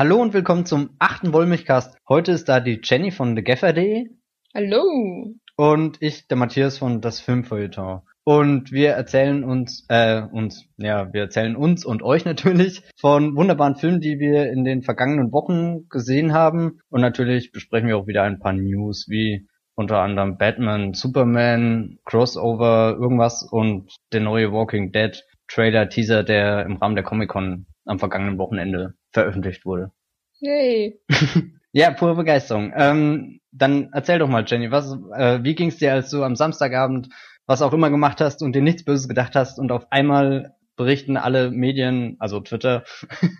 [0.00, 1.94] Hallo und willkommen zum achten Wollmilchcast.
[2.08, 4.06] Heute ist da die Jenny von TheGaffer.de
[4.54, 5.34] Hallo.
[5.58, 8.00] und ich, der Matthias von Das Filmfeuilleton.
[8.24, 13.76] Und wir erzählen uns, äh, uns, ja, wir erzählen uns und euch natürlich von wunderbaren
[13.76, 16.80] Filmen, die wir in den vergangenen Wochen gesehen haben.
[16.88, 22.96] Und natürlich besprechen wir auch wieder ein paar News, wie unter anderem Batman, Superman, Crossover,
[22.98, 28.38] irgendwas und der neue Walking Dead Trailer, Teaser, der im Rahmen der Comic-Con am vergangenen
[28.38, 29.92] Wochenende veröffentlicht wurde.
[30.38, 31.00] Yay.
[31.72, 32.72] Ja, pure Begeisterung.
[32.74, 37.10] Ähm, dann erzähl doch mal, Jenny, was, äh, wie ging's dir, als du am Samstagabend
[37.46, 41.16] was auch immer gemacht hast und dir nichts Böses gedacht hast und auf einmal berichten
[41.16, 42.82] alle Medien, also Twitter,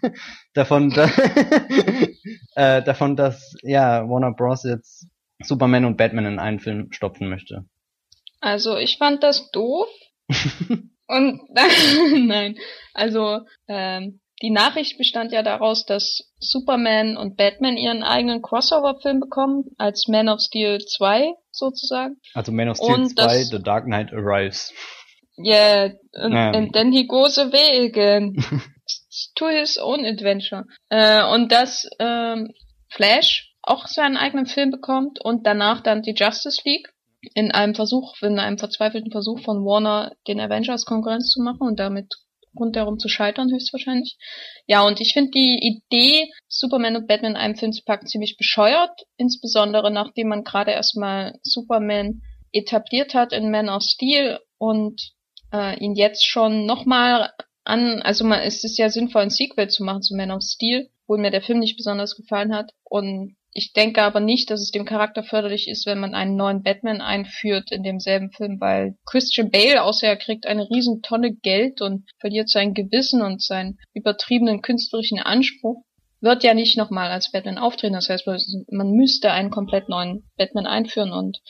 [0.54, 1.06] davon, da,
[2.54, 4.62] äh, davon, dass ja Warner Bros.
[4.62, 5.08] jetzt
[5.42, 7.64] Superman und Batman in einen Film stopfen möchte.
[8.40, 9.88] Also ich fand das doof.
[11.08, 12.56] Und nein,
[12.94, 19.64] also ähm, die Nachricht bestand ja daraus, dass Superman und Batman ihren eigenen Crossover-Film bekommen,
[19.78, 22.16] als Man of Steel 2 sozusagen.
[22.34, 24.72] Also Man of Steel Und 2, das- The Dark Knight Arrives.
[25.38, 26.50] Yeah, and, Ja.
[26.50, 28.34] and then he goes away again.
[29.36, 30.64] to his own adventure.
[30.88, 32.52] Äh, und dass ähm,
[32.90, 36.88] Flash auch seinen eigenen Film bekommt und danach dann die Justice League
[37.34, 41.78] in einem Versuch, in einem verzweifelten Versuch von Warner, den Avengers Konkurrenz zu machen und
[41.78, 42.06] damit
[42.58, 44.16] rundherum zu scheitern, höchstwahrscheinlich.
[44.66, 48.36] Ja, und ich finde die Idee, Superman und Batman in einem Film zu packen, ziemlich
[48.36, 55.12] bescheuert, insbesondere nachdem man gerade erstmal Superman etabliert hat in Man of Steel und
[55.52, 57.32] äh, ihn jetzt schon nochmal
[57.64, 60.90] an, also man, es ist ja sinnvoll, ein Sequel zu machen zu Man of Steel,
[61.02, 62.72] obwohl mir der Film nicht besonders gefallen hat.
[62.84, 66.62] Und ich denke aber nicht, dass es dem Charakter förderlich ist, wenn man einen neuen
[66.62, 71.80] Batman einführt in demselben Film, weil Christian Bale, außer er kriegt eine riesen Tonne Geld
[71.80, 75.82] und verliert sein Gewissen und seinen übertriebenen künstlerischen Anspruch,
[76.20, 77.94] wird ja nicht nochmal als Batman auftreten.
[77.94, 81.40] Das heißt, man müsste einen komplett neuen Batman einführen und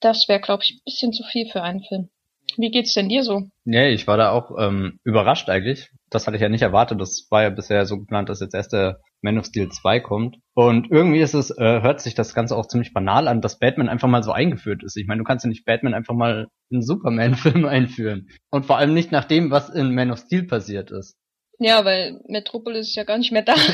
[0.00, 2.10] das wäre, glaube ich, ein bisschen zu viel für einen Film.
[2.58, 3.44] Wie geht's denn dir so?
[3.64, 5.90] Nee, ich war da auch ähm, überrascht eigentlich.
[6.10, 7.00] Das hatte ich ja nicht erwartet.
[7.00, 10.38] Das war ja bisher so geplant, dass jetzt erst der Man of Steel 2 kommt.
[10.54, 13.88] Und irgendwie ist es, äh, hört sich das Ganze auch ziemlich banal an, dass Batman
[13.88, 14.96] einfach mal so eingeführt ist.
[14.96, 18.28] Ich meine, du kannst ja nicht Batman einfach mal in einen Superman-Film einführen.
[18.50, 21.16] Und vor allem nicht nach dem, was in Man of Steel passiert ist.
[21.58, 23.54] Ja, weil Metropolis ist ja gar nicht mehr da.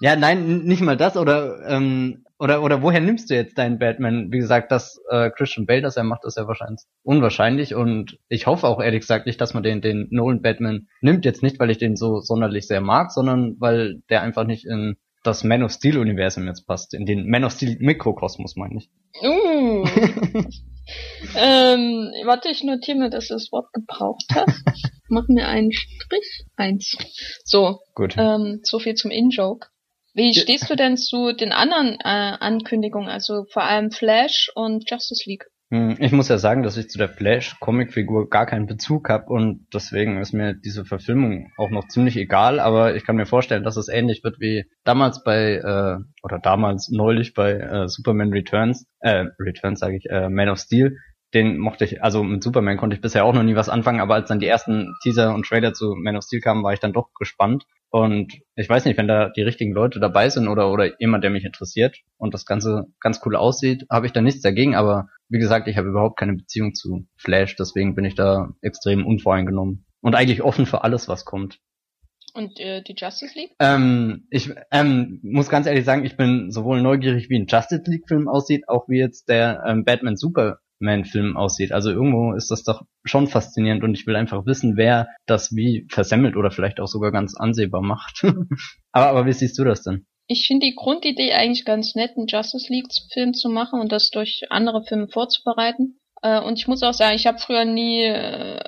[0.00, 4.30] Ja, nein, nicht mal das oder ähm, oder oder woher nimmst du jetzt deinen Batman?
[4.30, 8.46] Wie gesagt, dass äh, Christian Bale das er macht, ist ja wahrscheinlich unwahrscheinlich und ich
[8.46, 11.70] hoffe auch ehrlich gesagt nicht, dass man den den Nolan Batman nimmt jetzt nicht, weil
[11.70, 15.72] ich den so sonderlich sehr mag, sondern weil der einfach nicht in das Man of
[15.72, 18.90] Steel Universum jetzt passt, in den Man of Steel Mikrokosmos meine ich.
[19.22, 19.84] Uh.
[21.36, 24.62] ähm, warte, ich notiere mir, dass du das Wort gebraucht hast.
[25.08, 26.44] Mach mir einen Strich.
[26.56, 26.96] Eins.
[27.44, 28.14] So, Gut.
[28.16, 29.68] ähm, so viel zum In-Joke.
[30.18, 32.08] Wie stehst du denn zu den anderen äh,
[32.40, 35.44] Ankündigungen, also vor allem Flash und Justice League?
[35.70, 39.66] Hm, Ich muss ja sagen, dass ich zu der Flash-Comicfigur gar keinen Bezug habe und
[39.72, 43.76] deswegen ist mir diese Verfilmung auch noch ziemlich egal, aber ich kann mir vorstellen, dass
[43.76, 49.26] es ähnlich wird wie damals bei, äh, oder damals neulich bei äh, Superman Returns, äh,
[49.38, 50.96] Returns sage ich, äh, Man of Steel,
[51.32, 54.14] den mochte ich, also mit Superman konnte ich bisher auch noch nie was anfangen, aber
[54.14, 56.92] als dann die ersten Teaser und Trailer zu Man of Steel kamen, war ich dann
[56.92, 57.64] doch gespannt.
[57.90, 61.30] Und ich weiß nicht, wenn da die richtigen Leute dabei sind oder, oder jemand, der
[61.30, 65.38] mich interessiert und das Ganze ganz cool aussieht, habe ich da nichts dagegen, aber wie
[65.38, 69.86] gesagt, ich habe überhaupt keine Beziehung zu Flash, deswegen bin ich da extrem unvoreingenommen.
[70.00, 71.58] Und eigentlich offen für alles, was kommt.
[72.34, 73.54] Und äh, die Justice League?
[73.58, 78.28] Ähm, ich ähm, muss ganz ehrlich sagen, ich bin sowohl neugierig, wie ein Justice League-Film
[78.28, 80.16] aussieht, auch wie jetzt der ähm, Batman
[80.78, 81.72] Superman-Film aussieht.
[81.72, 85.86] Also irgendwo ist das doch schon faszinierend und ich will einfach wissen, wer das wie
[85.90, 88.22] versemmelt oder vielleicht auch sogar ganz ansehbar macht.
[88.92, 90.06] aber, aber wie siehst du das denn?
[90.26, 94.42] Ich finde die Grundidee eigentlich ganz nett, einen Justice League-Film zu machen und das durch
[94.50, 95.98] andere Filme vorzubereiten.
[96.22, 98.60] Äh, und ich muss auch sagen, ich habe früher nie äh,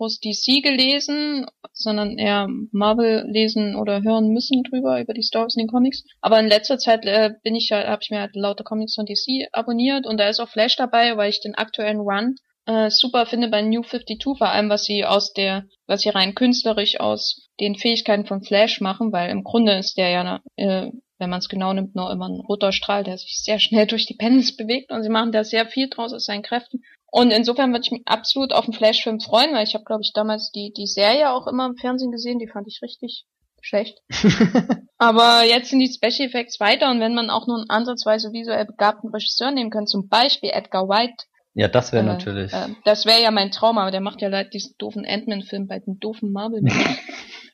[0.00, 5.64] groß DC gelesen, sondern eher Marvel lesen oder hören müssen drüber über die Stories in
[5.64, 6.04] den Comics.
[6.22, 9.04] Aber in letzter Zeit äh, bin ich ja, habe ich mir halt lauter Comics von
[9.04, 12.36] DC abonniert und da ist auch Flash dabei, weil ich den aktuellen Run
[12.66, 16.34] äh, super finde bei New 52, vor allem was sie aus der, was sie rein
[16.34, 21.30] künstlerisch aus den Fähigkeiten von Flash machen, weil im Grunde ist der ja, äh, wenn
[21.30, 24.16] man es genau nimmt, nur immer ein roter Strahl, der sich sehr schnell durch die
[24.16, 26.82] Panels bewegt und sie machen da sehr viel draus aus seinen Kräften.
[27.12, 30.12] Und insofern würde ich mich absolut auf den Flash-Film freuen, weil ich habe, glaube ich,
[30.14, 33.24] damals die, die Serie auch immer im Fernsehen gesehen, die fand ich richtig
[33.62, 33.98] schlecht.
[34.98, 38.64] Aber jetzt sind die Special Effects weiter und wenn man auch nur einen ansatzweise visuell
[38.64, 41.24] begabten Regisseur nehmen kann, zum Beispiel Edgar White,
[41.54, 42.52] Ja, das wäre Äh, natürlich.
[42.52, 45.78] äh, das wäre ja mein Traum, aber der macht ja leider diesen doofen Ant-Man-Film bei
[45.80, 46.62] den doofen marvel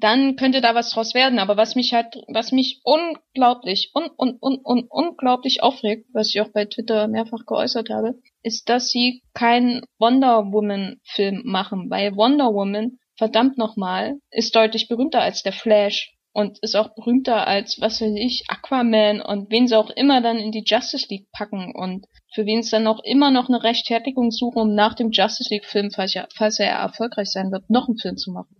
[0.00, 1.38] dann könnte da was draus werden.
[1.38, 6.40] Aber was mich halt, was mich unglaublich, un, un, un, un, unglaublich aufregt, was ich
[6.40, 12.16] auch bei Twitter mehrfach geäußert habe, ist, dass sie keinen Wonder Woman Film machen, weil
[12.16, 17.80] Wonder Woman, verdammt nochmal, ist deutlich berühmter als der Flash und ist auch berühmter als,
[17.80, 21.74] was weiß ich, Aquaman und wen sie auch immer dann in die Justice League packen
[21.74, 25.52] und für wen es dann auch immer noch eine Rechtfertigung suchen, um nach dem Justice
[25.52, 28.56] League Film, falls, ja, falls er erfolgreich sein wird, noch einen Film zu machen.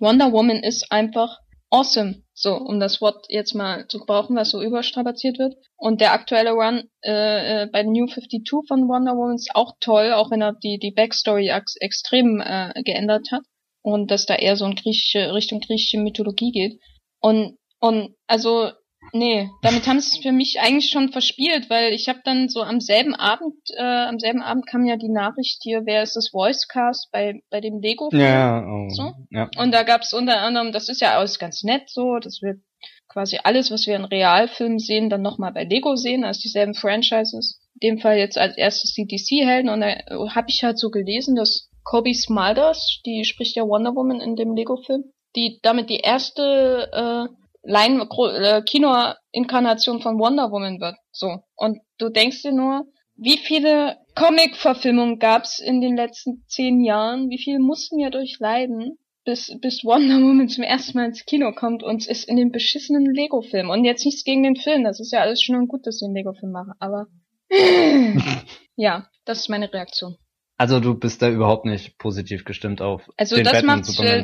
[0.00, 1.38] Wonder Woman ist einfach
[1.70, 5.54] awesome, so um das Wort jetzt mal zu gebrauchen, was so überstrapaziert wird.
[5.76, 10.12] Und der aktuelle Run äh, äh, bei New 52 von Wonder Woman ist auch toll,
[10.12, 11.50] auch wenn er die die Backstory
[11.80, 13.42] extrem äh, geändert hat
[13.80, 16.80] und dass da eher so in griechische Richtung griechische Mythologie geht.
[17.20, 18.70] Und und also
[19.12, 22.62] Nee, damit haben sie es für mich eigentlich schon verspielt, weil ich habe dann so
[22.62, 26.32] am selben Abend, äh, am selben Abend kam ja die Nachricht hier, wer ist das
[26.32, 28.22] Voicecast bei bei dem Lego Film.
[28.22, 29.12] Ja, oh, so.
[29.30, 29.50] ja.
[29.58, 32.60] Und da gab's unter anderem, das ist ja alles ganz nett so, das wird
[33.08, 37.60] quasi alles, was wir in Realfilmen sehen, dann nochmal bei Lego sehen, also dieselben Franchises.
[37.80, 39.94] In dem Fall jetzt als erstes die DC-Helden und da
[40.34, 44.54] habe ich halt so gelesen, dass Kobe Smulders, die spricht ja Wonder Woman in dem
[44.54, 45.04] Lego-Film,
[45.36, 50.96] die damit die erste äh, Lein äh, Kino-Inkarnation von Wonder Woman wird.
[51.10, 51.38] So.
[51.56, 52.86] Und du denkst dir nur,
[53.16, 57.30] wie viele Comic-Verfilmungen gab's in den letzten zehn Jahren?
[57.30, 61.82] Wie viel mussten wir durchleiden, bis, bis Wonder Woman zum ersten Mal ins Kino kommt
[61.82, 63.70] und es ist in den beschissenen Lego-Film.
[63.70, 66.14] Und jetzt nichts gegen den Film, das ist ja alles schon gut, dass sie einen
[66.14, 67.06] Lego-Film machen, aber
[68.76, 70.16] ja, das ist meine Reaktion.
[70.62, 73.02] Also du bist da überhaupt nicht positiv gestimmt auf.
[73.16, 73.80] Also den das macht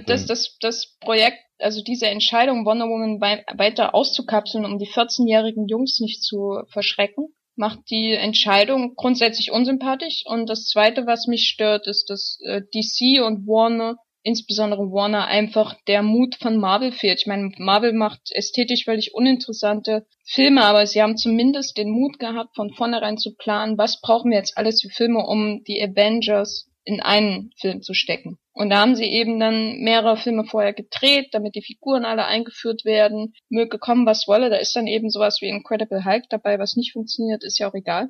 [0.07, 5.67] das, das, das Projekt, also diese Entscheidung, Wonder Woman wei weiter auszukapseln, um die 14-jährigen
[5.67, 10.23] Jungs nicht zu verschrecken, macht die Entscheidung grundsätzlich unsympathisch.
[10.27, 13.97] Und das Zweite, was mich stört, ist, dass äh, DC und Warner
[14.29, 17.21] insbesondere Warner einfach der Mut von Marvel fehlt.
[17.21, 22.55] Ich meine, Marvel macht ästhetisch völlig uninteressante Filme, aber sie haben zumindest den Mut gehabt,
[22.55, 27.01] von vornherein zu planen, was brauchen wir jetzt alles für Filme, um die Avengers in
[27.01, 28.39] einen Film zu stecken.
[28.53, 32.85] Und da haben sie eben dann mehrere Filme vorher gedreht, damit die Figuren alle eingeführt
[32.85, 33.33] werden.
[33.49, 34.51] Möge kommen, was wolle.
[34.51, 37.75] Da ist dann eben sowas wie Incredible Hulk dabei, was nicht funktioniert, ist ja auch
[37.75, 38.09] egal.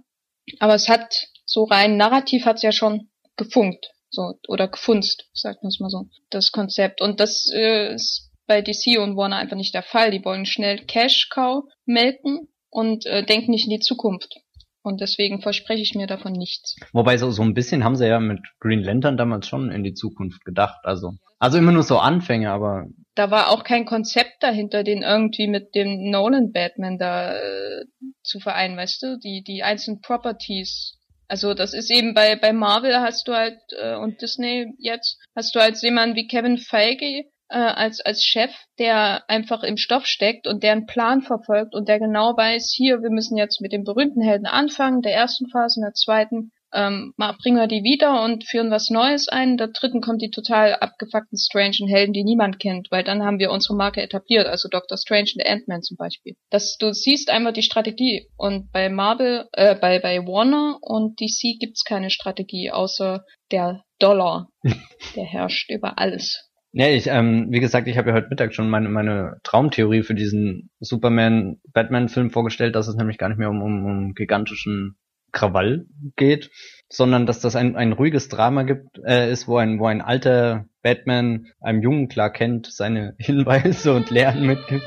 [0.59, 3.93] Aber es hat so rein narrativ hat's ja schon gefunkt.
[4.11, 7.01] So, oder gefunzt, sagt man es mal so, das Konzept.
[7.01, 10.11] Und das äh, ist bei DC und Warner einfach nicht der Fall.
[10.11, 14.41] Die wollen schnell Cash-Cow melken und äh, denken nicht in die Zukunft.
[14.83, 16.77] Und deswegen verspreche ich mir davon nichts.
[16.93, 19.93] Wobei so, so ein bisschen haben sie ja mit Green Lantern damals schon in die
[19.93, 20.79] Zukunft gedacht.
[20.85, 22.87] Also, also immer nur so Anfänge, aber.
[23.15, 27.85] Da war auch kein Konzept dahinter, den irgendwie mit dem Nolan Batman da äh,
[28.23, 29.19] zu vereinen, weißt du?
[29.19, 30.98] Die, die einzelnen Properties
[31.29, 35.55] also das ist eben bei, bei Marvel hast du halt äh, und Disney jetzt, hast
[35.55, 40.47] du halt jemanden wie Kevin Feige äh, als, als Chef, der einfach im Stoff steckt
[40.47, 43.85] und der einen Plan verfolgt und der genau weiß, hier, wir müssen jetzt mit den
[43.85, 48.45] berühmten Helden anfangen, der ersten Phase, in der zweiten ähm, bringen wir die wieder und
[48.49, 49.53] führen was Neues ein.
[49.53, 53.39] In der dritten kommt die total abgefuckten Strange Helden, die niemand kennt, weil dann haben
[53.39, 56.35] wir unsere Marke etabliert, also Doctor Strange und Ant-Man zum Beispiel.
[56.51, 61.59] Das, du siehst einfach die Strategie und bei Marvel, äh, bei, bei Warner und DC
[61.59, 64.49] gibt's keine Strategie, außer der Dollar.
[65.17, 66.49] der herrscht über alles.
[66.73, 70.15] Ja, ich, ähm, wie gesagt, ich habe ja heute Mittag schon meine, meine Traumtheorie für
[70.15, 74.97] diesen Superman-Batman-Film vorgestellt, dass es nämlich gar nicht mehr um, um, um gigantischen
[75.33, 76.51] Krawall geht,
[76.89, 80.67] sondern dass das ein, ein ruhiges Drama gibt, äh, ist, wo ein, wo ein alter
[80.83, 84.85] Batman einem jungen Clark Kent seine Hinweise und Lehren mitgibt.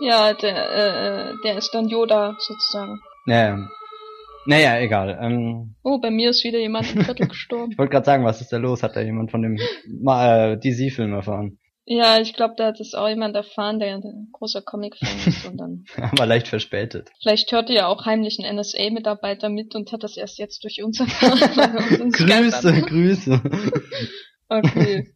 [0.00, 3.00] Ja, der, äh, der ist dann Yoda sozusagen.
[3.26, 3.68] Naja.
[4.46, 5.18] Naja, egal.
[5.20, 7.72] Ähm, oh, bei mir ist wieder jemand im Viertel gestorben.
[7.72, 8.82] ich wollte gerade sagen, was ist da los?
[8.82, 11.58] Hat da jemand von dem äh, DC-Film erfahren?
[11.90, 15.56] Ja, ich glaube, da hat es auch jemand erfahren, der ein großer Comic-Fan ist und
[15.56, 15.84] dann.
[16.12, 17.08] Aber leicht verspätet.
[17.22, 21.00] Vielleicht hörte ja auch heimlich ein NSA-Mitarbeiter mit und hat das erst jetzt durch uns
[21.00, 22.12] erfahren.
[22.12, 23.42] Grüße, Grüße.
[24.50, 25.12] Okay.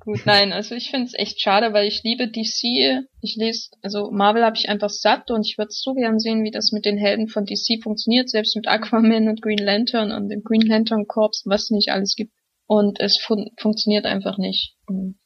[0.00, 3.04] Gut, nein, also ich finde es echt schade, weil ich liebe DC.
[3.20, 6.50] Ich lese, also Marvel habe ich einfach satt und ich würde so gern sehen, wie
[6.50, 10.42] das mit den Helden von DC funktioniert, selbst mit Aquaman und Green Lantern und dem
[10.42, 12.32] Green Lantern Corps, was nicht alles gibt.
[12.72, 14.76] Und es fun funktioniert einfach nicht.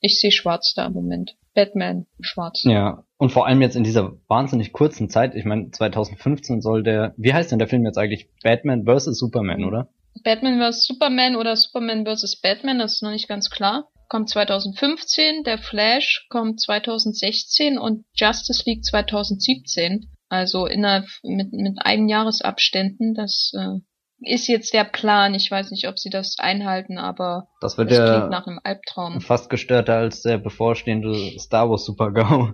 [0.00, 1.36] Ich sehe schwarz da im Moment.
[1.54, 2.64] Batman schwarz.
[2.64, 7.14] Ja, und vor allem jetzt in dieser wahnsinnig kurzen Zeit, ich meine 2015 soll der,
[7.16, 8.28] wie heißt denn der Film jetzt eigentlich?
[8.42, 9.16] Batman vs.
[9.16, 9.88] Superman, oder?
[10.24, 10.86] Batman vs.
[10.88, 12.40] Superman oder Superman vs.
[12.40, 13.90] Batman, das ist noch nicht ganz klar.
[14.08, 20.10] Kommt 2015, der Flash kommt 2016 und Justice League 2017.
[20.28, 23.78] Also innerhalb mit, mit Jahresabständen, das äh,
[24.20, 25.34] ist jetzt der Plan.
[25.34, 29.20] Ich weiß nicht, ob sie das einhalten, aber Das wird ja klingt nach einem Albtraum.
[29.20, 32.52] fast gestörter als der bevorstehende Star Wars Super-GAU.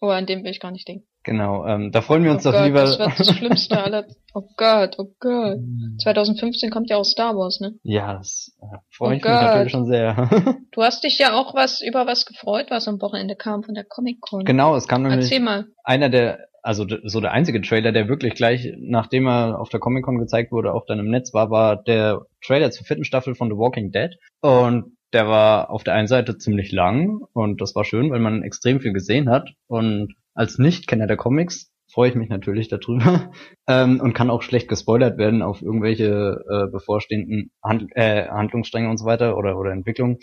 [0.00, 1.06] Oh, an dem will ich gar nicht denken.
[1.22, 2.82] Genau, ähm, da freuen wir uns oh doch Gott, lieber.
[2.82, 4.04] das wird das Schlimmste aller.
[4.36, 5.58] Oh Gott, oh Gott.
[6.02, 7.74] 2015 kommt ja auch Star Wars, ne?
[7.84, 9.32] ja, das äh, freue Oh ich mich Gott.
[9.42, 10.28] natürlich schon sehr.
[10.72, 13.84] Du hast dich ja auch was über was gefreut, was am Wochenende kam von der
[13.84, 14.44] Comic Con.
[14.44, 15.66] genau, es kam nämlich Erzähl mal.
[15.84, 20.04] einer der, also so der einzige Trailer, der wirklich gleich, nachdem er auf der Comic
[20.04, 23.50] Con gezeigt wurde, auch dann im Netz war, war der Trailer zur vierten Staffel von
[23.50, 24.16] The Walking Dead.
[24.40, 28.42] Und der war auf der einen Seite ziemlich lang und das war schön, weil man
[28.42, 29.50] extrem viel gesehen hat.
[29.66, 33.30] Und als Nicht-Kenner der Comics freue ich mich natürlich darüber
[33.68, 38.96] ähm, und kann auch schlecht gespoilert werden auf irgendwelche äh, bevorstehenden Hand äh, Handlungsstränge und
[38.96, 40.18] so weiter oder oder Entwicklungen.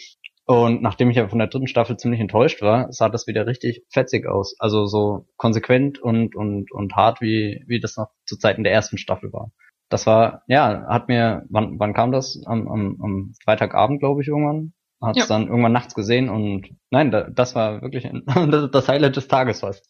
[0.45, 3.85] Und nachdem ich ja von der dritten Staffel ziemlich enttäuscht war, sah das wieder richtig
[3.89, 4.55] fetzig aus.
[4.59, 8.97] Also so konsequent und und und hart wie wie das noch zu Zeiten der ersten
[8.97, 9.51] Staffel war.
[9.89, 14.27] Das war ja hat mir wann wann kam das am am, am Freitagabend glaube ich
[14.27, 15.35] irgendwann hat es Ja.
[15.35, 19.27] dann irgendwann nachts gesehen und nein da, das war wirklich ein, das, das Highlight des
[19.27, 19.85] Tages fast.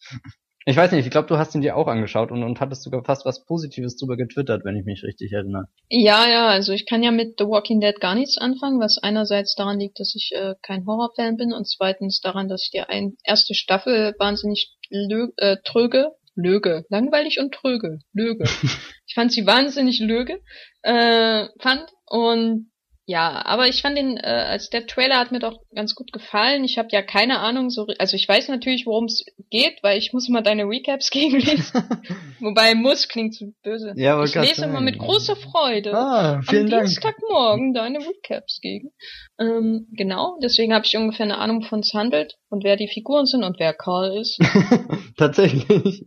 [0.64, 3.04] Ich weiß nicht, ich glaube, du hast ihn dir auch angeschaut und, und hattest sogar
[3.04, 5.66] fast was Positives drüber getwittert, wenn ich mich richtig erinnere.
[5.88, 9.54] Ja, ja, also ich kann ja mit The Walking Dead gar nichts anfangen, was einerseits
[9.54, 13.16] daran liegt, dass ich äh, kein Horrorfan bin und zweitens daran, dass ich die ein
[13.24, 18.44] erste Staffel wahnsinnig lö äh, tröge, löge, langweilig und tröge, löge.
[19.06, 20.40] ich fand sie wahnsinnig löge,
[20.82, 22.71] äh, fand und
[23.04, 26.62] ja, aber ich fand den, äh, als der Trailer hat mir doch ganz gut gefallen.
[26.62, 30.12] Ich habe ja keine Ahnung, so, also ich weiß natürlich, worum es geht, weil ich
[30.12, 31.82] muss immer deine Recaps gegenlesen.
[32.40, 33.94] Wobei muss klingt so böse.
[33.96, 34.84] Ja, wollte ich lese immer sagen.
[34.84, 36.84] mit großer Freude ah, vielen am Dank.
[36.86, 38.92] Dienstagmorgen deine Recaps gegen.
[39.38, 43.26] Ähm, genau, deswegen habe ich ungefähr eine Ahnung, wovon es handelt und wer die Figuren
[43.26, 44.38] sind und wer Carl ist.
[45.16, 46.06] Tatsächlich.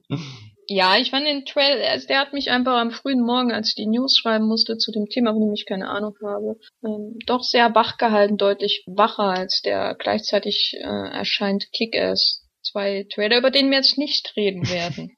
[0.68, 3.76] Ja, ich fand den Trail, also der hat mich einfach am frühen Morgen, als ich
[3.76, 7.44] die News schreiben musste zu dem Thema, von dem ich keine Ahnung habe, ähm, doch
[7.44, 12.42] sehr wach gehalten, deutlich wacher als der gleichzeitig äh, erscheint Kick-Ass.
[12.64, 15.16] Zwei Trailer, über den wir jetzt nicht reden werden.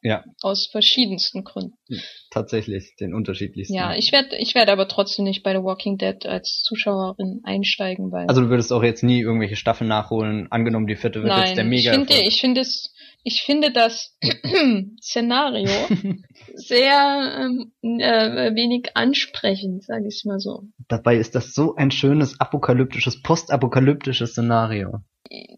[0.00, 0.24] Ja.
[0.42, 1.76] Aus verschiedensten Gründen.
[2.30, 3.74] Tatsächlich, den unterschiedlichsten.
[3.74, 8.12] Ja, ich werde ich werd aber trotzdem nicht bei The Walking Dead als Zuschauerin einsteigen,
[8.12, 11.56] weil also du würdest auch jetzt nie irgendwelche Staffeln nachholen, angenommen die vierte wird jetzt
[11.56, 14.16] der nein, ich mega finde, ich finde es, ich finde das
[15.02, 15.70] Szenario
[16.54, 20.62] sehr ähm, äh, wenig ansprechend, sage ich mal so.
[20.88, 25.00] Dabei ist das so ein schönes apokalyptisches, postapokalyptisches Szenario.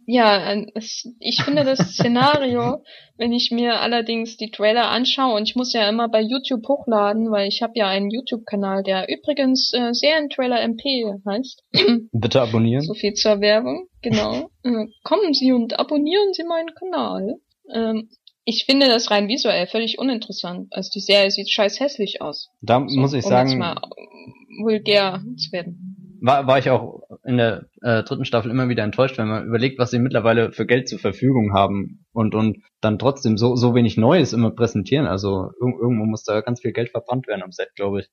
[0.06, 2.82] Ja, äh, es, ich finde das Szenario,
[3.16, 7.30] wenn ich mir allerdings die Trailer anschaue und ich muss ja immer bei YouTube hochladen,
[7.30, 11.62] weil ich habe ja einen YouTube-Kanal, der übrigens äh, Serientrailer MP heißt.
[12.12, 12.82] Bitte abonnieren.
[12.82, 14.50] So viel zur Werbung, genau.
[14.64, 17.36] Äh, kommen Sie und abonnieren Sie meinen Kanal.
[17.74, 18.08] Ähm,
[18.44, 20.68] ich finde das rein visuell völlig uninteressant.
[20.72, 22.50] Also die Serie sieht scheiß hässlich aus.
[22.62, 26.18] Da So, muss ich um jetzt sagen, mal äh, vulgär zu werden.
[26.20, 29.78] war, war ich auch in der äh, dritten Staffel immer wieder enttäuscht, wenn man überlegt,
[29.78, 33.96] was sie mittlerweile für Geld zur Verfügung haben und und dann trotzdem so so wenig
[33.96, 35.06] Neues immer präsentieren.
[35.06, 38.08] Also irg irgendwo muss da ganz viel Geld verbrannt werden am Set, glaube ich.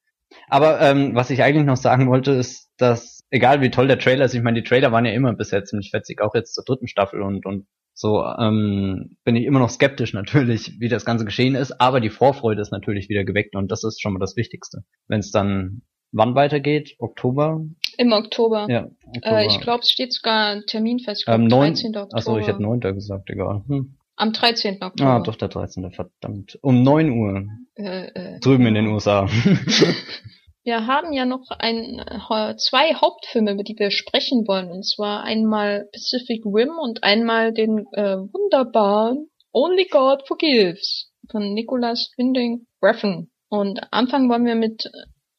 [0.49, 4.25] Aber ähm, was ich eigentlich noch sagen wollte, ist, dass egal wie toll der Trailer
[4.25, 6.87] ist, ich meine, die Trailer waren ja immer bisher ziemlich fetzig, auch jetzt zur dritten
[6.87, 7.65] Staffel und und
[7.99, 12.11] so ähm, bin ich immer noch skeptisch natürlich, wie das ganze geschehen ist, aber die
[12.11, 14.83] Vorfreude ist natürlich wieder geweckt und das ist schon mal das Wichtigste.
[15.07, 17.65] Wenn es dann wann weitergeht, Oktober,
[17.97, 18.67] Im Oktober.
[18.69, 19.39] ja, Oktober.
[19.39, 21.25] Äh, ich glaube, es steht sogar ein Termin fest.
[21.25, 21.97] Glaub, ähm, 9, 13.
[21.97, 22.15] Oktober.
[22.15, 22.79] achso, ich hätte 9.
[22.81, 23.63] gesagt, egal.
[23.67, 23.97] Hm.
[24.15, 24.77] Am 13.
[24.81, 25.09] Oktober.
[25.09, 25.91] Ah, doch der 13.
[25.91, 26.59] verdammt.
[26.61, 27.45] Um 9 Uhr.
[27.75, 29.27] Äh, äh, Drüben in den USA.
[30.67, 34.69] Wir haben ja noch ein, äh, zwei Hauptfilme, über die wir sprechen wollen.
[34.69, 42.11] Und zwar einmal Pacific Rim und einmal den äh, wunderbaren Only God Forgives von Nicholas
[42.17, 43.29] Winding Refn.
[43.47, 44.89] Und anfangen wollen wir mit äh,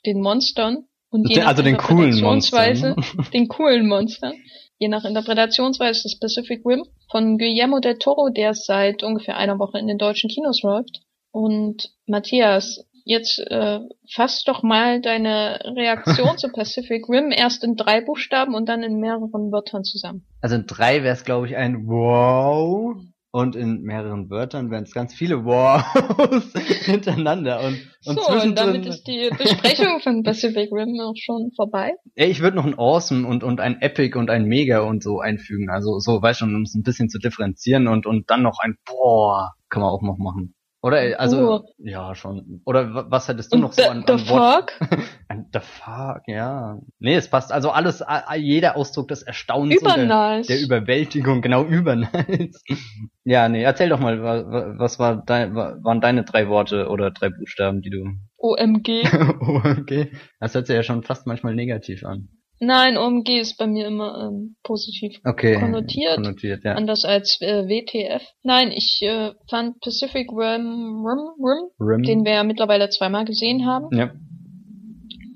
[0.06, 0.86] den Monstern.
[1.10, 2.96] Und je nach also den coolen Monstern.
[3.34, 4.32] den coolen Monstern.
[4.78, 9.78] Je nach Interpretationsweise des Pacific Rim von Guillermo del Toro, der seit ungefähr einer Woche
[9.78, 11.02] in den deutschen Kinos läuft.
[11.30, 13.80] Und Matthias, jetzt äh,
[14.12, 19.00] fass doch mal deine Reaktion zu Pacific Rim erst in drei Buchstaben und dann in
[19.00, 20.26] mehreren Wörtern zusammen.
[20.42, 22.96] Also in drei wäre es, glaube ich, ein Wow.
[23.30, 26.52] Und in mehreren Wörtern wären es ganz viele Wows
[26.86, 27.60] hintereinander.
[27.60, 31.92] Und, und so, und damit ist die Besprechung von Pacific Rim auch schon vorbei.
[32.14, 35.20] Ey, ich würde noch ein Awesome und, und ein Epic und ein Mega und so
[35.20, 35.68] einfügen.
[35.70, 38.76] Also so, weißt schon, um es ein bisschen zu differenzieren und, und dann noch ein
[38.86, 40.54] Boah, kann man auch noch machen.
[40.88, 41.60] Oder also Oh.
[41.78, 42.62] ja schon.
[42.64, 44.70] Oder wa- was hättest du Und noch so an, the an Wort?
[44.72, 44.90] fuck?
[45.28, 46.78] An the fuck, ja.
[46.98, 47.52] Nee, es passt.
[47.52, 48.02] Also alles,
[48.38, 50.46] jeder Ausdruck des Erstaunens und der, Übernice.
[50.48, 52.62] der Überwältigung, genau übernice.
[53.24, 56.88] ja, nee, erzähl doch mal, wa- wa- was war dein, wa- waren deine drei Worte
[56.88, 58.04] oder drei Buchstaben, die du.
[58.38, 59.02] OMG.
[59.80, 60.12] okay.
[60.40, 62.28] Das hört sich ja schon fast manchmal negativ an.
[62.60, 65.58] Nein, OMG ist bei mir immer ähm, positiv Okay.
[65.60, 66.16] Konnotiert.
[66.16, 66.74] Konnotiert, ja.
[66.74, 68.22] Anders als äh, WTF.
[68.42, 72.02] Nein, ich äh, fand Pacific Rim, Rim, Rim, Rim.
[72.02, 74.10] den wir ja mittlerweile zweimal gesehen haben, ja.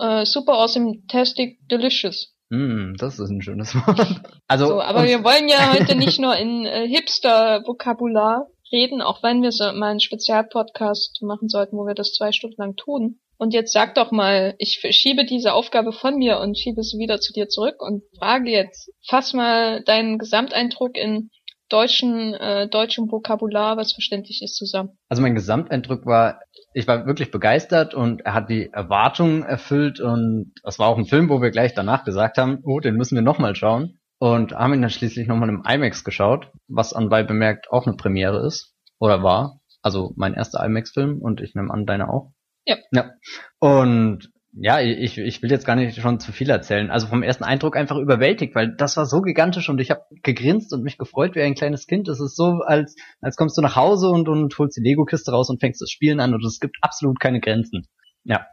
[0.01, 2.35] äh, super awesome, tastic, delicious.
[2.51, 4.21] Mm, das ist ein schönes Wort.
[4.49, 9.43] Also, So, aber wir wollen ja heute nicht nur in äh, Hipster-Vokabular reden, auch wenn
[9.43, 13.21] wir so mal einen Spezialpodcast machen sollten, wo wir das zwei Stunden lang tun.
[13.43, 17.19] Und jetzt sag doch mal, ich verschiebe diese Aufgabe von mir und schiebe sie wieder
[17.19, 21.31] zu dir zurück und frage jetzt, fass mal deinen Gesamteindruck in
[21.69, 24.91] deutschen, äh, deutschem Vokabular, was verständlich ist, zusammen.
[25.09, 26.39] Also mein Gesamteindruck war,
[26.73, 31.07] ich war wirklich begeistert und er hat die Erwartungen erfüllt und das war auch ein
[31.07, 34.75] Film, wo wir gleich danach gesagt haben, oh, den müssen wir nochmal schauen und haben
[34.75, 39.25] ihn dann schließlich nochmal im IMAX geschaut, was anbei bemerkt auch eine Premiere ist oder
[39.25, 39.59] war.
[39.83, 42.32] Also mein erster IMAX-Film und ich nehme an, deine auch.
[42.65, 42.77] Ja.
[42.93, 43.11] Ja.
[43.59, 46.91] Und ja, ich, ich will jetzt gar nicht schon zu viel erzählen.
[46.91, 50.75] Also vom ersten Eindruck einfach überwältigt, weil das war so gigantisch und ich habe gegrinst
[50.75, 52.07] und mich gefreut wie ein kleines Kind.
[52.09, 55.49] Es ist so, als, als kommst du nach Hause und, und holst die Lego-Kiste raus
[55.49, 57.89] und fängst das Spielen an und es gibt absolut keine Grenzen.
[58.25, 58.47] Ja.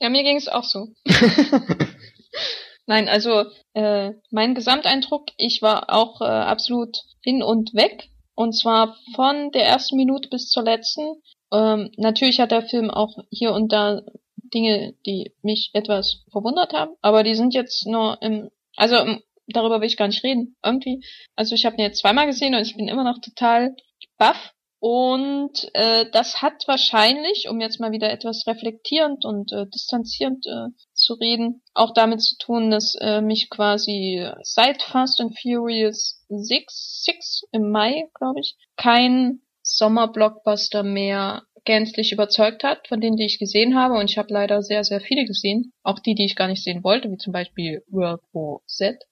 [0.00, 0.88] Ja, mir ging es auch so.
[2.86, 8.10] Nein, also äh, mein Gesamteindruck, ich war auch äh, absolut hin und weg.
[8.34, 11.22] Und zwar von der ersten Minute bis zur letzten.
[11.52, 14.02] Ähm, natürlich hat der Film auch hier und da
[14.36, 19.80] Dinge, die mich etwas verwundert haben, aber die sind jetzt nur im, also im, darüber
[19.80, 20.56] will ich gar nicht reden.
[20.64, 23.74] Irgendwie, also ich habe ihn jetzt zweimal gesehen und ich bin immer noch total
[24.18, 24.52] baff.
[24.78, 30.68] Und äh, das hat wahrscheinlich, um jetzt mal wieder etwas reflektierend und äh, distanzierend äh,
[30.92, 37.04] zu reden, auch damit zu tun, dass äh, mich quasi seit Fast and Furious 6,
[37.04, 43.38] 6 im Mai, glaube ich, kein Sommerblockbuster mehr gänzlich überzeugt hat, von denen, die ich
[43.38, 43.94] gesehen habe.
[43.94, 45.72] Und ich habe leider sehr, sehr viele gesehen.
[45.82, 49.04] Auch die, die ich gar nicht sehen wollte, wie zum Beispiel World War Z.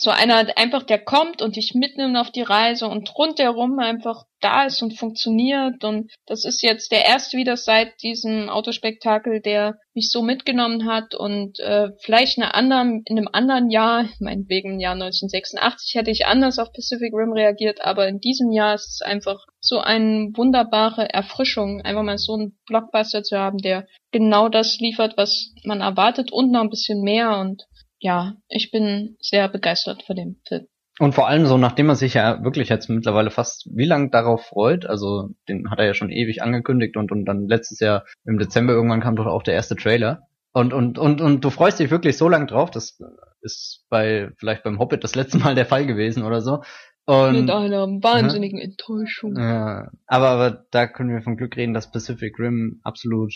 [0.00, 4.66] So einer einfach, der kommt und dich mitnimmt auf die Reise und rundherum einfach da
[4.66, 5.82] ist und funktioniert.
[5.82, 11.16] Und das ist jetzt der erste wieder seit diesem Autospektakel, der mich so mitgenommen hat.
[11.16, 16.26] Und äh, vielleicht in, anderen, in einem anderen Jahr, meinetwegen im Jahr 1986, hätte ich
[16.26, 17.80] anders auf Pacific Rim reagiert.
[17.84, 22.56] Aber in diesem Jahr ist es einfach so eine wunderbare Erfrischung, einfach mal so einen
[22.66, 27.38] Blockbuster zu haben, der genau das liefert, was man erwartet und noch ein bisschen mehr.
[27.38, 27.64] Und
[28.00, 30.66] ja, ich bin sehr begeistert von dem Film.
[31.00, 34.46] Und vor allem so, nachdem man sich ja wirklich jetzt mittlerweile fast wie lang darauf
[34.46, 38.38] freut, also den hat er ja schon ewig angekündigt und, und dann letztes Jahr im
[38.38, 40.22] Dezember irgendwann kam doch auch der erste Trailer.
[40.52, 42.98] Und, und, und, und du freust dich wirklich so lang drauf, das
[43.42, 46.62] ist bei, vielleicht beim Hobbit das letzte Mal der Fall gewesen oder so.
[47.04, 49.36] Und, Mit einer wahnsinnigen Enttäuschung.
[49.36, 53.32] ja, aber, aber da können wir von Glück reden, dass Pacific Rim absolut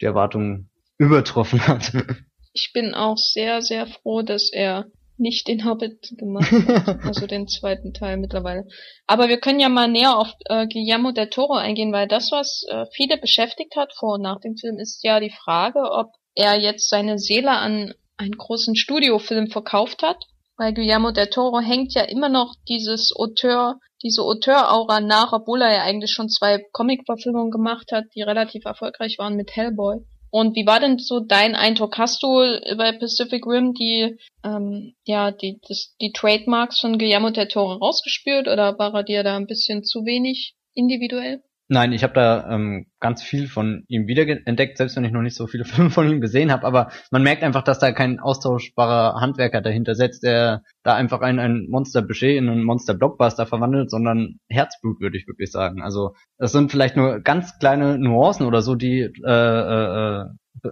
[0.00, 1.92] die Erwartungen übertroffen hat.
[2.52, 4.86] Ich bin auch sehr, sehr froh, dass er
[5.18, 8.66] nicht den Hobbit gemacht hat, also den zweiten Teil mittlerweile.
[9.06, 12.64] Aber wir können ja mal näher auf äh, Guillermo del Toro eingehen, weil das, was
[12.68, 16.58] äh, viele beschäftigt hat vor und nach dem Film, ist ja die Frage, ob er
[16.58, 20.24] jetzt seine Seele an einen großen Studiofilm verkauft hat.
[20.56, 25.72] Weil Guillermo del Toro hängt ja immer noch dieses Auteur, diese Auteur-Aura nach, obwohl er
[25.72, 29.98] ja eigentlich schon zwei Comic-Verfilmungen gemacht hat, die relativ erfolgreich waren mit Hellboy.
[30.30, 31.96] Und wie war denn so dein Eindruck?
[31.98, 32.28] Hast du
[32.76, 38.48] bei Pacific Rim die, ähm, ja, die, das, die Trademarks von Guillermo del Toro rausgespürt
[38.48, 41.42] oder war er dir da ein bisschen zu wenig individuell?
[41.70, 45.36] Nein, ich habe da ähm, ganz viel von ihm wiederentdeckt, selbst wenn ich noch nicht
[45.36, 46.66] so viele Filme von ihm gesehen habe.
[46.66, 51.38] Aber man merkt einfach, dass da kein austauschbarer Handwerker dahinter setzt, der da einfach ein,
[51.38, 55.82] ein Monster-Budget in einen Monster-Blockbuster verwandelt, sondern Herzblut, würde ich wirklich sagen.
[55.82, 60.24] Also es sind vielleicht nur ganz kleine Nuancen oder so, die äh, äh,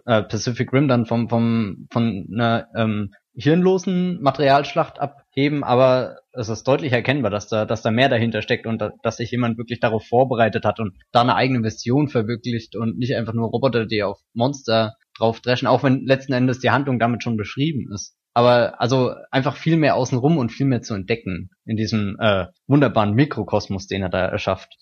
[0.07, 4.99] äh, Pacific Rim dann vom, vom, von einer ähm, hirnlosen Materialschlacht
[5.37, 8.93] abheben, aber es ist deutlich erkennbar, dass da, dass da mehr dahinter steckt und da,
[9.03, 13.15] dass sich jemand wirklich darauf vorbereitet hat und da eine eigene Vision verwirklicht und nicht
[13.15, 17.23] einfach nur Roboter, die auf Monster drauf dreschen, auch wenn letzten Endes die Handlung damit
[17.23, 18.17] schon beschrieben ist.
[18.33, 23.15] Aber also einfach viel mehr außenrum und viel mehr zu entdecken in diesem äh, wunderbaren
[23.15, 24.75] Mikrokosmos, den er da erschafft.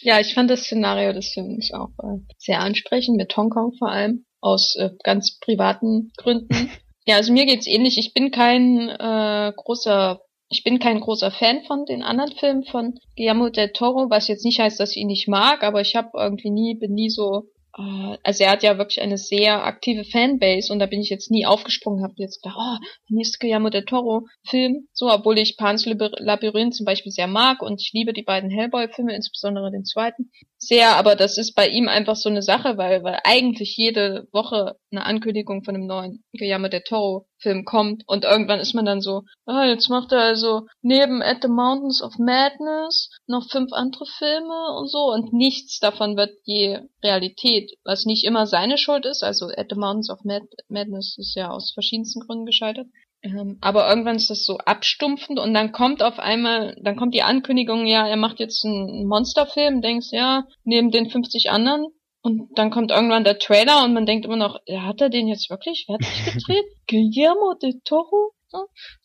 [0.00, 4.24] Ja, ich fand das Szenario des Films auch äh, sehr ansprechend, mit Hongkong vor allem,
[4.40, 6.70] aus äh, ganz privaten Gründen.
[7.08, 7.96] Ja, also mir geht's ähnlich.
[7.96, 12.98] Ich bin kein äh, großer ich bin kein großer Fan von den anderen Filmen von
[13.16, 16.10] Guillermo del Toro, was jetzt nicht heißt, dass ich ihn nicht mag, aber ich habe
[16.14, 17.44] irgendwie nie, bin nie so
[18.24, 21.46] also er hat ja wirklich eine sehr aktive Fanbase und da bin ich jetzt nie
[21.46, 22.76] aufgesprungen, habe jetzt gedacht, oh,
[23.08, 27.62] der nächste Guillermo del Toro Film, so, obwohl ich Pan's Labyrinth zum Beispiel sehr mag
[27.62, 31.86] und ich liebe die beiden Hellboy-Filme, insbesondere den zweiten, sehr, aber das ist bei ihm
[31.86, 36.66] einfach so eine Sache, weil, weil eigentlich jede Woche eine Ankündigung von einem neuen Guillermo
[36.66, 40.66] del Toro Film kommt und irgendwann ist man dann so, ah, jetzt macht er also
[40.82, 46.16] neben At the Mountains of Madness noch fünf andere Filme und so und nichts davon
[46.16, 50.46] wird je Realität, was nicht immer seine Schuld ist, also At the Mountains of Mad
[50.68, 52.86] Madness ist ja aus verschiedensten Gründen gescheitert.
[53.22, 57.22] Ähm, aber irgendwann ist das so abstumpfend und dann kommt auf einmal, dann kommt die
[57.22, 61.86] Ankündigung, ja, er macht jetzt einen Monsterfilm, denkst, ja, neben den 50 anderen
[62.22, 65.50] und dann kommt irgendwann der Trailer und man denkt immer noch, hat er den jetzt
[65.50, 66.64] wirklich fertig gedreht?
[66.88, 68.32] Guillermo del Toro?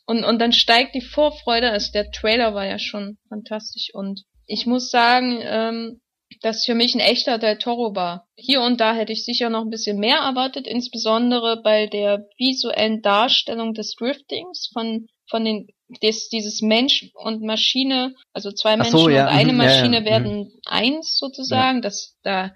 [0.06, 4.66] Und, und dann steigt die Vorfreude, also der Trailer war ja schon fantastisch und ich
[4.66, 6.02] muss sagen, ähm,
[6.42, 8.28] dass für mich ein echter Del Toro war.
[8.36, 13.02] Hier und da hätte ich sicher noch ein bisschen mehr erwartet, insbesondere bei der visuellen
[13.02, 15.68] Darstellung des Driftings von, von den,
[16.02, 19.28] des, dieses Mensch und Maschine, also zwei Menschen so, ja.
[19.28, 19.54] und eine.
[19.54, 20.06] Maschine ja, ja.
[20.06, 20.52] werden mhm.
[20.66, 22.52] eins sozusagen, dass da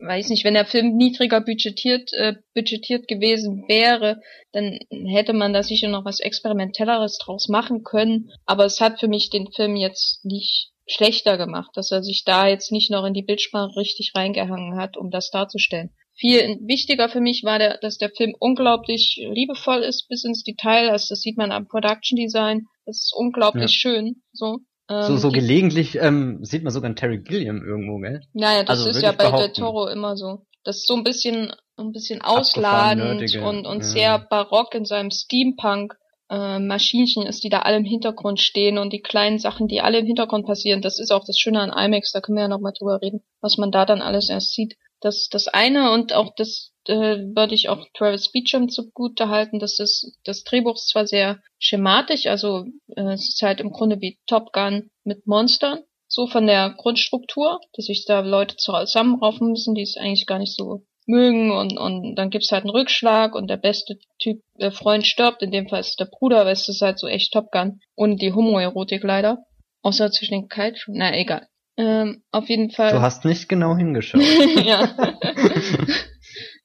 [0.00, 4.20] weiß nicht, wenn der Film niedriger budgetiert, äh, budgetiert gewesen wäre,
[4.52, 8.30] dann hätte man da sicher noch was Experimentelleres draus machen können.
[8.46, 12.48] Aber es hat für mich den Film jetzt nicht schlechter gemacht, dass er sich da
[12.48, 15.90] jetzt nicht noch in die Bildsprache richtig reingehangen hat, um das darzustellen.
[16.14, 20.90] Viel wichtiger für mich war, der, dass der Film unglaublich liebevoll ist bis ins Detail.
[20.90, 22.66] Also das sieht man am Production Design.
[22.86, 23.68] Das ist unglaublich ja.
[23.68, 24.22] schön.
[24.32, 24.58] So.
[24.90, 28.22] Ähm, so, so gelegentlich ähm, sieht man sogar einen Terry Gilliam irgendwo, gell?
[28.32, 30.46] Naja, das also, ist ja bei Del Toro immer so.
[30.64, 33.82] Das ist so ein bisschen, ein bisschen ausladend und, und ja.
[33.82, 35.94] sehr barock in seinem Steampunk.
[36.30, 39.98] Äh, Maschinchen ist, die da alle im Hintergrund stehen und die kleinen Sachen, die alle
[39.98, 40.82] im Hintergrund passieren.
[40.82, 43.22] Das ist auch das Schöne an IMAX, da können wir ja noch mal drüber reden,
[43.40, 44.76] was man da dann alles erst sieht.
[45.00, 49.76] Das, das eine und auch das äh, würde ich auch Travis Beecham zugute halten, dass
[49.76, 52.64] das, das Drehbuch ist zwar sehr schematisch, also
[52.96, 57.60] äh, es ist halt im Grunde wie Top Gun mit Monstern, so von der Grundstruktur,
[57.74, 62.14] dass sich da Leute zusammenraufen müssen, die es eigentlich gar nicht so mögen und, und
[62.16, 65.80] dann gibt's halt einen Rückschlag und der beste Typ, der Freund stirbt, in dem Fall
[65.80, 69.38] ist der Bruder, weil es ist halt so echt Top Gun und die Homoerotik leider.
[69.82, 71.46] Außer zwischen den Kaltschuhen, na egal.
[71.76, 72.92] Ähm, auf jeden Fall.
[72.92, 74.20] Du hast nicht genau hingeschaut.
[74.64, 74.90] ja.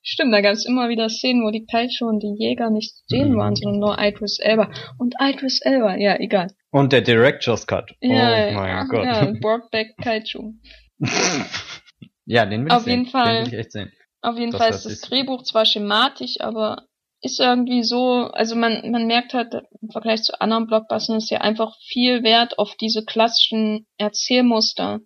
[0.06, 3.04] Stimmt, da gab es immer wieder Szenen, wo die Peitsche und die Jäger nicht zu
[3.08, 3.38] sehen mhm.
[3.38, 4.70] waren, sondern nur Idris Elba.
[4.98, 6.48] Und Idris Elba, ja, egal.
[6.72, 7.96] Und der Director's Cut.
[8.02, 9.06] Ja, oh mein ja, Gott.
[9.06, 10.56] Ja, Broadback Kaiju.
[12.26, 13.12] ja, den will auf ich jeden sehen.
[13.12, 13.92] Fall, den will ich echt sehen.
[14.24, 16.88] Auf jeden das Fall ist das Drehbuch zwar schematisch, aber
[17.22, 21.42] ist irgendwie so, also man, man merkt halt im Vergleich zu anderen Blockbustern ist ja
[21.42, 25.02] einfach viel Wert auf diese klassischen Erzählmuster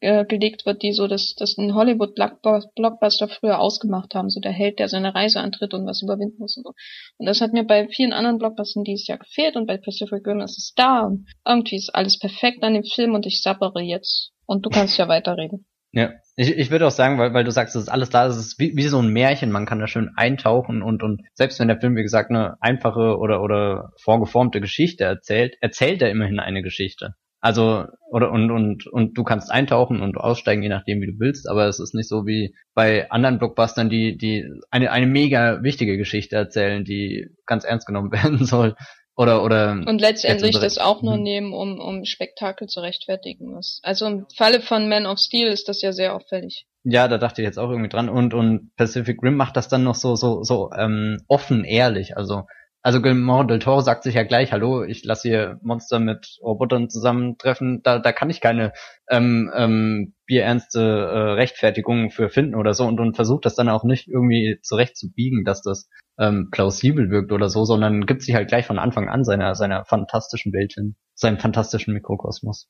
[0.00, 4.52] äh, gelegt wird, die so das, das in Hollywood Blockbuster früher ausgemacht haben, so der
[4.52, 6.72] Held, der seine Reise antritt und was überwinden muss und so.
[7.18, 10.40] Und das hat mir bei vielen anderen Blockbustern dieses Jahr gefehlt und bei Pacific Rim
[10.40, 14.32] ist es da und irgendwie ist alles perfekt an dem Film und ich sabbere jetzt.
[14.46, 15.64] Und du kannst ja weiterreden.
[15.92, 18.36] Ja, ich, ich würde auch sagen, weil, weil du sagst, es ist alles da, es
[18.38, 21.68] ist wie, wie so ein Märchen, man kann da schön eintauchen und, und selbst wenn
[21.68, 26.62] der Film, wie gesagt, eine einfache oder, oder vorgeformte Geschichte erzählt, erzählt er immerhin eine
[26.62, 27.14] Geschichte.
[27.44, 31.48] Also, oder und, und, und du kannst eintauchen und aussteigen, je nachdem, wie du willst,
[31.48, 35.96] aber es ist nicht so wie bei anderen Blockbustern, die, die eine, eine mega wichtige
[35.96, 38.76] Geschichte erzählen, die ganz ernst genommen werden soll.
[39.16, 39.72] Oder, oder.
[39.72, 41.22] Und letztendlich das auch nur mhm.
[41.22, 43.58] nehmen, um, um Spektakel zu rechtfertigen.
[43.82, 46.66] Also im Falle von Man of Steel ist das ja sehr auffällig.
[46.84, 48.08] Ja, da dachte ich jetzt auch irgendwie dran.
[48.08, 52.16] Und, und Pacific Rim macht das dann noch so, so, so, ähm, offen ehrlich.
[52.16, 52.44] Also,
[52.82, 56.90] also Guillermo del Toro sagt sich ja gleich, hallo, ich lasse hier Monster mit Robotern
[56.90, 58.72] zusammentreffen, da, da kann ich keine
[59.08, 63.84] ähm, ähm, bierernste äh, Rechtfertigung für finden oder so und, und versucht das dann auch
[63.84, 68.66] nicht irgendwie zurechtzubiegen, dass das ähm, plausibel wirkt oder so, sondern gibt sich halt gleich
[68.66, 72.68] von Anfang an seiner, seiner fantastischen Welt hin, seinem fantastischen Mikrokosmos.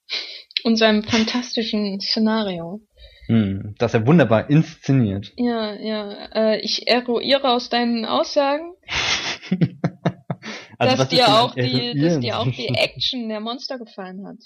[0.64, 2.81] Und seinem fantastischen Szenario.
[3.29, 5.33] Hm, das er wunderbar inszeniert.
[5.37, 6.29] Ja, ja.
[6.35, 8.75] Äh, ich eruiere aus deinen Aussagen,
[10.88, 14.38] also dass, dir auch die, dass dir auch die Action der Monster gefallen hat.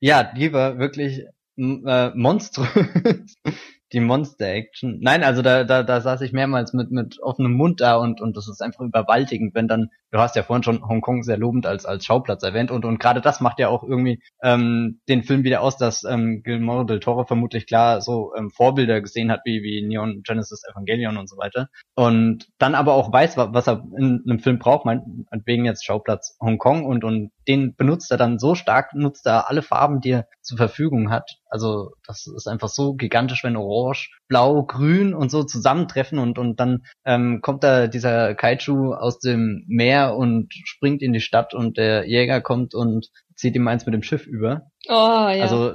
[0.00, 1.24] Ja, die war wirklich
[1.56, 3.36] äh, monströs.
[3.92, 4.98] Die Monster-Action.
[5.00, 8.36] Nein, also da, da, da saß ich mehrmals mit, mit offenem Mund da und, und
[8.36, 11.84] das ist einfach überwältigend, wenn dann, du hast ja vorhin schon Hongkong sehr lobend als,
[11.84, 15.60] als Schauplatz erwähnt und, und gerade das macht ja auch irgendwie ähm, den Film wieder
[15.60, 19.86] aus, dass ähm, Guillermo del Toro vermutlich klar so ähm, Vorbilder gesehen hat, wie, wie
[19.86, 21.68] Neon Genesis Evangelion und so weiter.
[21.94, 26.84] Und dann aber auch weiß, was er in einem Film braucht, meinetwegen jetzt Schauplatz Hongkong
[26.86, 30.56] und, und den benutzt er dann so stark, nutzt er alle Farben, die er zur
[30.56, 31.38] Verfügung hat.
[31.52, 36.58] Also das ist einfach so gigantisch, wenn Orange, Blau, Grün und so zusammentreffen und, und
[36.58, 41.76] dann ähm, kommt da dieser Kaiju aus dem Meer und springt in die Stadt und
[41.76, 44.70] der Jäger kommt und zieht ihm eins mit dem Schiff über.
[44.88, 45.42] Oh, ja.
[45.42, 45.74] Also,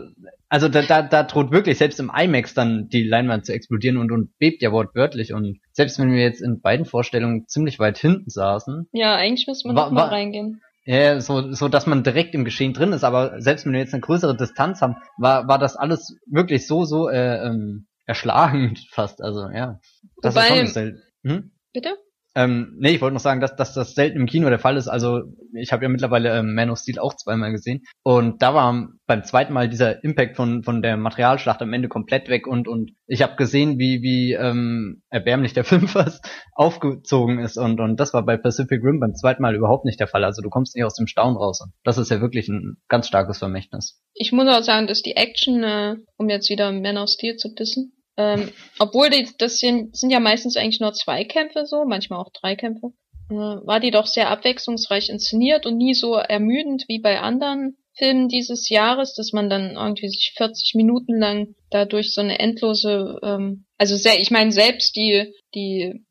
[0.49, 4.11] also da, da, da droht wirklich selbst im IMAX dann die Leinwand zu explodieren und,
[4.11, 5.31] und bebt ja wortwörtlich.
[5.31, 8.89] Und selbst wenn wir jetzt in beiden Vorstellungen ziemlich weit hinten saßen.
[8.93, 10.59] Ja, eigentlich müssen wir noch mal reingehen.
[10.88, 13.93] Ja, so, so dass man direkt im Geschehen drin ist, aber selbst wenn wir jetzt
[13.93, 19.21] eine größere Distanz haben, war, war das alles wirklich so, so äh, ähm, erschlagend fast.
[19.21, 19.82] Also ja.
[20.21, 21.52] Das Wobei, ist schon hm?
[21.73, 21.97] Bitte?
[22.38, 24.88] Ähm, nee, ich wollte noch sagen, dass, dass das selten im Kino der Fall ist.
[24.88, 25.23] Also
[25.56, 29.23] ich habe ja mittlerweile ähm, Man of Steel auch zweimal gesehen und da war beim
[29.23, 33.23] zweiten Mal dieser Impact von von der Materialschlacht am Ende komplett weg und und ich
[33.23, 36.23] habe gesehen, wie wie ähm, erbärmlich der Film fast
[36.54, 40.08] aufgezogen ist und und das war bei Pacific Rim beim zweiten Mal überhaupt nicht der
[40.08, 40.23] Fall.
[40.23, 41.62] Also du kommst nicht aus dem Staunen raus.
[41.62, 44.00] Und das ist ja wirklich ein ganz starkes Vermächtnis.
[44.13, 47.54] Ich muss auch sagen, dass die Action, äh, um jetzt wieder Man of Steel zu
[47.54, 52.19] dissen, ähm, obwohl die, das sind, sind ja meistens eigentlich nur zwei Kämpfe so, manchmal
[52.19, 52.93] auch drei Kämpfe,
[53.30, 58.27] äh, war die doch sehr abwechslungsreich inszeniert und nie so ermüdend wie bei anderen Filmen
[58.27, 63.65] dieses Jahres, dass man dann irgendwie sich 40 Minuten lang dadurch so eine endlose, ähm,
[63.77, 66.06] also sehr, ich meine selbst die die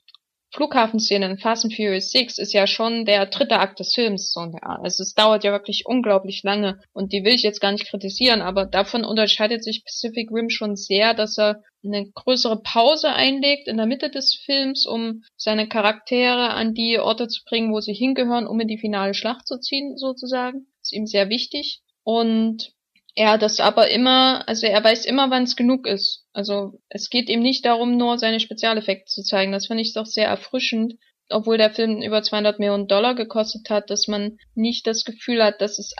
[0.57, 4.33] Flughafenszene in Fast and Furious 6 ist ja schon der dritte Akt des Films.
[4.33, 4.79] So, ja.
[4.83, 8.41] Also es dauert ja wirklich unglaublich lange und die will ich jetzt gar nicht kritisieren,
[8.41, 13.77] aber davon unterscheidet sich Pacific Rim schon sehr, dass er eine größere Pause einlegt in
[13.77, 18.47] der Mitte des Films, um seine Charaktere an die Orte zu bringen, wo sie hingehören,
[18.47, 20.67] um in die finale Schlacht zu ziehen, sozusagen.
[20.81, 21.83] Das ist ihm sehr wichtig.
[22.03, 22.73] Und
[23.17, 26.27] er das aber immer, also er weiß immer, wann es genug ist.
[26.35, 29.53] Also es geht ihm nicht darum, nur seine Spezialeffekte zu zeigen.
[29.53, 30.95] Das finde ich doch sehr erfrischend,
[31.31, 35.63] obwohl der Film über 200 Millionen Dollar gekostet hat, dass man nicht das Gefühl hat,
[35.63, 35.95] dass es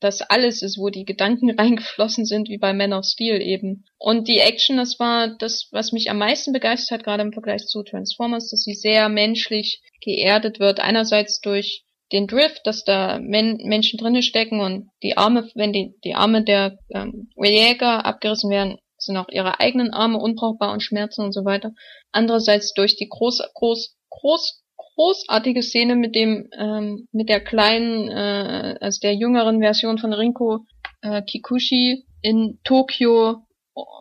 [0.00, 3.84] dass alles ist, wo die Gedanken reingeflossen sind, wie bei Man of Steel eben.
[3.98, 7.66] Und die Action, das war das, was mich am meisten begeistert hat, gerade im Vergleich
[7.66, 10.80] zu Transformers, dass sie sehr menschlich geerdet wird.
[10.80, 15.94] Einerseits durch den Drift, dass da Men Menschen drinne stecken und die Arme, wenn die,
[16.04, 21.22] die Arme der ähm, Jäger abgerissen werden, sind auch ihre eigenen Arme unbrauchbar und schmerzen
[21.22, 21.72] und so weiter.
[22.12, 28.76] Andererseits durch die groß, groß, groß, großartige Szene mit dem, ähm, mit der kleinen, äh,
[28.80, 30.64] also der jüngeren Version von Rinko
[31.02, 33.42] äh, Kikuchi in Tokio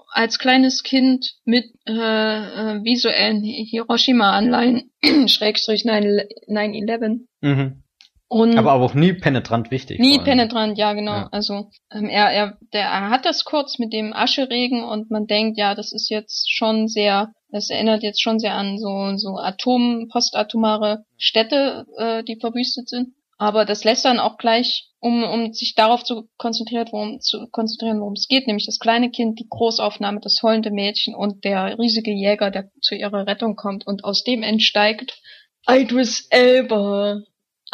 [0.10, 4.92] als kleines Kind mit äh, äh, visuellen Hiroshima-Anleihen,
[5.28, 7.26] Schrägstrich 9-11.
[7.42, 7.84] Mhm.
[8.28, 10.00] Und aber auch nie penetrant wichtig.
[10.00, 11.14] Nie penetrant, ja genau.
[11.14, 11.30] Ja.
[11.32, 15.60] Also ähm, er, er, der, er hat das kurz mit dem Ascheregen und man denkt,
[15.60, 20.08] ja, das ist jetzt schon sehr, das erinnert jetzt schon sehr an so so Atom,
[20.12, 23.14] postatomare Städte, äh, die verwüstet sind.
[23.38, 28.00] Aber das lässt dann auch gleich, um, um sich darauf zu konzentrieren, worum zu konzentrieren,
[28.00, 32.12] worum es geht, nämlich das kleine Kind, die Großaufnahme, das heulende Mädchen und der riesige
[32.12, 35.22] Jäger, der zu ihrer Rettung kommt und aus dem entsteigt
[35.68, 37.22] Idris Elba.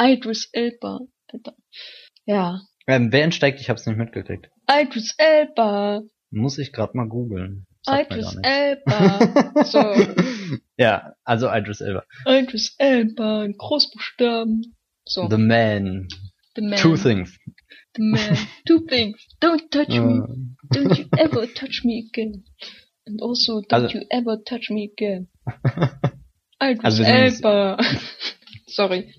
[0.02, 1.02] Idris Elba.
[1.32, 1.54] Bitte.
[2.26, 2.62] Ja.
[2.88, 3.62] Ähm, wer entsteigt?
[3.62, 4.50] Ich hab's nicht mitgekriegt.
[4.70, 6.02] Idris Elba.
[6.32, 7.68] Muss ich gerade mal googeln.
[7.88, 9.64] Idris Elba.
[9.66, 9.80] so.
[10.78, 12.04] Ja, also Idris Elba.
[12.26, 14.76] Idris Elba, in Großbuchstaben.
[15.06, 15.28] So.
[15.30, 16.08] The Man.
[16.56, 16.80] The Man.
[16.80, 17.38] Two things.
[17.96, 18.38] The Man.
[18.66, 19.18] Two things.
[19.40, 20.22] Don't touch me.
[20.72, 22.44] Don't you ever touch me again.
[23.06, 25.28] And also, don't also, you ever touch me again.
[26.62, 27.78] Idris also Elba.
[28.68, 29.14] Sorry.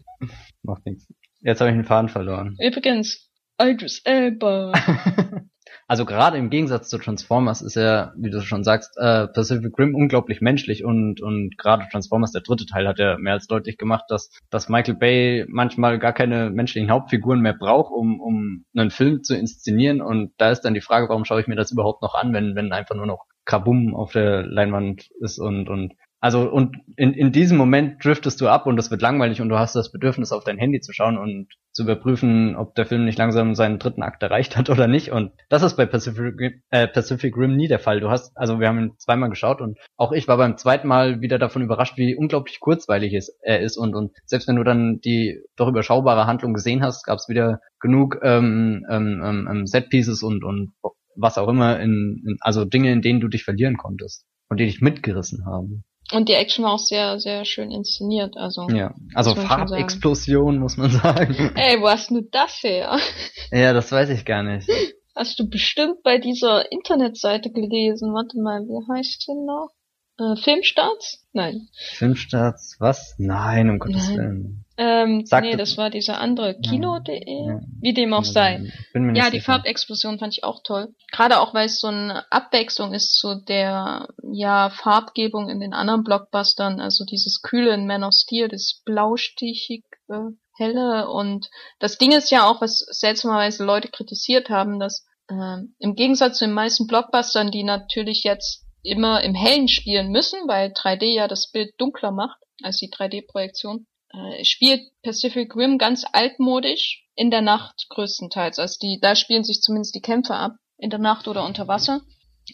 [0.62, 1.06] Macht nichts.
[1.40, 2.56] Jetzt habe ich den Faden verloren.
[2.60, 3.28] Übrigens,
[3.60, 4.72] Idris Elba.
[5.88, 9.94] also gerade im Gegensatz zu Transformers ist er, wie du schon sagst, äh, Pacific Rim
[9.94, 14.04] unglaublich menschlich und und gerade Transformers, der dritte Teil, hat ja mehr als deutlich gemacht,
[14.08, 19.22] dass dass Michael Bay manchmal gar keine menschlichen Hauptfiguren mehr braucht, um um einen Film
[19.22, 22.14] zu inszenieren und da ist dann die Frage, warum schaue ich mir das überhaupt noch
[22.14, 26.76] an, wenn wenn einfach nur noch Kabum auf der Leinwand ist und und also und
[26.96, 29.90] in, in diesem Moment driftest du ab und es wird langweilig und du hast das
[29.90, 33.80] Bedürfnis, auf dein Handy zu schauen und zu überprüfen, ob der Film nicht langsam seinen
[33.80, 35.10] dritten Akt erreicht hat oder nicht.
[35.10, 37.98] Und das ist bei Pacific, äh, Pacific Rim nie der Fall.
[37.98, 41.20] Du hast, also wir haben ihn zweimal geschaut und auch ich war beim zweiten Mal
[41.20, 43.76] wieder davon überrascht, wie unglaublich kurzweilig es, er ist.
[43.76, 47.58] Und, und selbst wenn du dann die doch überschaubare Handlung gesehen hast, gab es wieder
[47.80, 50.72] genug ähm, ähm, ähm, Set Pieces und, und
[51.16, 54.24] was auch immer in, in also Dinge, in denen du dich verlieren konntest.
[54.48, 55.82] und die dich mitgerissen haben.
[56.12, 58.36] Und die Action war auch sehr, sehr schön inszeniert.
[58.36, 61.52] Also, Ja, also Farbexplosion, muss man sagen.
[61.56, 62.98] ey, wo hast du das her?
[63.50, 64.68] ja, das weiß ich gar nicht.
[65.16, 68.12] Hast du bestimmt bei dieser Internetseite gelesen.
[68.14, 69.70] Warte mal, wie heißt die noch?
[70.18, 71.26] Äh, Filmstarts?
[71.32, 71.68] Nein.
[71.94, 73.14] Filmstarts, was?
[73.18, 74.18] Nein, um Gottes Nein.
[74.18, 74.64] Willen.
[74.84, 76.58] Ähm, Sag nee, das war dieser andere.
[76.58, 77.46] Kino.de?
[77.46, 77.60] Ja.
[77.80, 78.72] Wie dem auch sei.
[78.94, 79.52] Ja, die sicher.
[79.52, 80.94] Farbexplosion fand ich auch toll.
[81.12, 86.02] Gerade auch, weil es so eine Abwechslung ist zu der ja Farbgebung in den anderen
[86.02, 86.80] Blockbustern.
[86.80, 91.08] Also dieses kühle in Man of Steel, das blaustichig äh, helle.
[91.08, 96.38] Und das Ding ist ja auch, was seltsamerweise Leute kritisiert haben, dass äh, im Gegensatz
[96.38, 101.28] zu den meisten Blockbustern, die natürlich jetzt immer im Hellen spielen müssen, weil 3D ja
[101.28, 107.42] das Bild dunkler macht als die 3D-Projektion, äh, spielt Pacific Rim ganz altmodisch in der
[107.42, 108.58] Nacht größtenteils.
[108.58, 112.00] Also die, da spielen sich zumindest die Kämpfe ab, in der Nacht oder unter Wasser.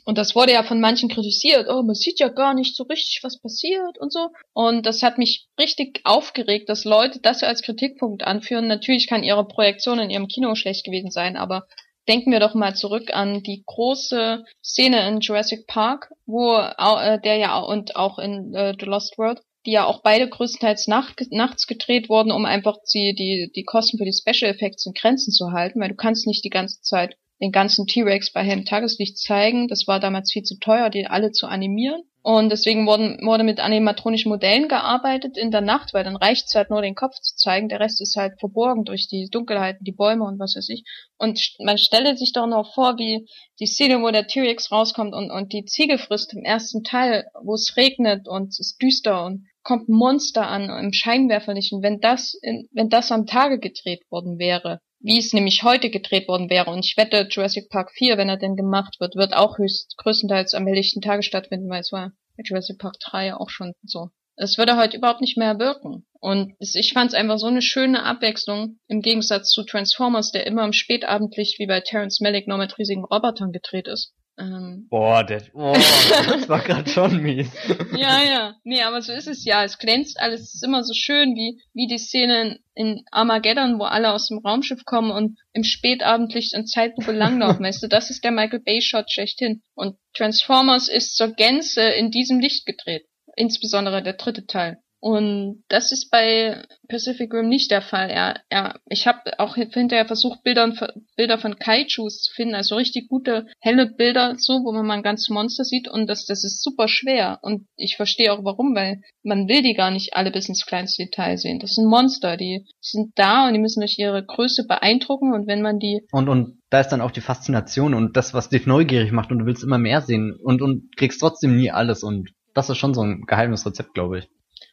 [0.04, 1.66] Und das wurde ja von manchen kritisiert.
[1.68, 4.28] Oh, man sieht ja gar nicht so richtig, was passiert und so.
[4.52, 8.66] Und das hat mich richtig aufgeregt, dass Leute das als Kritikpunkt anführen.
[8.66, 11.66] Natürlich kann ihre Projektion in ihrem Kino schlecht gewesen sein, aber
[12.06, 17.36] denken wir doch mal zurück an die große Szene in Jurassic Park, wo äh, der
[17.36, 21.66] ja und auch in äh, The Lost World, die ja auch beide größtenteils nacht, nachts
[21.66, 25.52] gedreht wurden, um einfach die, die, die Kosten für die Special Effects in Grenzen zu
[25.52, 29.68] halten, weil du kannst nicht die ganze Zeit den ganzen T-Rex bei hellem Tageslicht zeigen.
[29.68, 32.02] Das war damals viel zu teuer, die alle zu animieren.
[32.22, 36.54] Und deswegen wurden, wurde mit animatronischen Modellen gearbeitet in der Nacht, weil dann reicht es
[36.54, 37.68] halt nur den Kopf zu zeigen.
[37.68, 40.84] Der Rest ist halt verborgen durch die Dunkelheiten, die Bäume und was weiß ich.
[41.16, 43.28] Und man stelle sich doch noch vor, wie
[43.60, 47.54] die Szene, wo der T-Rex rauskommt und, und die Ziege frisst im ersten Teil, wo
[47.54, 51.72] es regnet und es ist düster und kommt ein Monster an im Scheinwerferlicht.
[51.72, 55.90] Und wenn das, in, wenn das am Tage gedreht worden wäre, wie es nämlich heute
[55.90, 59.34] gedreht worden wäre, und ich wette, Jurassic Park 4, wenn er denn gemacht wird, wird
[59.34, 63.50] auch höchst größtenteils am helllichten Tage stattfinden, weil es war bei Jurassic Park 3 auch
[63.50, 64.08] schon so.
[64.40, 66.06] Es würde heute überhaupt nicht mehr wirken.
[66.20, 70.64] Und ich fand es einfach so eine schöne Abwechslung im Gegensatz zu Transformers, der immer
[70.64, 74.14] im Spätabendlicht wie bei Terrence Malick nur mit riesigen Robotern gedreht ist.
[74.38, 77.48] Ähm, Boah, der, boah, das war gerade schon mies.
[77.96, 78.54] ja, ja.
[78.62, 79.64] Nee, aber so ist es ja.
[79.64, 80.42] Es glänzt alles.
[80.42, 84.38] Es ist immer so schön wie, wie die Szene in Armageddon, wo alle aus dem
[84.38, 87.64] Raumschiff kommen und im Spätabendlicht in Zeitlupe langlaufen.
[87.64, 89.62] weißt du, das ist der Michael Bay Shot schlechthin.
[89.74, 93.06] Und Transformers ist zur Gänze in diesem Licht gedreht.
[93.34, 94.78] Insbesondere der dritte Teil.
[95.00, 98.10] Und das ist bei Pacific Rim nicht der Fall.
[98.10, 100.72] Er, er, ich habe auch hinterher versucht, Bilder,
[101.16, 105.02] Bilder von Kaijus zu finden, also richtig gute, helle Bilder, so, wo man mal ein
[105.02, 105.88] ganzes Monster sieht.
[105.88, 107.38] Und das, das ist super schwer.
[107.42, 111.04] Und ich verstehe auch warum, weil man will die gar nicht alle bis ins kleinste
[111.04, 111.60] Detail sehen.
[111.60, 115.32] Das sind Monster, die sind da und die müssen durch ihre Größe beeindrucken.
[115.32, 118.48] Und wenn man die Und, und da ist dann auch die Faszination und das, was
[118.48, 122.02] dich neugierig macht und du willst immer mehr sehen und, und kriegst trotzdem nie alles
[122.02, 124.28] und das ist schon so ein geheimes Rezept, glaube ich.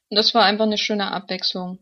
[0.10, 1.80] Und das war einfach eine schöne Abwechslung.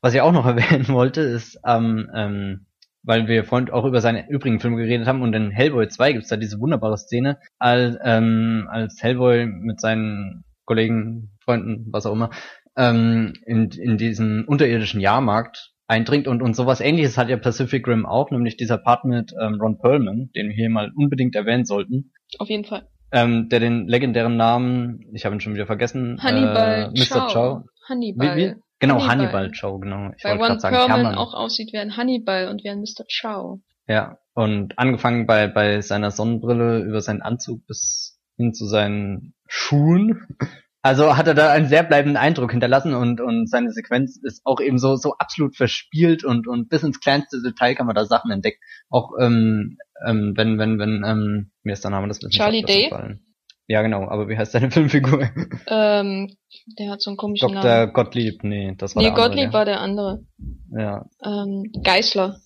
[0.00, 2.66] Was ich auch noch erwähnen wollte, ist, ähm, ähm,
[3.02, 6.28] weil wir vorhin auch über seine übrigen Filme geredet haben und in Hellboy 2 gibt's
[6.28, 12.30] da diese wunderbare Szene, als, ähm, als Hellboy mit seinen Kollegen, Freunden, was auch immer,
[12.76, 18.06] ähm, in, in diesen unterirdischen Jahrmarkt eindringt und, und sowas ähnliches hat ja Pacific Rim
[18.06, 22.12] auch, nämlich dieser Part mit ähm, Ron Perlman, den wir hier mal unbedingt erwähnen sollten,
[22.38, 22.88] Auf jeden Fall.
[23.12, 27.28] Ähm, der den legendären Namen, ich habe ihn schon wieder vergessen, Hannibal äh, Mr.
[27.32, 27.62] Chow.
[27.88, 28.36] Hannibal.
[28.36, 28.54] Wie, wie?
[28.78, 29.44] Genau, Hannibal.
[29.44, 30.10] Hannibal Chow, genau.
[30.16, 31.14] Ich Weil gerade sagen, Perlman Hermann.
[31.14, 33.04] auch aussieht wie ein Hannibal und wie ein Mr.
[33.20, 33.60] Chow.
[33.86, 40.26] Ja, und angefangen bei, bei seiner Sonnenbrille über seinen Anzug bis hin zu seinen Schuhen.
[40.82, 44.60] Also hat er da einen sehr bleibenden Eindruck hinterlassen und, und seine Sequenz ist auch
[44.60, 48.32] eben so, so absolut verspielt und, und bis ins kleinste Detail kann man da Sachen
[48.32, 48.58] entdecken.
[48.90, 52.90] Auch ähm, ähm, wenn, wenn, wenn, ähm, mir ist der Name des Charlie Day?
[53.68, 55.30] Ja, genau, aber wie heißt seine Filmfigur?
[55.68, 56.36] Ähm,
[56.78, 57.64] der hat so einen komischen Dr.
[57.64, 57.92] Namen.
[57.92, 60.24] Gottlieb, nee, das war Nee, der andere, Gottlieb war der andere.
[60.76, 62.36] Ja, Ähm, Geißler.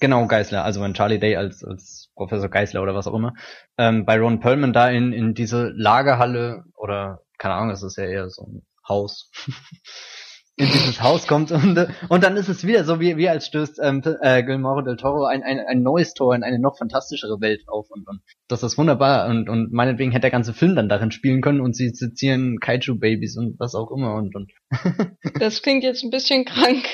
[0.00, 3.34] Genau, Geisler, also wenn Charlie Day als, als Professor Geisler oder was auch immer,
[3.78, 8.04] ähm, bei Ron Perlman da in, in diese Lagerhalle oder, keine Ahnung, das ist ja
[8.04, 9.30] eher so ein Haus,
[10.56, 13.80] in dieses Haus kommt und, und dann ist es wieder so, wie, wie als stößt
[13.82, 17.64] ähm, äh, Guillermo del Toro ein, ein, ein neues Tor in eine noch fantastischere Welt
[17.66, 21.10] auf und, und das ist wunderbar und, und meinetwegen hätte der ganze Film dann darin
[21.10, 24.52] spielen können und sie sezieren Kaiju-Babys und was auch immer und, und
[25.40, 26.84] Das klingt jetzt ein bisschen krank.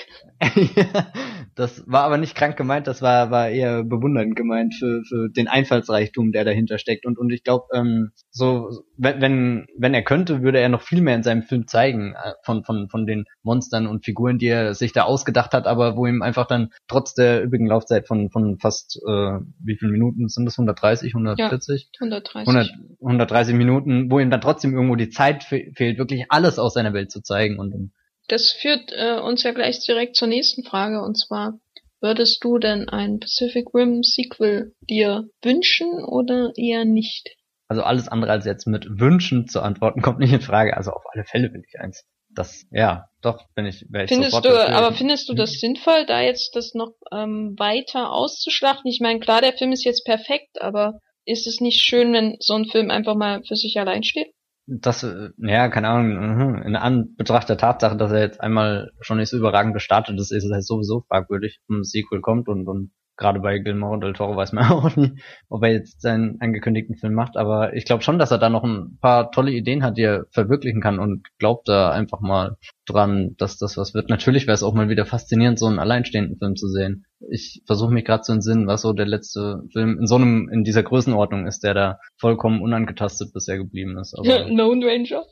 [0.76, 1.12] ja,
[1.60, 5.48] Das war aber nicht krank gemeint, das war, war eher bewundernd gemeint für, für den
[5.48, 7.04] Einfallsreichtum, der dahinter steckt.
[7.04, 11.02] Und, und ich glaube, ähm, so, wenn, wenn, wenn er könnte, würde er noch viel
[11.02, 14.74] mehr in seinem Film zeigen, äh, von, von, von den Monstern und Figuren, die er
[14.74, 18.58] sich da ausgedacht hat, aber wo ihm einfach dann trotz der übrigen Laufzeit von, von
[18.60, 20.56] fast, äh, wie viele Minuten sind das?
[20.56, 21.90] 130, 140?
[21.92, 22.48] Ja, 130.
[22.48, 26.74] 100, 130 Minuten, wo ihm dann trotzdem irgendwo die Zeit fe fehlt, wirklich alles aus
[26.74, 27.92] seiner Welt zu zeigen und, und
[28.28, 31.58] das führt äh, uns ja gleich direkt zur nächsten Frage und zwar
[32.00, 37.36] würdest du denn ein Pacific Rim Sequel dir wünschen oder eher nicht?
[37.68, 40.76] Also alles andere als jetzt mit Wünschen zu antworten kommt nicht in Frage.
[40.76, 42.04] Also auf alle Fälle bin ich eins.
[42.32, 44.68] Das, ja, doch, bin ich, ich Findest du, dafür.
[44.76, 48.88] aber findest du das sinnvoll, da jetzt das noch ähm, weiter auszuschlachten?
[48.90, 52.54] Ich meine, klar, der Film ist jetzt perfekt, aber ist es nicht schön, wenn so
[52.54, 54.32] ein Film einfach mal für sich allein steht?
[54.70, 59.18] das, äh, ja, keine Ahnung, mhm, in Anbetracht der Tatsache, dass er jetzt einmal schon
[59.18, 62.68] nicht so überragend gestartet ist, ist es halt sowieso fragwürdig, ob ein Sequel kommt und,
[62.68, 65.12] und gerade bei Gilmore del Toro weiß man auch nie,
[65.48, 68.64] ob er jetzt seinen angekündigten Film macht, aber ich glaube schon, dass er da noch
[68.64, 72.56] ein paar tolle Ideen hat, die er verwirklichen kann und glaubt da einfach mal
[72.86, 74.10] dran, dass das was wird.
[74.10, 77.04] Natürlich wäre es auch mal wieder faszinierend, so einen alleinstehenden Film zu sehen.
[77.30, 80.64] Ich versuche mich gerade zu entsinnen, was so der letzte Film in so einem, in
[80.64, 84.18] dieser Größenordnung ist, der da vollkommen unangetastet bisher geblieben ist.
[84.18, 85.24] Aber Lone Ranger?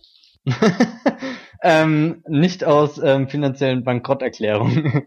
[1.63, 5.05] ähm, nicht aus ähm, finanziellen Bankrotterklärungen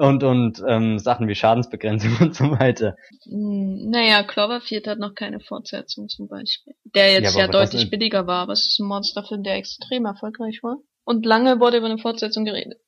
[0.00, 2.96] und und ähm, Sachen wie Schadensbegrenzung und so weiter.
[3.24, 6.74] Hm, naja, Cloverfield hat noch keine Fortsetzung zum Beispiel.
[6.94, 10.60] Der jetzt ja, ja deutlich billiger war, aber es ist ein Monsterfilm, der extrem erfolgreich
[10.62, 10.78] war.
[11.04, 12.78] Und lange wurde über eine Fortsetzung geredet.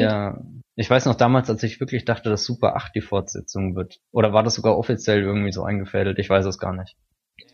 [0.00, 0.40] Ja,
[0.76, 3.98] ich weiß noch damals, als ich wirklich dachte, dass Super 8 die Fortsetzung wird.
[4.12, 6.18] Oder war das sogar offiziell irgendwie so eingefädelt?
[6.18, 6.96] Ich weiß es gar nicht.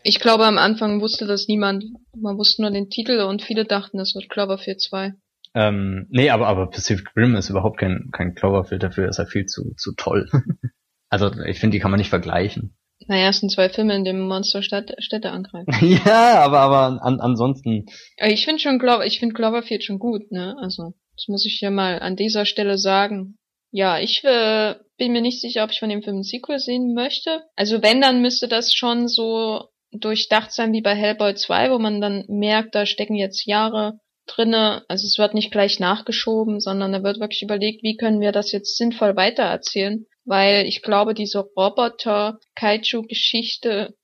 [0.03, 1.83] Ich glaube, am Anfang wusste das niemand.
[2.15, 5.13] Man wusste nur den Titel und viele dachten, es wird Cloverfield 2.
[5.57, 9.47] Ähm, nee, aber, aber Pacific Rim ist überhaupt kein, kein Cloverfield dafür, ist er viel
[9.47, 10.29] zu, zu toll.
[11.09, 12.77] also ich finde, die kann man nicht vergleichen.
[13.07, 15.73] Naja, es sind zwei Filme, in denen Monster Stadt, Städte angreifen.
[16.05, 17.87] ja, aber, aber an, ansonsten.
[18.17, 20.55] Ich finde schon Clover, ich finde Cloverfield schon gut, ne?
[20.61, 23.39] Also, das muss ich ja mal an dieser Stelle sagen.
[23.71, 26.93] Ja, ich äh, bin mir nicht sicher, ob ich von dem Film ein Sequel sehen
[26.93, 27.43] möchte.
[27.55, 31.99] Also wenn, dann müsste das schon so durchdacht sein wie bei Hellboy 2, wo man
[31.99, 34.83] dann merkt, da stecken jetzt Jahre drinne.
[34.87, 38.51] Also es wird nicht gleich nachgeschoben, sondern da wird wirklich überlegt, wie können wir das
[38.51, 40.05] jetzt sinnvoll weitererzählen.
[40.25, 43.95] Weil ich glaube, diese Roboter-Kaiju-Geschichte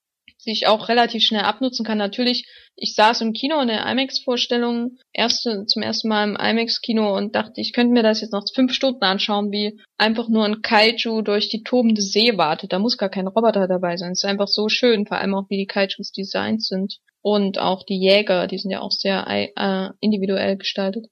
[0.43, 1.97] sich auch relativ schnell abnutzen kann.
[1.97, 7.35] Natürlich, ich saß im Kino in der IMAX-Vorstellung erste, zum ersten Mal im IMAX-Kino und
[7.35, 11.21] dachte, ich könnte mir das jetzt noch fünf Stunden anschauen, wie einfach nur ein Kaiju
[11.21, 12.73] durch die tobende See wartet.
[12.73, 14.11] Da muss gar kein Roboter dabei sein.
[14.11, 17.83] Es ist einfach so schön, vor allem auch wie die Kaijus designt sind und auch
[17.83, 21.07] die Jäger, die sind ja auch sehr äh, individuell gestaltet.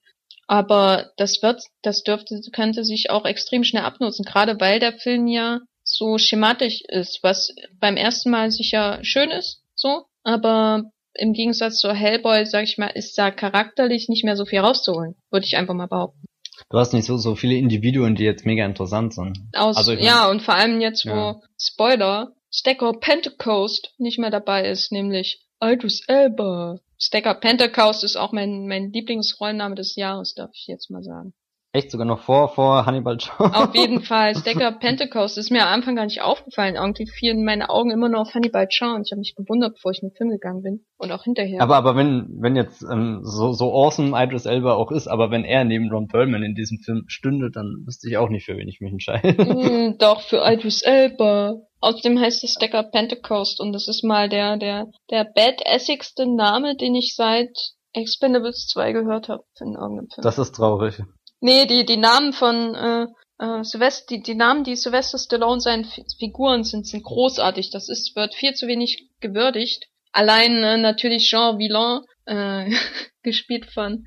[0.45, 5.27] Aber das wird, das dürfte, könnte sich auch extrem schnell abnutzen, gerade weil der Film
[5.27, 10.83] ja so schematisch ist, was beim ersten Mal sicher schön ist, so, aber
[11.13, 15.15] im Gegensatz zu Hellboy, sag ich mal, ist da charakterlich nicht mehr so viel rauszuholen,
[15.31, 16.25] würde ich einfach mal behaupten.
[16.69, 19.39] Du hast nicht so, so viele Individuen, die jetzt mega interessant sind.
[19.53, 21.41] Aus, also ja, und vor allem jetzt, wo ja.
[21.57, 26.79] Spoiler, Stacker Pentecost nicht mehr dabei ist, nämlich Idris Elba.
[26.97, 31.33] Stacker Pentecost ist auch mein, mein Lieblingsrollenname des Jahres, darf ich jetzt mal sagen.
[31.73, 33.55] Echt sogar noch vor, vor Hannibal Jones.
[33.55, 34.35] Auf jeden Fall.
[34.35, 36.75] Stacker Pentecost ist mir am Anfang gar nicht aufgefallen.
[36.75, 39.07] Irgendwie fielen meine Augen immer nur auf Hannibal Jones.
[39.07, 40.85] Ich habe mich gewundert, bevor ich in den Film gegangen bin.
[40.97, 41.61] Und auch hinterher.
[41.61, 45.45] Aber, aber wenn, wenn jetzt ähm, so, so awesome Idris Elba auch ist, aber wenn
[45.45, 48.67] er neben Ron Perlman in diesem Film stünde, dann wüsste ich auch nicht, für wen
[48.67, 49.31] ich mich entscheide.
[49.41, 51.61] Mm, doch, für Idris Elba.
[51.79, 56.95] Außerdem heißt es Stacker Pentecost und das ist mal der, der, der badassigste Name, den
[56.95, 57.57] ich seit
[57.93, 60.23] Expendables 2 gehört habe in irgendeinem Film.
[60.23, 61.01] Das ist traurig.
[61.41, 63.07] Nee, die, die Namen von äh,
[63.39, 67.71] äh, Sylvester, die, die Namen, die Sylvester Stallone seinen F Figuren sind, sind großartig.
[67.71, 69.87] Das ist, wird viel zu wenig gewürdigt.
[70.11, 72.71] Allein äh, natürlich Jean Villain, äh,
[73.23, 74.05] gespielt von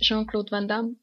[0.00, 0.94] Jean-Claude Van Damme.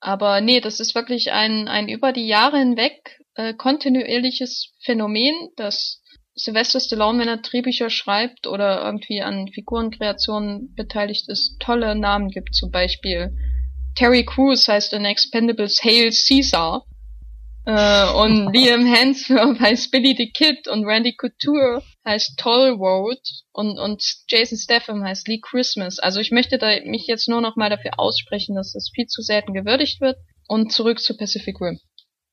[0.00, 6.02] Aber nee, das ist wirklich ein, ein über die Jahre hinweg äh, kontinuierliches Phänomen, dass
[6.34, 12.54] Sylvester Stallone, wenn er Drehbücher schreibt oder irgendwie an Figurenkreationen beteiligt ist, tolle Namen gibt.
[12.54, 13.36] Zum Beispiel
[13.98, 16.84] Terry Crews heißt in Expendables Hail Caesar.
[17.66, 23.20] Äh, und Liam Hemsworth heißt Billy the Kid und Randy Couture heißt Tollwood
[23.52, 25.98] und, und Jason Statham heißt Lee Christmas.
[25.98, 29.20] Also ich möchte da mich jetzt nur noch mal dafür aussprechen, dass das viel zu
[29.20, 30.16] selten gewürdigt wird.
[30.46, 31.78] Und zurück zu Pacific Rim.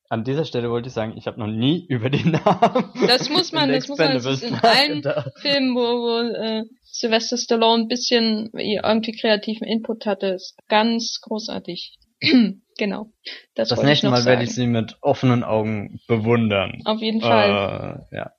[0.08, 2.90] An dieser Stelle wollte ich sagen, ich habe noch nie über den Namen.
[3.08, 5.02] Das muss man, das muss man das in allen
[5.42, 6.64] Filmen, wo, wo äh,
[6.98, 11.98] Sylvester Stallone ein bisschen irgendwie kreativen Input hatte, ist ganz großartig.
[12.78, 13.12] genau.
[13.54, 16.80] Das, wollte nächste Mal werde ich sie mit offenen Augen bewundern.
[16.84, 18.06] Auf jeden Fall.
[18.10, 18.32] Äh, ja.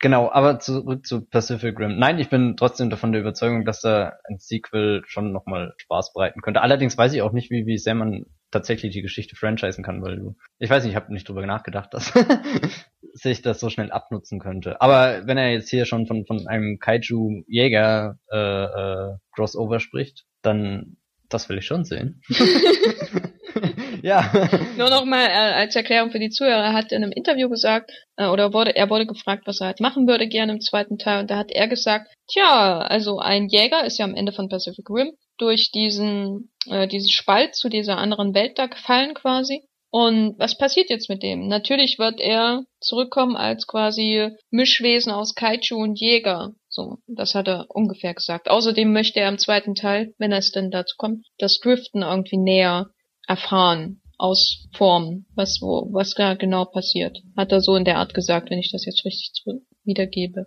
[0.00, 1.98] Genau, aber zurück zu Pacific Rim.
[1.98, 6.40] Nein, ich bin trotzdem davon der Überzeugung, dass da ein Sequel schon nochmal Spaß bereiten
[6.40, 6.62] könnte.
[6.62, 10.16] Allerdings weiß ich auch nicht, wie, wie sehr man tatsächlich die Geschichte franchisen kann, weil
[10.16, 12.12] du, ich weiß nicht, ich habe nicht drüber nachgedacht, dass
[13.12, 14.80] sich das so schnell abnutzen könnte.
[14.80, 20.96] Aber wenn er jetzt hier schon von, von einem Kaiju-Jäger äh, äh, Crossover spricht, dann
[21.28, 22.22] das will ich schon sehen.
[24.02, 24.30] ja.
[24.76, 27.90] Nur noch mal äh, als Erklärung für die Zuhörer, er hat in einem Interview gesagt,
[28.16, 31.20] äh, oder wurde, er wurde gefragt, was er halt machen würde gerne im zweiten Teil,
[31.20, 34.88] und da hat er gesagt, tja, also ein Jäger ist ja am Ende von Pacific
[34.90, 39.62] Rim durch diesen, äh, diesen Spalt zu dieser anderen Welt da gefallen quasi.
[39.90, 41.48] Und was passiert jetzt mit dem?
[41.48, 46.52] Natürlich wird er zurückkommen als quasi Mischwesen aus Kaiju und Jäger.
[46.68, 48.50] So, das hat er ungefähr gesagt.
[48.50, 52.90] Außerdem möchte er im zweiten Teil, wenn es denn dazu kommt, das Driften irgendwie näher
[53.26, 57.18] erfahren aus Formen, was wo was da genau passiert.
[57.36, 59.44] Hat er so in der Art gesagt, wenn ich das jetzt richtig
[59.84, 60.46] wiedergebe.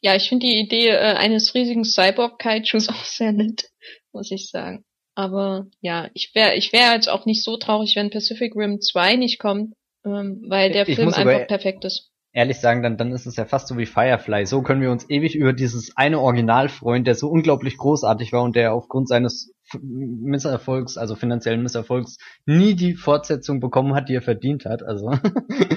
[0.00, 3.69] Ja, ich finde die Idee äh, eines riesigen Cyborg-Kaijus auch sehr nett,
[4.12, 4.84] muss ich sagen.
[5.14, 9.16] Aber ja, ich wäre ich wäre jetzt auch nicht so traurig, wenn Pacific Rim 2
[9.16, 12.10] nicht kommt, ähm, weil der Ich Film einfach perfekt ist.
[12.32, 14.46] ehrlich sagen, dann, dann ist es ja fast so wie Firefly.
[14.46, 18.42] So können wir uns ewig über dieses eine Original freuen, der so unglaublich großartig war
[18.44, 19.52] und der aufgrund seines
[19.82, 24.82] Misserfolgs, also finanziellen Misserfolgs, nie die Fortsetzung bekommen hat, die er verdient hat.
[24.82, 25.12] Also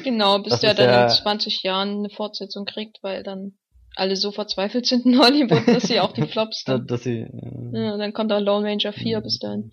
[0.04, 3.58] Genau, bis der dann ja- in 20 Jahren eine Fortsetzung kriegt, weil dann
[3.96, 6.88] alle so verzweifelt sind in Hollywood, dass sie auch die Flops da- dann.
[6.88, 7.20] dass sie.
[7.22, 9.24] Äh, Ja, dann kommt da Lone Ranger 4 Mhm.
[9.24, 9.72] bis dahin.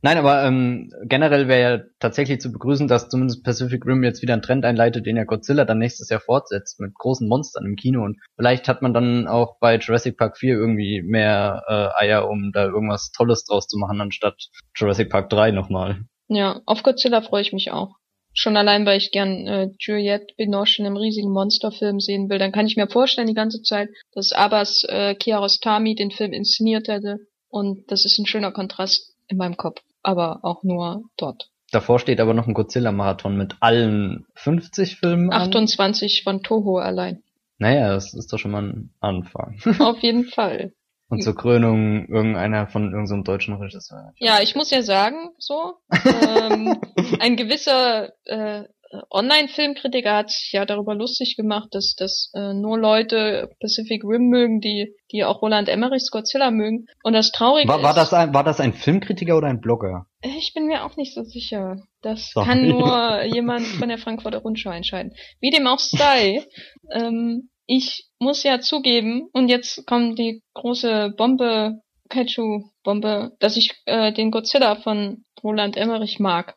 [0.00, 4.32] Nein, aber ähm, generell wäre ja tatsächlich zu begrüßen, dass zumindest Pacific Rim jetzt wieder
[4.34, 8.04] einen Trend einleitet, den ja Godzilla dann nächstes Jahr fortsetzt mit großen Monstern im Kino
[8.04, 12.52] und vielleicht hat man dann auch bei Jurassic Park 4 irgendwie mehr äh, Eier, um
[12.52, 14.36] da irgendwas Tolles draus zu machen, anstatt
[14.76, 16.02] Jurassic Park 3 nochmal.
[16.28, 17.96] Ja, auf Godzilla freue ich mich auch.
[18.38, 22.38] Schon allein, weil ich gern äh, Juliette Binoche in einem riesigen Monsterfilm sehen will.
[22.38, 26.86] Dann kann ich mir vorstellen die ganze Zeit, dass Abbas äh, Kiarostami den Film inszeniert
[26.86, 27.18] hätte.
[27.48, 29.82] Und das ist ein schöner Kontrast in meinem Kopf.
[30.04, 31.50] Aber auch nur dort.
[31.72, 35.48] Davor steht aber noch ein Godzilla-Marathon mit allen 50 Filmen an.
[35.48, 37.24] 28 von Toho allein.
[37.58, 39.58] Naja, das ist doch schon mal ein Anfang.
[39.80, 40.74] Auf jeden Fall.
[41.10, 44.12] Und zur Krönung irgendeiner von irgendeinem deutschen Regisseur.
[44.18, 46.78] Ja, ich muss ja sagen, so, ähm,
[47.20, 48.64] ein gewisser äh,
[49.10, 54.60] Online-Filmkritiker hat sich ja darüber lustig gemacht, dass, dass äh, nur Leute Pacific Rim mögen,
[54.60, 56.86] die, die auch Roland Emmerichs Godzilla mögen.
[57.02, 60.06] Und das Traurige War, war, ist, das ein, war das ein Filmkritiker oder ein Blogger?
[60.22, 61.82] ich bin mir auch nicht so sicher.
[62.02, 62.46] Das Sorry.
[62.46, 65.12] kann nur jemand von der Frankfurter Rundschau entscheiden.
[65.40, 66.44] Wie dem auch sei,
[66.92, 74.12] ähm, ich muss ja zugeben, und jetzt kommt die große Bombe, Kaiju-Bombe, dass ich äh,
[74.12, 76.56] den Godzilla von Roland Emmerich mag.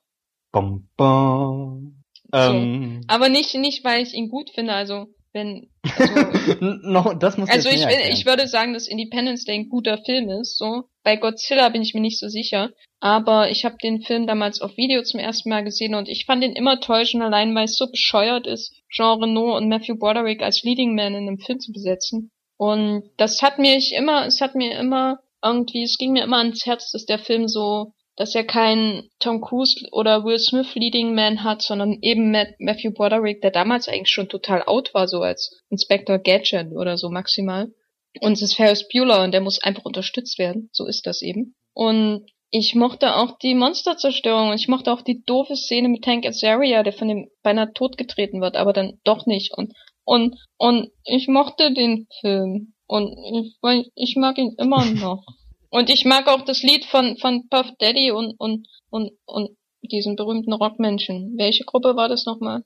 [0.53, 2.03] Bom, bom.
[2.33, 7.49] Ähm, Aber nicht, nicht, weil ich ihn gut finde, also wenn, also, no, das muss
[7.49, 8.11] also ich, erklären.
[8.11, 10.83] ich würde sagen, dass Independence Day ein guter Film ist, so.
[11.03, 14.77] Bei Godzilla bin ich mir nicht so sicher, aber ich habe den Film damals auf
[14.77, 17.89] Video zum ersten Mal gesehen und ich fand ihn immer schon allein, weil es so
[17.89, 22.29] bescheuert ist, Jean Reno und Matthew Broderick als Leading Man in einem Film zu besetzen.
[22.57, 26.37] Und das hat mir ich immer, es hat mir immer irgendwie, es ging mir immer
[26.37, 31.15] ans Herz, dass der Film so, dass er keinen Tom Cruise oder Will Smith Leading
[31.15, 35.21] Man hat, sondern eben Matt, Matthew Broderick, der damals eigentlich schon total out war, so
[35.21, 37.73] als Inspector Gadget oder so maximal.
[38.19, 40.69] Und es ist Ferris Bueller und der muss einfach unterstützt werden.
[40.71, 41.55] So ist das eben.
[41.73, 46.23] Und ich mochte auch die Monsterzerstörung und ich mochte auch die doofe Szene mit Tank
[46.23, 49.51] Azaria, der von dem beinahe totgetreten wird, aber dann doch nicht.
[49.57, 52.75] Und, und, und ich mochte den Film.
[52.85, 55.25] Und ich, ich mag ihn immer noch.
[55.71, 60.15] Und ich mag auch das Lied von, von Puff Daddy und, und, und, und diesen
[60.15, 61.33] berühmten Rockmenschen.
[61.37, 62.63] Welche Gruppe war das nochmal?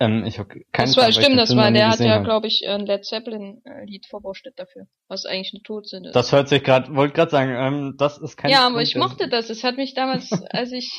[0.00, 2.86] ähm, ich hab keine Das war, stimmt, das war, der hat ja, glaube ich, ein
[2.86, 4.86] Led Zeppelin-Lied verwurstet dafür.
[5.08, 6.16] Was eigentlich eine Todsünde ist.
[6.16, 8.96] Das hört sich gerade, wollte gerade sagen, ähm, das ist kein ja, aber Grund, ich
[8.96, 9.50] mochte das.
[9.50, 10.90] Es hat mich damals, als ich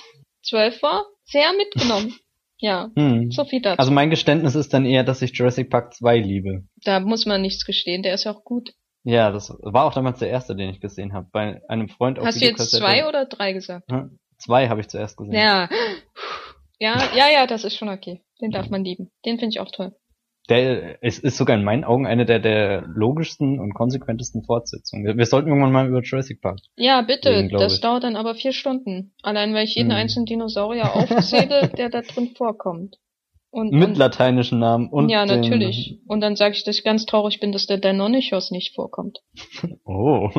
[0.43, 2.15] zwölf war, sehr mitgenommen.
[2.59, 3.31] Ja, Hm.
[3.31, 3.79] so viel dazu.
[3.79, 6.63] Also mein Geständnis ist dann eher, dass ich Jurassic Park 2 liebe.
[6.83, 8.73] da muss man nichts gestehen, der ist ja auch gut.
[9.03, 11.27] Ja, das war auch damals der erste, den ich gesehen habe.
[11.31, 13.91] Bei einem Freund auf Hast du jetzt zwei oder drei gesagt?
[13.91, 15.33] Hm, Zwei habe ich zuerst gesehen.
[15.33, 15.69] Ja.
[16.79, 18.21] Ja, ja, ja, das ist schon okay.
[18.41, 19.11] Den darf man lieben.
[19.25, 19.93] Den finde ich auch toll.
[20.49, 25.05] Der es ist sogar in meinen Augen eine der, der logischsten und konsequentesten Fortsetzungen.
[25.05, 26.57] Wir, wir sollten irgendwann mal über Jurassic Park.
[26.75, 27.29] Ja, bitte.
[27.29, 27.81] Reden, das ich.
[27.81, 29.13] dauert dann aber vier Stunden.
[29.21, 29.97] Allein weil ich jeden Hm.
[29.97, 32.97] einzelnen Dinosaurier aufzähle, der da drin vorkommt.
[33.53, 35.99] Und, Mit und lateinischen Namen und ja, den- natürlich.
[36.07, 39.19] Und dann sage ich, dass ich ganz traurig bin, dass der Deinonychus nicht vorkommt.
[39.85, 40.29] Oh.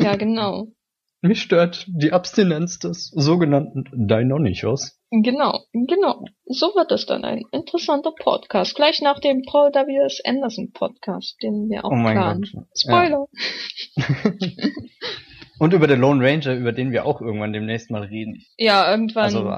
[0.00, 0.68] Ja, genau.
[1.20, 4.98] Mich stört die Abstinenz des sogenannten Deinonychos.
[5.10, 6.24] Genau, genau.
[6.46, 8.74] So wird es dann ein interessanter Podcast.
[8.74, 10.20] Gleich nach dem Paul W.S.
[10.24, 12.44] Anderson Podcast, den wir auch Oh mein planen.
[12.52, 12.64] Gott.
[12.74, 13.26] Spoiler.
[15.62, 18.44] Und über den Lone Ranger, über den wir auch irgendwann demnächst mal reden.
[18.56, 19.22] Ja, irgendwann.
[19.22, 19.44] Also,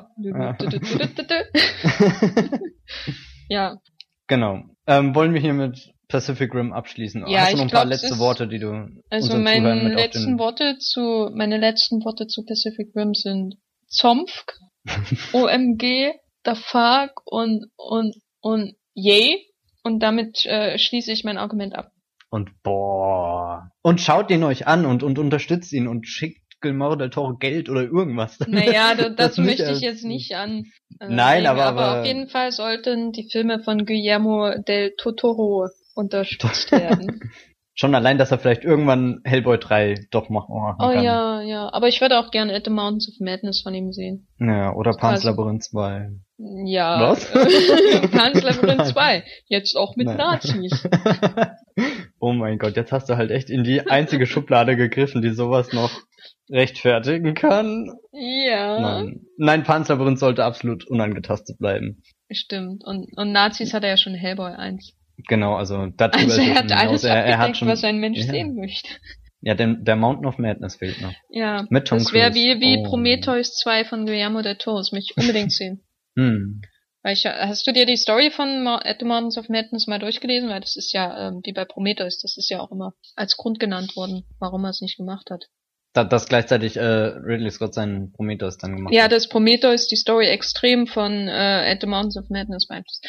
[3.48, 3.80] ja.
[4.26, 4.64] genau.
[4.86, 7.26] Ähm, wollen wir hier mit Pacific Rim abschließen?
[7.26, 10.38] Ja, Hast du noch ein paar glaub, letzte Worte, die du also meine letzten.
[10.38, 13.54] Worte zu meine letzten Worte zu Pacific Rim sind
[13.88, 14.44] Zompf,
[15.32, 16.12] OMG,
[16.44, 19.46] the fuck und und und yay
[19.82, 21.93] und damit äh, schließe ich mein Argument ab.
[22.34, 23.70] Und boah.
[23.82, 27.68] Und schaut ihn euch an und, und unterstützt ihn und schickt Guillermo del Toro Geld
[27.68, 28.40] oder irgendwas.
[28.48, 30.64] Naja, da, Das nicht möchte ich jetzt nicht an.
[30.98, 35.68] Äh, Nein, aber- aber aber- auf jeden Fall sollten die Filme von Guillermo del Totoro
[35.94, 37.20] unterstützt werden.
[37.76, 41.02] Schon allein, dass er vielleicht irgendwann Hellboy 3 doch machen machen oh kann.
[41.02, 41.72] ja, ja.
[41.72, 44.28] Aber ich würde auch gerne At the Mountains of Madness von ihm sehen.
[44.38, 46.10] Ja, oder Pan's Also- Labyrinth 2.
[46.36, 47.00] Ja.
[47.00, 47.30] Was?
[48.12, 49.24] Pan's Labyrinth 2.
[49.46, 50.16] Jetzt auch mit Nein.
[50.16, 50.88] Nazis.
[52.20, 55.72] oh mein Gott, jetzt hast du halt echt in die einzige Schublade gegriffen, die sowas
[55.72, 55.90] noch
[56.50, 57.90] rechtfertigen kann.
[58.12, 58.80] Ja.
[58.80, 62.02] Nein, Nein Pan's Labyrinth sollte absolut unangetastet bleiben.
[62.30, 62.84] Stimmt.
[62.84, 64.94] Und, und Nazis hat er ja schon Hellboy 1.
[65.28, 68.18] Genau, also darüber Also ist er hat alles er, er hat schon, was ein Mensch
[68.18, 68.24] ja.
[68.26, 68.88] sehen möchte.
[69.40, 71.12] Ja, der, der Mountain of Madness fehlt noch.
[71.28, 71.66] Ja.
[71.68, 72.84] Mit Tom das wäre wie, wie Oh.
[72.84, 74.78] Prometheus 2 von Guillermo del Toro.
[74.78, 75.84] Das möchte ich unbedingt sehen.
[76.16, 76.62] Hm.
[77.02, 80.48] Weil ich, hast du dir die Story von At the Mountains of Madness mal durchgelesen?
[80.48, 83.60] Weil das ist ja, ähm, wie bei Prometheus, das ist ja auch immer als Grund
[83.60, 85.44] genannt worden, warum er es nicht gemacht hat.
[85.92, 89.12] Da, dass gleichzeitig äh, Ridley Scott seinen Prometheus dann gemacht Ja, hat.
[89.12, 93.06] dass Prometheus die Story extrem von äh, At the Mountains of Madness beeinflusst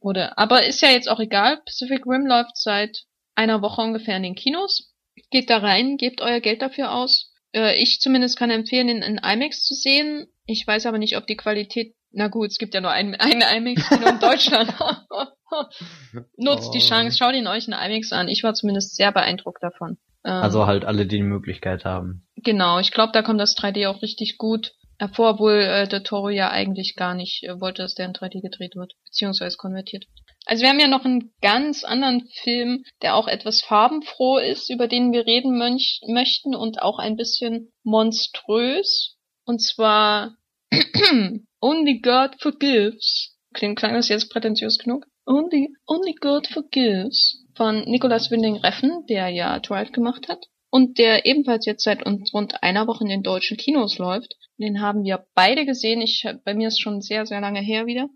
[0.00, 0.36] wurde.
[0.38, 1.58] Aber ist ja jetzt auch egal.
[1.64, 4.92] Pacific Rim läuft seit einer Woche ungefähr in den Kinos.
[5.30, 7.32] Geht da rein, gebt euer Geld dafür aus.
[7.52, 10.26] Äh, ich zumindest kann empfehlen, ihn in IMAX zu sehen.
[10.46, 13.42] Ich weiß aber nicht, ob die Qualität na gut, es gibt ja nur ein, ein
[13.42, 14.72] IMAX-Kino in Deutschland.
[16.36, 16.88] Nutzt die Oh.
[16.88, 18.28] Chance, schaut ihn euch in IMAX an.
[18.28, 19.98] Ich war zumindest sehr beeindruckt davon.
[20.24, 22.26] Ähm, Also halt alle, die die Möglichkeit haben.
[22.36, 26.28] Genau, ich glaube, da kommt das 3D auch richtig gut hervor, obwohl äh, der Toro
[26.28, 30.06] ja eigentlich gar nicht äh, wollte, dass der in 3D gedreht wird, beziehungsweise konvertiert.
[30.46, 34.88] Also wir haben ja noch einen ganz anderen Film, der auch etwas farbenfroh ist, über
[34.88, 39.16] den wir reden möchten und auch ein bisschen monströs.
[39.44, 40.36] Und zwar
[41.60, 43.36] Only God Forgives.
[43.52, 45.06] Klingt, klang das jetzt prätentiös genug?
[45.26, 51.26] Only, Only God Forgives von Nicolas Winding Reffen, der ja Drive gemacht hat und der
[51.26, 54.36] ebenfalls jetzt seit rund einer Woche in den deutschen Kinos läuft.
[54.58, 56.00] Den haben wir beide gesehen.
[56.00, 58.08] Ich, bei mir ist schon sehr, sehr lange her wieder.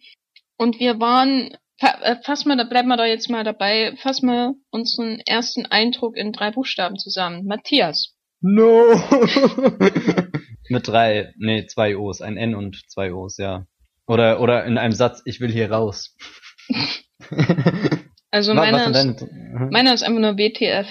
[0.57, 4.55] Und wir waren, äh, fass mal, da bleiben wir doch jetzt mal dabei, fass mal
[4.71, 7.47] unseren ersten Eindruck in drei Buchstaben zusammen.
[7.47, 8.15] Matthias.
[8.41, 8.87] No!
[10.69, 13.67] Mit drei, nee, zwei O's, ein N und zwei O's, ja.
[14.07, 16.17] Oder, oder in einem Satz, ich will hier raus.
[18.35, 20.89] Also meiner ist, dein- meiner ist einfach nur WTF.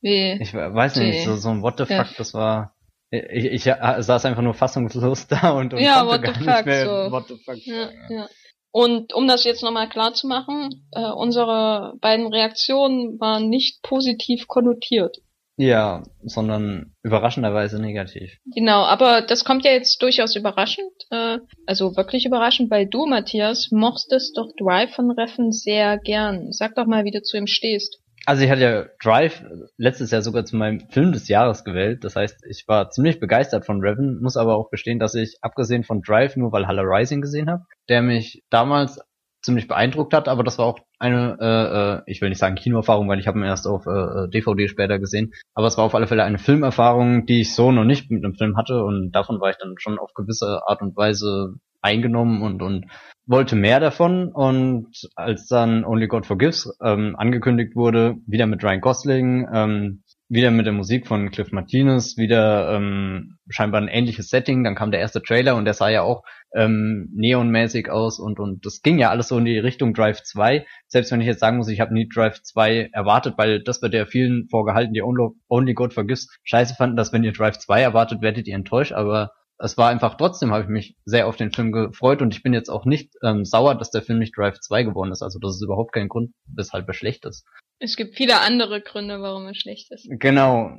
[0.00, 0.38] W.
[0.40, 2.74] Ich weiß nicht, so, so ein What the fuck, das war.
[3.10, 7.10] Ich, ich saß einfach nur fassungslos da und, und Ja, konnte gar nicht mehr so.
[7.12, 7.98] What the fuck Ja, sagen.
[8.08, 8.28] ja.
[8.72, 14.46] Und um das jetzt nochmal klar zu machen, äh, unsere beiden Reaktionen waren nicht positiv
[14.46, 15.18] konnotiert.
[15.56, 18.38] Ja, sondern überraschenderweise negativ.
[18.54, 23.68] Genau, aber das kommt ja jetzt durchaus überraschend, äh, also wirklich überraschend, weil du, Matthias,
[23.70, 26.52] mochtest doch Drive von Reffen sehr gern.
[26.52, 27.98] Sag doch mal, wie du zu ihm stehst.
[28.26, 29.42] Also ich hatte ja Drive
[29.76, 32.04] letztes Jahr sogar zu meinem Film des Jahres gewählt.
[32.04, 35.84] Das heißt, ich war ziemlich begeistert von Revan, muss aber auch gestehen, dass ich abgesehen
[35.84, 39.00] von Drive nur Valhalla Rising gesehen habe, der mich damals
[39.42, 43.08] ziemlich beeindruckt hat, aber das war auch eine, äh, äh, ich will nicht sagen Kinoerfahrung,
[43.08, 46.06] weil ich habe ihn erst auf äh, DVD später gesehen, aber es war auf alle
[46.06, 48.84] Fälle eine Filmerfahrung, die ich so noch nicht mit einem Film hatte.
[48.84, 52.86] Und davon war ich dann schon auf gewisse Art und Weise eingenommen und und
[53.26, 58.80] wollte mehr davon und als dann Only God Forgives ähm, angekündigt wurde, wieder mit Ryan
[58.80, 64.62] Gosling, ähm, wieder mit der Musik von Cliff Martinez, wieder ähm, scheinbar ein ähnliches Setting,
[64.62, 66.22] dann kam der erste Trailer und der sah ja auch
[66.54, 70.64] ähm, neonmäßig aus und und das ging ja alles so in die Richtung Drive 2,
[70.86, 73.94] selbst wenn ich jetzt sagen muss, ich habe nie Drive 2 erwartet, weil das wird
[73.94, 77.82] ja vielen vorgehalten, die Only, Only God Forgives scheiße fanden, dass wenn ihr Drive 2
[77.82, 79.32] erwartet, werdet ihr enttäuscht, aber
[79.62, 82.54] es war einfach trotzdem, habe ich mich sehr auf den Film gefreut und ich bin
[82.54, 85.22] jetzt auch nicht ähm, sauer, dass der Film nicht Drive 2 geworden ist.
[85.22, 87.44] Also das ist überhaupt kein Grund, weshalb er schlecht ist.
[87.78, 90.06] Es gibt viele andere Gründe, warum er schlecht ist.
[90.08, 90.72] Genau.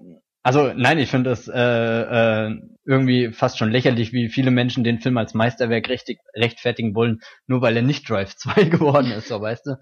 [0.44, 5.00] Also nein, ich finde es äh, äh, irgendwie fast schon lächerlich, wie viele Menschen den
[5.00, 9.40] Film als Meisterwerk richtig, rechtfertigen wollen, nur weil er nicht Drive 2 geworden ist, so
[9.40, 9.76] weißt du.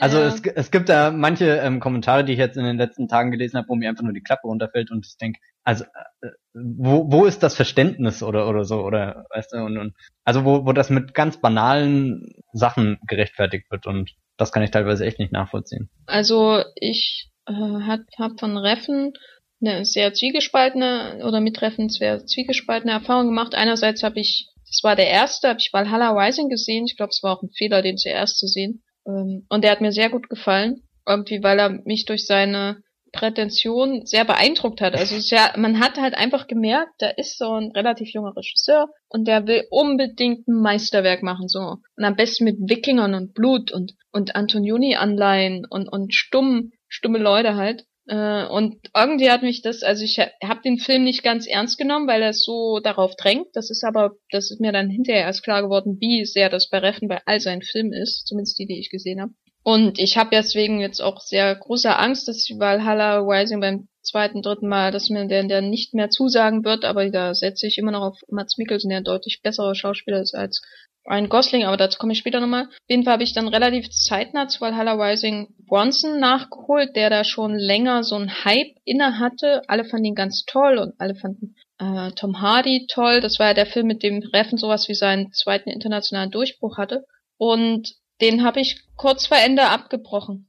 [0.00, 0.26] Also ja.
[0.26, 3.58] es, es gibt da manche ähm, Kommentare, die ich jetzt in den letzten Tagen gelesen
[3.58, 5.84] habe, wo mir einfach nur die Klappe runterfällt und ich denke, also
[6.22, 9.94] äh, wo, wo ist das Verständnis oder oder so oder weißt du und, und
[10.24, 15.04] also wo wo das mit ganz banalen Sachen gerechtfertigt wird und das kann ich teilweise
[15.04, 15.90] echt nicht nachvollziehen.
[16.06, 19.12] Also ich äh, habe hab von Reffen
[19.60, 23.54] eine sehr zwiegespaltene oder mit Treffen sehr zwiegespaltene Erfahrung gemacht.
[23.54, 26.86] Einerseits habe ich, das war der erste, habe ich Valhalla Rising gesehen.
[26.86, 28.82] Ich glaube, es war auch ein Fehler, den zuerst zu sehen.
[29.06, 30.82] Ähm, und der hat mir sehr gut gefallen.
[31.06, 32.82] Irgendwie, weil er mich durch seine
[33.12, 34.94] Prätension sehr beeindruckt hat.
[34.94, 39.26] Also sehr, man hat halt einfach gemerkt, da ist so ein relativ junger Regisseur und
[39.26, 41.76] der will unbedingt ein Meisterwerk machen, so.
[41.96, 47.56] Und am besten mit Wikingern und Blut und, und Antonioni-Anleihen und, und stumm, stumme Leute
[47.56, 47.84] halt.
[48.10, 52.08] Äh, und irgendwie hat mich das, also ich habe den Film nicht ganz ernst genommen,
[52.08, 53.46] weil er so darauf drängt.
[53.54, 56.78] Das ist aber, das ist mir dann hinterher erst klar geworden, wie sehr das bei
[56.78, 59.32] Reffen bei all seinen Filmen ist, zumindest die, die ich gesehen habe.
[59.62, 64.66] Und ich habe deswegen jetzt auch sehr große Angst, dass Valhalla Rising beim zweiten, dritten
[64.66, 68.02] Mal, dass mir der, der nicht mehr zusagen wird, aber da setze ich immer noch
[68.02, 70.62] auf Mats Mikkelsen, der ein deutlich besserer Schauspieler ist als
[71.08, 72.64] Ryan Gosling, aber dazu komme ich später nochmal.
[72.64, 77.24] Auf jeden Fall habe ich dann relativ zeitnah zu Valhalla Rising Bronson nachgeholt, der da
[77.24, 79.62] schon länger so einen Hype inne hatte.
[79.66, 83.20] Alle fanden ihn ganz toll und alle fanden äh, Tom Hardy toll.
[83.20, 87.04] Das war ja der Film, mit dem Reffen sowas wie seinen zweiten internationalen Durchbruch hatte.
[87.38, 90.48] Und den habe ich kurz vor Ende abgebrochen.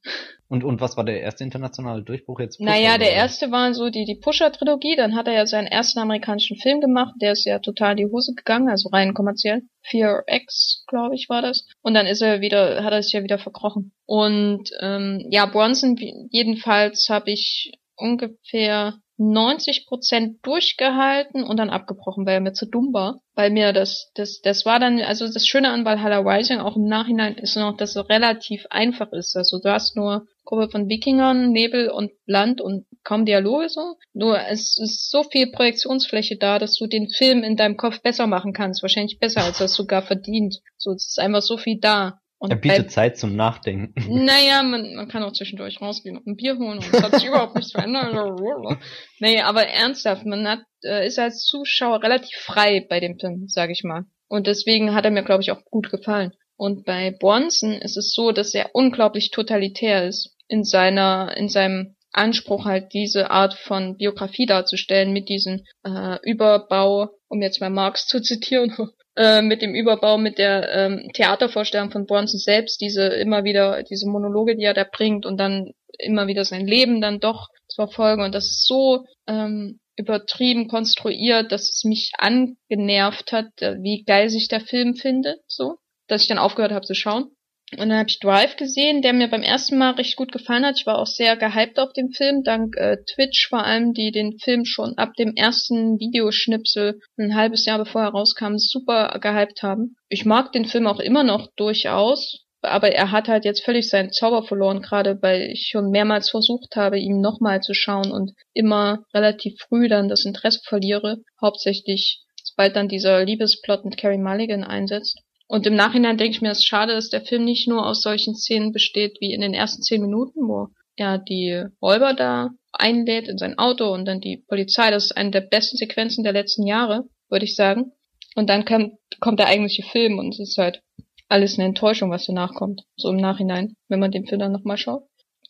[0.51, 2.57] Und, und was war der erste internationale Durchbruch jetzt?
[2.57, 3.15] Pusher, naja, der oder?
[3.15, 7.13] erste war so die, die Pusher-Trilogie, dann hat er ja seinen ersten amerikanischen Film gemacht,
[7.21, 9.61] der ist ja total in die Hose gegangen, also rein kommerziell.
[9.89, 11.65] 4X, glaube ich, war das.
[11.81, 13.93] Und dann ist er wieder, hat er sich ja wieder verkrochen.
[14.05, 15.95] Und ähm, ja, Bronson,
[16.29, 22.91] jedenfalls habe ich ungefähr 90 Prozent durchgehalten und dann abgebrochen, weil er mir zu dumm
[22.91, 23.21] war.
[23.35, 26.85] Weil mir das, das, das war dann, also das Schöne an Valhalla Rising auch im
[26.85, 29.35] Nachhinein ist noch, dass es relativ einfach ist.
[29.37, 33.95] Also du hast nur Gruppe von Wikingern, Nebel und Land und kaum Dialoge so.
[34.13, 38.25] Nur es ist so viel Projektionsfläche da, dass du den Film in deinem Kopf besser
[38.25, 38.81] machen kannst.
[38.81, 40.61] Wahrscheinlich besser, als das sogar verdient.
[40.77, 42.19] So, es ist einfach so viel da.
[42.41, 43.93] Und er bietet bei, Zeit zum Nachdenken.
[44.25, 47.27] Naja, man, man kann auch zwischendurch rausgehen und ein Bier holen und es hat sich
[47.27, 48.15] überhaupt nichts verändert.
[49.19, 53.69] nee, aber ernsthaft, man hat, äh, ist als Zuschauer relativ frei bei dem Film, sag
[53.69, 54.05] ich mal.
[54.27, 56.33] Und deswegen hat er mir, glaube ich, auch gut gefallen.
[56.57, 61.95] Und bei Bronson ist es so, dass er unglaublich totalitär ist in seiner, in seinem
[62.11, 68.07] Anspruch halt diese Art von Biografie darzustellen mit diesem äh, Überbau, um jetzt mal Marx
[68.07, 68.75] zu zitieren,
[69.15, 74.09] äh, mit dem Überbau, mit der ähm, Theatervorstellung von Bronson selbst, diese immer wieder, diese
[74.09, 78.23] Monologe, die er da bringt und dann immer wieder sein Leben dann doch zu verfolgen
[78.23, 84.29] und das ist so ähm, übertrieben konstruiert, dass es mich angenervt hat, äh, wie geil
[84.29, 87.31] sich der Film findet, so, dass ich dann aufgehört habe zu schauen.
[87.77, 90.77] Und dann habe ich Drive gesehen, der mir beim ersten Mal recht gut gefallen hat.
[90.77, 94.37] Ich war auch sehr gehypt auf den Film, dank äh, Twitch vor allem, die den
[94.39, 99.95] Film schon ab dem ersten Videoschnipsel ein halbes Jahr bevor er rauskam super gehypt haben.
[100.09, 104.11] Ich mag den Film auch immer noch durchaus, aber er hat halt jetzt völlig seinen
[104.11, 109.05] Zauber verloren, gerade weil ich schon mehrmals versucht habe, ihm nochmal zu schauen und immer
[109.13, 115.21] relativ früh dann das Interesse verliere, hauptsächlich sobald dann dieser Liebesplot mit Carrie Mulligan einsetzt.
[115.51, 118.01] Und im Nachhinein denke ich mir, es ist schade, dass der Film nicht nur aus
[118.01, 123.27] solchen Szenen besteht wie in den ersten zehn Minuten, wo er die Räuber da einlädt
[123.27, 124.91] in sein Auto und dann die Polizei.
[124.91, 127.91] Das ist eine der besten Sequenzen der letzten Jahre, würde ich sagen.
[128.33, 130.83] Und dann kommt, kommt der eigentliche Film und es ist halt
[131.27, 132.83] alles eine Enttäuschung, was danach kommt.
[132.95, 135.03] So im Nachhinein, wenn man den Film dann nochmal schaut.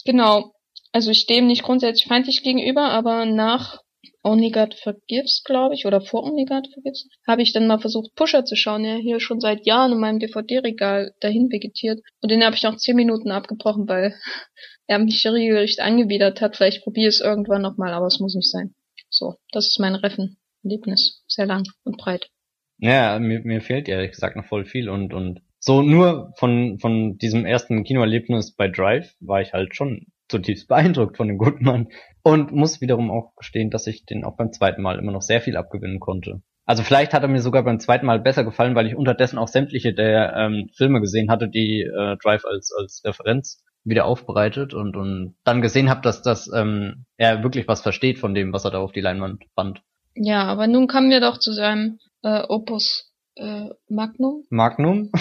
[0.03, 0.51] Genau.
[0.91, 3.77] Also ich stehe ihm nicht grundsätzlich feindlich gegenüber, aber nach
[4.23, 8.13] Only God Forgives, glaube ich, oder vor Only God Forgives, habe ich dann mal versucht,
[8.15, 11.99] Pusher zu schauen, der hier schon seit Jahren in meinem DVD-Regal dahin vegetiert.
[12.21, 14.15] Und den habe ich nach zehn Minuten abgebrochen, weil
[14.87, 16.57] er mich regelrecht angewidert hat.
[16.57, 18.73] Vielleicht probiere es irgendwann nochmal, aber es muss nicht sein.
[19.09, 21.23] So, das ist mein Reffen-Erlebnis.
[21.27, 22.29] Sehr lang und breit.
[22.77, 27.19] Ja, mir, mir fehlt ehrlich gesagt noch voll viel und, und so nur von, von
[27.19, 31.89] diesem ersten Kinoerlebnis bei Drive war ich halt schon zutiefst beeindruckt von dem guten Mann.
[32.23, 35.41] Und muss wiederum auch gestehen, dass ich den auch beim zweiten Mal immer noch sehr
[35.41, 36.41] viel abgewinnen konnte.
[36.65, 39.47] Also vielleicht hat er mir sogar beim zweiten Mal besser gefallen, weil ich unterdessen auch
[39.47, 44.95] sämtliche der ähm, Filme gesehen hatte, die äh, Drive als, als Referenz wieder aufbereitet und,
[44.95, 48.71] und dann gesehen habe, dass das ähm, er wirklich was versteht von dem, was er
[48.71, 49.81] da auf die Leinwand fand.
[50.13, 54.45] Ja, aber nun kommen wir doch zu seinem äh, Opus äh, Magnum.
[54.49, 55.11] Magnum?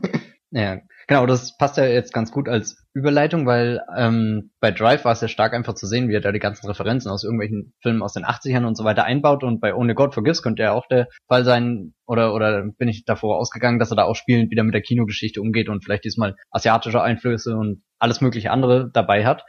[0.50, 0.80] ja,
[1.10, 5.20] Genau, das passt ja jetzt ganz gut als Überleitung, weil ähm, bei Drive war es
[5.20, 8.12] ja stark einfach zu sehen, wie er da die ganzen Referenzen aus irgendwelchen Filmen aus
[8.12, 11.08] den 80ern und so weiter einbaut und bei Only God Forgives könnte ja auch der
[11.26, 14.72] Fall sein, oder oder bin ich davor ausgegangen, dass er da auch spielend wieder mit
[14.72, 19.42] der Kinogeschichte umgeht und vielleicht diesmal asiatische Einflüsse und alles mögliche andere dabei hat.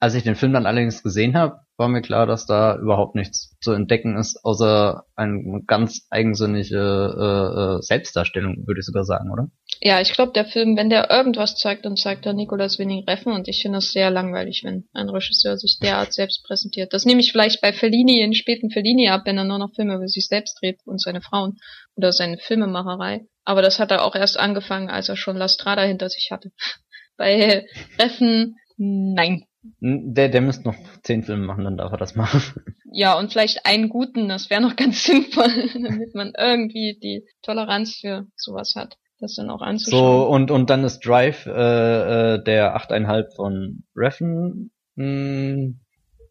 [0.00, 3.56] Als ich den Film dann allerdings gesehen habe, war mir klar, dass da überhaupt nichts
[3.60, 9.46] zu entdecken ist, außer eine ganz eigensinnige äh, äh, Selbstdarstellung, würde ich sogar sagen, oder?
[9.80, 13.32] Ja, ich glaube, der Film, wenn der irgendwas zeigt, dann zeigt er Nicolas Winning Reffen
[13.32, 16.92] und ich finde das sehr langweilig, wenn ein Regisseur sich derart selbst präsentiert.
[16.92, 19.96] Das nehme ich vielleicht bei Fellini, in späten Fellini ab, wenn er nur noch Filme
[19.96, 21.58] über sich selbst dreht und seine Frauen
[21.96, 23.26] oder seine Filmemacherei.
[23.44, 26.50] Aber das hat er auch erst angefangen, als er schon La Strada hinter sich hatte.
[27.16, 27.66] bei
[27.98, 29.44] Reffen, nein.
[29.80, 32.40] Der, der müsste noch zehn Filme machen, dann darf er das machen.
[32.96, 37.96] Ja, und vielleicht einen guten, das wäre noch ganz sinnvoll, damit man irgendwie die Toleranz
[37.96, 40.00] für sowas hat, das dann auch anzuschauen.
[40.00, 44.70] So, und, und dann ist Drive äh, äh, der 8,5 von Reffen.
[44.96, 45.80] Hm.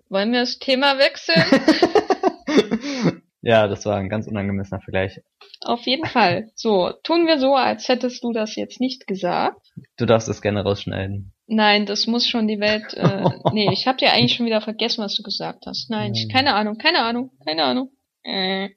[0.10, 1.44] Wollen wir das Thema wechseln?
[3.42, 5.20] ja, das war ein ganz unangemessener Vergleich.
[5.62, 6.52] Auf jeden Fall.
[6.56, 9.60] So, tun wir so, als hättest du das jetzt nicht gesagt.
[9.98, 11.34] Du darfst es gerne rausschneiden.
[11.48, 12.94] Nein, das muss schon die Welt.
[12.94, 13.24] Äh,
[13.54, 15.90] nee, ich habe dir eigentlich schon wieder vergessen, was du gesagt hast.
[15.90, 17.92] Nein, ich, keine Ahnung, keine Ahnung, keine Ahnung.
[18.24, 18.70] Äh,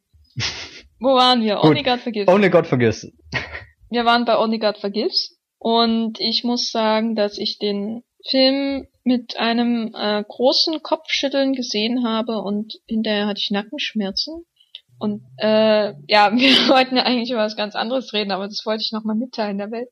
[0.99, 1.62] wo waren wir?
[1.62, 2.29] Only God Forgives.
[2.29, 3.12] Only God Forgives.
[3.97, 9.38] Wir waren bei Only God Forgives und ich muss sagen, dass ich den Film mit
[9.38, 14.44] einem äh, großen Kopfschütteln gesehen habe und hinterher hatte ich Nackenschmerzen.
[14.99, 18.82] Und äh, ja, wir wollten ja eigentlich über was ganz anderes reden, aber das wollte
[18.82, 19.88] ich nochmal mitteilen der Welt.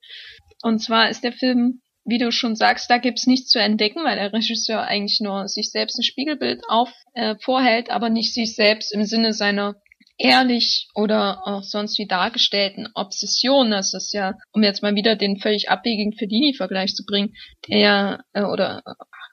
[0.60, 4.16] Und zwar ist der Film wie du schon sagst, da gibt's nichts zu entdecken, weil
[4.16, 8.92] der Regisseur eigentlich nur sich selbst ein Spiegelbild auf äh, vorhält, aber nicht sich selbst
[8.92, 9.76] im Sinne seiner
[10.18, 13.70] ehrlich oder auch sonst wie dargestellten Obsession.
[13.70, 17.34] Das ist ja, um jetzt mal wieder den völlig abwegigen Fellini-Vergleich zu bringen,
[17.68, 18.82] der äh, oder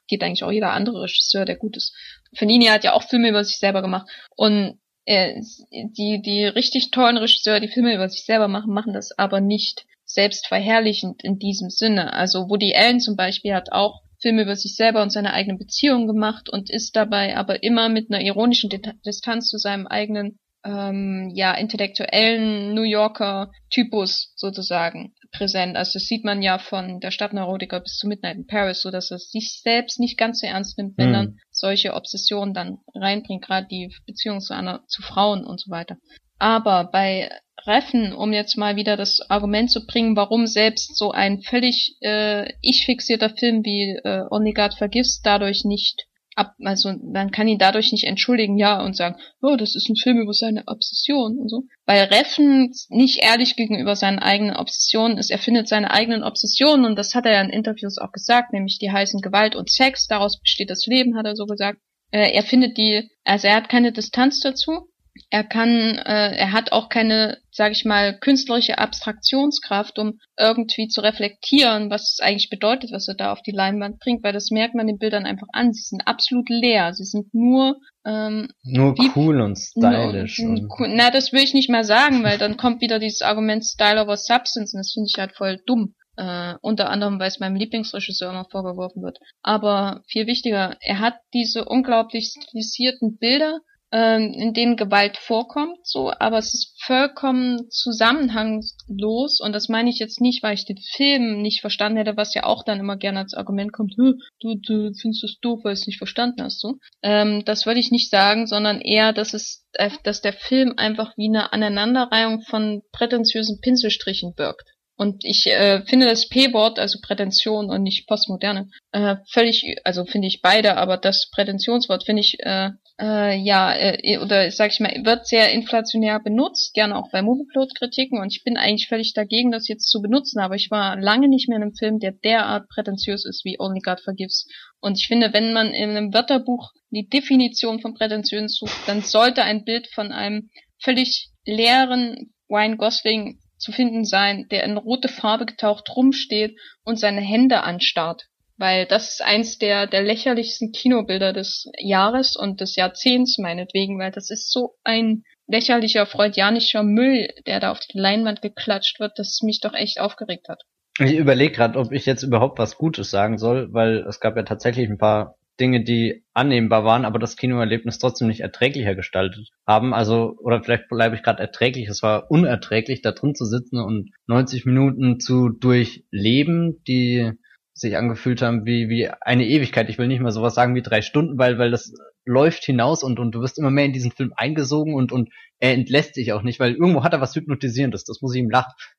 [0.08, 1.94] geht eigentlich auch jeder andere Regisseur, der gut ist.
[2.34, 7.16] Fellini hat ja auch Filme über sich selber gemacht und äh, die die richtig tollen
[7.16, 12.12] Regisseure, die Filme über sich selber machen, machen das aber nicht selbstverherrlichend in diesem Sinne.
[12.12, 16.06] Also Woody Allen zum Beispiel hat auch Filme über sich selber und seine eigene Beziehung
[16.06, 18.70] gemacht und ist dabei aber immer mit einer ironischen
[19.04, 25.76] Distanz zu seinem eigenen ähm, ja intellektuellen New Yorker Typus sozusagen präsent.
[25.76, 29.10] Also das sieht man ja von der Stadtneurotiker bis zu Midnight in Paris, so dass
[29.10, 31.12] er sich selbst nicht ganz so ernst nimmt, wenn mhm.
[31.12, 35.96] dann solche Obsessionen dann reinbringt, gerade die Beziehung zu einer zu Frauen und so weiter.
[36.38, 37.30] Aber bei
[37.66, 42.52] Reffen, um jetzt mal wieder das Argument zu bringen, warum selbst so ein völlig äh,
[42.60, 47.92] ich-fixierter Film wie äh, Only God Forgives dadurch nicht ab, also man kann ihn dadurch
[47.92, 51.64] nicht entschuldigen, ja, und sagen, oh, das ist ein Film über seine Obsession und so.
[51.86, 55.30] Weil Reffen nicht ehrlich gegenüber seinen eigenen Obsessionen ist.
[55.30, 58.78] Er findet seine eigenen Obsessionen und das hat er ja in Interviews auch gesagt, nämlich
[58.78, 61.78] die heißen Gewalt und Sex, daraus besteht das Leben, hat er so gesagt.
[62.10, 64.91] Äh, er findet die, also er hat keine Distanz dazu
[65.32, 71.00] er kann, äh, er hat auch keine, sage ich mal, künstlerische Abstraktionskraft, um irgendwie zu
[71.00, 74.74] reflektieren, was es eigentlich bedeutet, was er da auf die Leinwand bringt, weil das merkt
[74.74, 75.72] man den Bildern einfach an.
[75.72, 76.92] Sie sind absolut leer.
[76.92, 80.38] Sie sind nur ähm, nur wie, cool und stylisch.
[80.40, 80.88] Nur, cool.
[80.94, 84.18] Na, das will ich nicht mal sagen, weil dann kommt wieder dieses Argument Style over
[84.18, 85.94] Substance und das finde ich halt voll dumm.
[86.18, 89.18] Äh, unter anderem, weil es meinem Lieblingsregisseur immer vorgeworfen wird.
[89.40, 93.60] Aber viel wichtiger, er hat diese unglaublich stilisierten Bilder,
[93.92, 99.98] ähm, in denen Gewalt vorkommt, so, aber es ist vollkommen zusammenhangslos und das meine ich
[99.98, 103.20] jetzt nicht, weil ich den Film nicht verstanden hätte, was ja auch dann immer gerne
[103.20, 106.78] als Argument kommt, du, du findest es doof, weil du es nicht verstanden hast, so.
[107.02, 111.12] Ähm, das würde ich nicht sagen, sondern eher, dass es, äh, dass der Film einfach
[111.16, 114.64] wie eine Aneinanderreihung von prätentiösen Pinselstrichen wirkt.
[115.02, 120.28] Und ich äh, finde das P-Wort, also Prätension und nicht Postmoderne, äh, völlig, also finde
[120.28, 124.94] ich beide, aber das Prätentionswort finde ich, äh, äh, ja, äh, oder sag ich mal,
[125.02, 129.66] wird sehr inflationär benutzt, gerne auch bei Movieplot-Kritiken und ich bin eigentlich völlig dagegen, das
[129.66, 133.24] jetzt zu benutzen, aber ich war lange nicht mehr in einem Film, der derart prätentiös
[133.24, 134.46] ist wie Only God Forgives.
[134.80, 139.42] Und ich finde, wenn man in einem Wörterbuch die Definition von Prätension sucht, dann sollte
[139.42, 140.48] ein Bild von einem
[140.78, 147.20] völlig leeren Ryan Gosling zu finden sein, der in rote Farbe getaucht rumsteht und seine
[147.20, 148.24] Hände anstarrt.
[148.58, 154.10] Weil das ist eins der, der lächerlichsten Kinobilder des Jahres und des Jahrzehnts meinetwegen, weil
[154.10, 159.40] das ist so ein lächerlicher freudianischer Müll, der da auf die Leinwand geklatscht wird, das
[159.42, 160.62] mich doch echt aufgeregt hat.
[160.98, 164.42] Ich überlege gerade, ob ich jetzt überhaupt was Gutes sagen soll, weil es gab ja
[164.42, 169.94] tatsächlich ein paar Dinge, die annehmbar waren, aber das Kinoerlebnis trotzdem nicht erträglicher gestaltet haben.
[169.94, 171.88] Also, oder vielleicht bleibe ich gerade erträglich.
[171.88, 177.32] Es war unerträglich, da drin zu sitzen und 90 Minuten zu durchleben, die
[177.74, 179.88] sich angefühlt haben wie, wie eine Ewigkeit.
[179.88, 181.92] Ich will nicht mal sowas sagen wie drei Stunden, weil, weil das
[182.24, 185.72] läuft hinaus und, und du wirst immer mehr in diesen Film eingesogen und, und er
[185.72, 188.04] entlässt sich auch nicht, weil irgendwo hat er was Hypnotisierendes.
[188.04, 188.50] Das muss ich ihm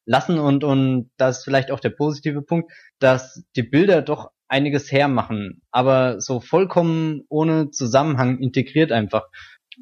[0.05, 4.91] lassen und, und das ist vielleicht auch der positive Punkt, dass die Bilder doch einiges
[4.91, 9.23] hermachen, aber so vollkommen ohne Zusammenhang integriert einfach.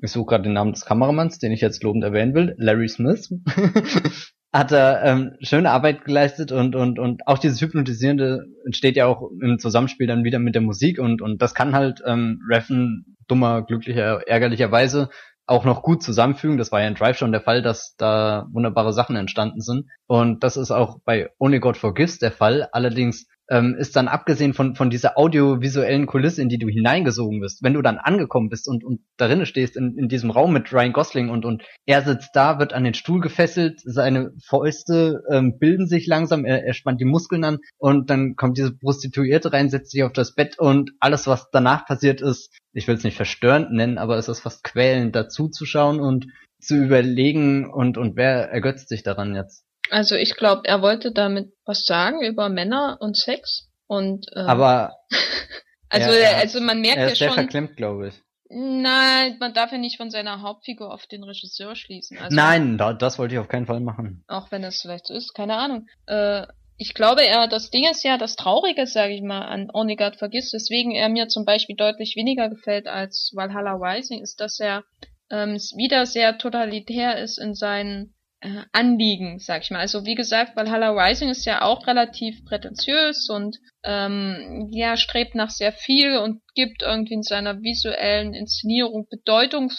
[0.02, 3.34] Ich suche gerade den Namen des Kameramanns, den ich jetzt lobend erwähnen will, Larry Smith.
[4.54, 9.30] hat er ähm, schöne Arbeit geleistet und und und auch dieses hypnotisierende entsteht ja auch
[9.42, 13.62] im Zusammenspiel dann wieder mit der Musik und und das kann halt ähm, Reffen dummer
[13.62, 15.10] glücklicher ärgerlicherweise
[15.48, 16.58] auch noch gut zusammenfügen.
[16.58, 20.44] Das war ja in Drive schon der Fall, dass da wunderbare Sachen entstanden sind und
[20.44, 22.68] das ist auch bei Only God Forgives der Fall.
[22.74, 27.64] Allerdings ähm, ist dann abgesehen von, von dieser audiovisuellen Kulisse, in die du hineingesogen bist,
[27.64, 30.94] wenn du dann angekommen bist und, und darinne stehst in, in diesem Raum mit Ryan
[30.94, 35.88] Gosling und, und er sitzt da, wird an den Stuhl gefesselt, seine Fäuste ähm, bilden
[35.88, 39.92] sich langsam, er, er spannt die Muskeln an und dann kommt diese Prostituierte rein, setzt
[39.92, 43.72] sich auf das Bett und alles, was danach passiert ist, ich will es nicht verstörend
[43.72, 46.28] nennen, aber es ist fast quälend, dazu zu schauen und
[46.62, 49.66] zu überlegen und, und wer ergötzt sich daran jetzt?
[49.92, 54.96] Also ich glaube, er wollte damit was sagen über Männer und Sex und ähm, aber
[55.90, 58.14] also er, also man merkt er ist ja sehr verklemmt, glaube ich.
[58.54, 62.18] Nein, man darf ja nicht von seiner Hauptfigur auf den Regisseur schließen.
[62.18, 64.24] Also, Nein, da, das wollte ich auf keinen Fall machen.
[64.28, 65.88] Auch wenn es vielleicht so ist, keine Ahnung.
[66.06, 70.18] Äh, ich glaube, er, das Ding ist ja das Traurige, sage ich mal, an Onigard
[70.18, 74.84] vergisst, weswegen er mir zum Beispiel deutlich weniger gefällt als Valhalla Rising, ist, dass er
[75.30, 79.80] ähm, wieder sehr totalitär ist in seinen äh, Anliegen, sag ich mal.
[79.80, 85.50] Also wie gesagt, Valhalla Rising ist ja auch relativ prätentiös und ähm, ja, strebt nach
[85.50, 89.72] sehr viel und gibt irgendwie in seiner visuellen Inszenierung Bedeutung,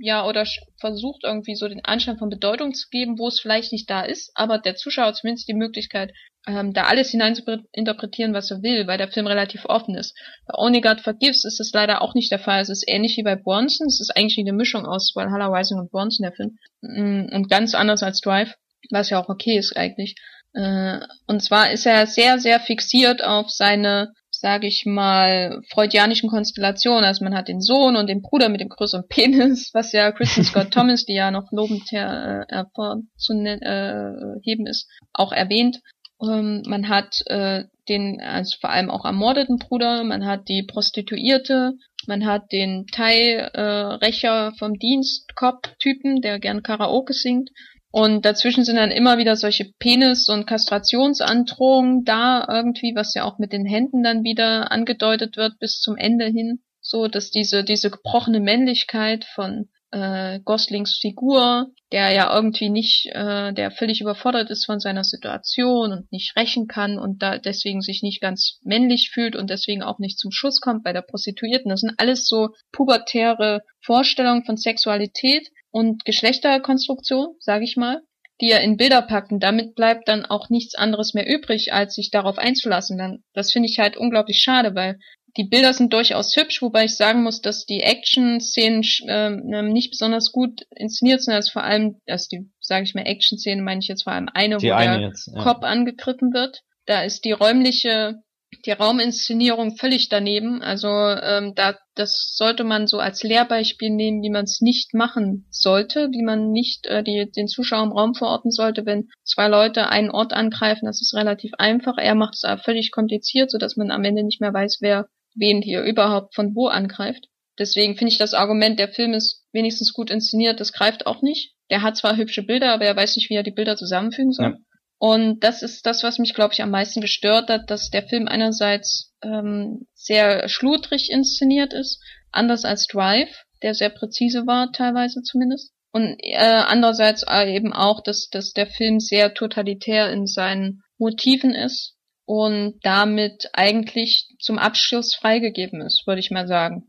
[0.00, 0.44] ja, oder
[0.78, 4.32] versucht irgendwie so den Anschein von Bedeutung zu geben, wo es vielleicht nicht da ist,
[4.34, 6.12] aber der Zuschauer zumindest die Möglichkeit,
[6.46, 10.16] ähm, da alles hinein zu interpretieren, was er will, weil der Film relativ offen ist.
[10.46, 12.60] Bei Only God Forgives ist es leider auch nicht der Fall.
[12.60, 13.86] Es ist ähnlich wie bei Bronson.
[13.86, 16.58] Es ist eigentlich eine Mischung aus Valhalla Rising und Bronson, der Film.
[16.80, 18.54] Mm, und ganz anders als Drive,
[18.90, 20.16] was ja auch okay ist eigentlich.
[20.54, 27.04] Äh, und zwar ist er sehr, sehr fixiert auf seine, sage ich mal, freudianischen Konstellationen.
[27.04, 30.44] Also man hat den Sohn und den Bruder mit dem größeren Penis, was ja Kristen
[30.44, 35.80] Scott Thomas, die ja noch lobend her, äh, hervorzuheben äh, ist, auch erwähnt.
[36.22, 41.72] Ähm, man hat äh, den, also vor allem auch ermordeten Bruder, man hat die Prostituierte,
[42.06, 47.50] man hat den Thai-Rächer äh, vom Dienst-Cop-Typen, der gern Karaoke singt.
[47.92, 53.38] Und dazwischen sind dann immer wieder solche Penis- und Kastrationsandrohungen da irgendwie, was ja auch
[53.38, 56.60] mit den Händen dann wieder angedeutet wird bis zum Ende hin.
[56.80, 63.52] So, dass diese, diese gebrochene Männlichkeit von äh, Goslings Figur, der ja irgendwie nicht, äh,
[63.52, 68.02] der völlig überfordert ist von seiner Situation und nicht rächen kann und da deswegen sich
[68.02, 71.70] nicht ganz männlich fühlt und deswegen auch nicht zum Schuss kommt bei der Prostituierten.
[71.70, 78.00] Das sind alles so pubertäre Vorstellungen von Sexualität und Geschlechterkonstruktion, sage ich mal,
[78.40, 81.94] die er in Bilder packt und damit bleibt dann auch nichts anderes mehr übrig, als
[81.94, 82.96] sich darauf einzulassen.
[82.96, 84.98] Dann, das finde ich halt unglaublich schade, weil
[85.36, 90.32] die Bilder sind durchaus hübsch, wobei ich sagen muss, dass die Action-Szenen äh, nicht besonders
[90.32, 94.04] gut inszeniert sind, als vor allem, also die, sage ich mal, Action-Szene meine ich jetzt
[94.04, 95.42] vor allem eine, die wo eine der jetzt, ja.
[95.42, 96.60] Kopf angegriffen wird.
[96.86, 98.22] Da ist die räumliche,
[98.66, 100.62] die Rauminszenierung völlig daneben.
[100.62, 105.46] Also ähm, da, das sollte man so als Lehrbeispiel nehmen, wie man es nicht machen
[105.50, 109.88] sollte, wie man nicht äh, die, den Zuschauer im Raum verorten sollte, wenn zwei Leute
[109.88, 110.86] einen Ort angreifen.
[110.86, 111.96] Das ist relativ einfach.
[111.96, 115.06] Er macht es aber völlig kompliziert, so dass man am Ende nicht mehr weiß, wer
[115.40, 117.26] wen hier überhaupt von wo angreift.
[117.58, 121.54] Deswegen finde ich das Argument, der Film ist wenigstens gut inszeniert, das greift auch nicht.
[121.70, 124.46] Der hat zwar hübsche Bilder, aber er weiß nicht, wie er die Bilder zusammenfügen soll.
[124.46, 124.56] Ja.
[124.98, 128.28] Und das ist das, was mich, glaube ich, am meisten gestört hat, dass der Film
[128.28, 135.72] einerseits ähm, sehr schludrig inszeniert ist, anders als Drive, der sehr präzise war, teilweise zumindest.
[135.92, 141.96] Und äh, andererseits eben auch, dass, dass der Film sehr totalitär in seinen Motiven ist
[142.30, 146.84] und damit eigentlich zum Abschluss freigegeben ist, würde ich mal sagen.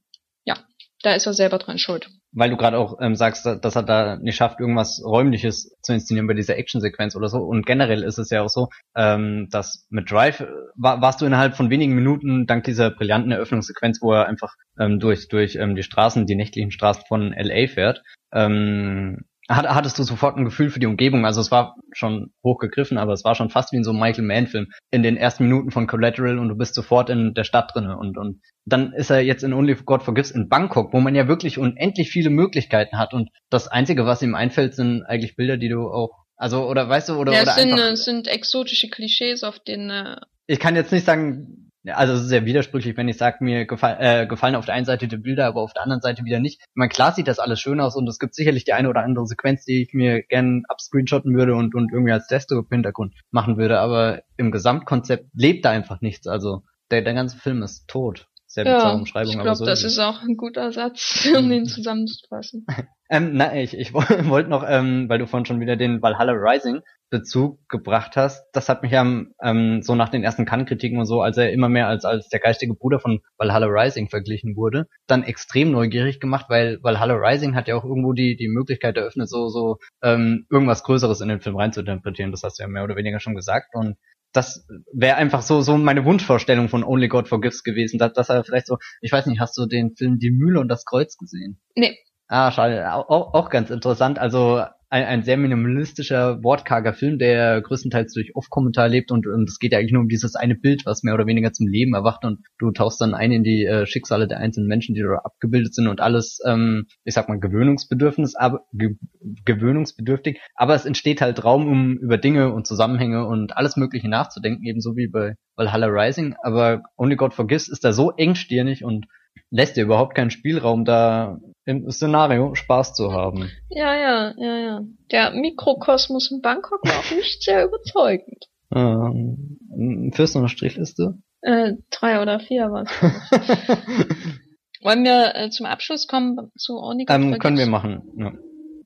[0.45, 0.55] Ja,
[1.01, 2.11] da ist er selber dran schuld.
[2.31, 6.27] Weil du gerade auch ähm, sagst, dass er da nicht schafft, irgendwas Räumliches zu inszenieren
[6.27, 7.39] bei dieser Actionsequenz oder so.
[7.39, 11.55] Und generell ist es ja auch so, ähm, dass mit Drive war, warst du innerhalb
[11.55, 15.81] von wenigen Minuten dank dieser brillanten Eröffnungssequenz, wo er einfach ähm, durch durch ähm, die
[15.81, 19.25] Straßen, die nächtlichen Straßen von LA fährt, ähm,
[19.55, 21.25] hattest du sofort ein Gefühl für die Umgebung.
[21.25, 24.25] Also es war schon hochgegriffen, aber es war schon fast wie in so einem Michael
[24.25, 27.97] Mann-Film in den ersten Minuten von Collateral und du bist sofort in der Stadt drinne
[27.97, 31.27] und, und dann ist er jetzt in Only God Forgives in Bangkok, wo man ja
[31.27, 35.69] wirklich unendlich viele Möglichkeiten hat und das Einzige, was ihm einfällt, sind eigentlich Bilder, die
[35.69, 39.43] du auch, also, oder weißt du, oder, ja, oder es sind, einfach, sind exotische Klischees,
[39.43, 43.17] auf denen äh, ich kann jetzt nicht sagen, also es ist sehr widersprüchlich, wenn ich
[43.17, 46.01] sage, mir gefall, äh, gefallen auf der einen Seite die Bilder, aber auf der anderen
[46.01, 46.59] Seite wieder nicht.
[46.61, 49.03] Ich meine, klar sieht das alles schön aus und es gibt sicherlich die eine oder
[49.03, 53.79] andere Sequenz, die ich mir gern abscreenshotten würde und, und irgendwie als Desktop-Hintergrund machen würde,
[53.79, 56.27] aber im Gesamtkonzept lebt da einfach nichts.
[56.27, 58.27] Also der, der ganze Film ist tot.
[58.53, 61.65] Sehr bizarre ja, Umschreibung, ich glaube, so das ist auch ein guter Satz, um den
[61.65, 62.65] zusammenzufassen.
[63.13, 66.79] Ähm, na, ich, ich wollte noch, ähm, weil du vorhin schon wieder den Valhalla Rising
[67.09, 69.05] Bezug gebracht hast, das hat mich ja
[69.43, 72.39] ähm, so nach den ersten Kann-Kritiken und so, als er immer mehr als, als der
[72.39, 77.67] geistige Bruder von Valhalla Rising verglichen wurde, dann extrem neugierig gemacht, weil Valhalla Rising hat
[77.67, 81.57] ja auch irgendwo die, die Möglichkeit eröffnet, so, so ähm, irgendwas Größeres in den Film
[81.57, 82.31] reinzuinterpretieren.
[82.31, 83.75] Das hast du ja mehr oder weniger schon gesagt.
[83.75, 83.97] Und
[84.33, 88.43] das wäre einfach so so meine Wunschvorstellung von Only God Forgives gewesen, dass, dass er
[88.43, 91.59] vielleicht so, ich weiß nicht, hast du den Film Die Mühle und das Kreuz gesehen?
[91.75, 91.97] Nee,
[92.33, 92.93] Ah, schade.
[92.93, 94.17] Auch, auch ganz interessant.
[94.17, 99.57] Also ein, ein sehr minimalistischer, wortkarger Film, der größtenteils durch Off-Kommentar lebt und, und es
[99.57, 102.25] geht ja eigentlich nur um dieses eine Bild, was mehr oder weniger zum Leben erwacht
[102.25, 105.73] und du tauchst dann ein in die äh, Schicksale der einzelnen Menschen, die da abgebildet
[105.73, 108.97] sind und alles, ähm, ich sag mal, gewöhnungsbedürfnis, aber ge
[109.45, 114.65] gewöhnungsbedürftig, aber es entsteht halt Raum, um über Dinge und Zusammenhänge und alles Mögliche nachzudenken,
[114.65, 119.05] ebenso wie bei Valhalla Rising, aber Only God Forgives ist da so engstirnig und
[119.51, 123.51] lässt dir überhaupt keinen Spielraum, da im Szenario Spaß zu haben.
[123.69, 124.81] ja, ja, ja, ja.
[125.11, 128.47] Der Mikrokosmos in Bangkok war auch nicht sehr überzeugend.
[128.73, 131.17] Ähm, führst du eine Strichliste?
[131.41, 132.89] Äh, drei oder vier was.
[134.81, 138.01] Wollen wir äh, zum Abschluss kommen zu God ähm, können wir machen.
[138.17, 138.33] Ja.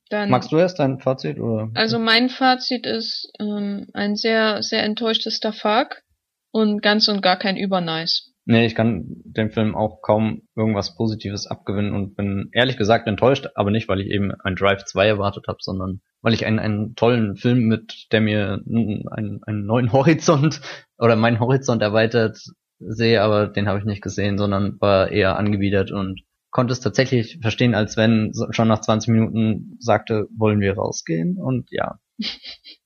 [0.10, 1.70] Dann, Magst du erst dein Fazit oder?
[1.74, 6.04] Also mein Fazit ist ähm, ein sehr, sehr enttäuschtes Starfuck
[6.52, 8.35] und ganz und gar kein Übernice.
[8.48, 13.48] Nee, ich kann dem Film auch kaum irgendwas Positives abgewinnen und bin ehrlich gesagt enttäuscht,
[13.56, 16.96] aber nicht, weil ich eben ein Drive 2 erwartet habe, sondern weil ich einen, einen
[16.96, 20.62] tollen Film mit, der mir einen, einen neuen Horizont
[21.00, 22.38] oder meinen Horizont erweitert
[22.80, 26.22] sehe, aber den habe ich nicht gesehen, sondern war eher angewidert und
[26.52, 31.38] konnte es tatsächlich verstehen, als wenn schon nach 20 Minuten sagte, wollen wir rausgehen?
[31.38, 32.00] Und ja.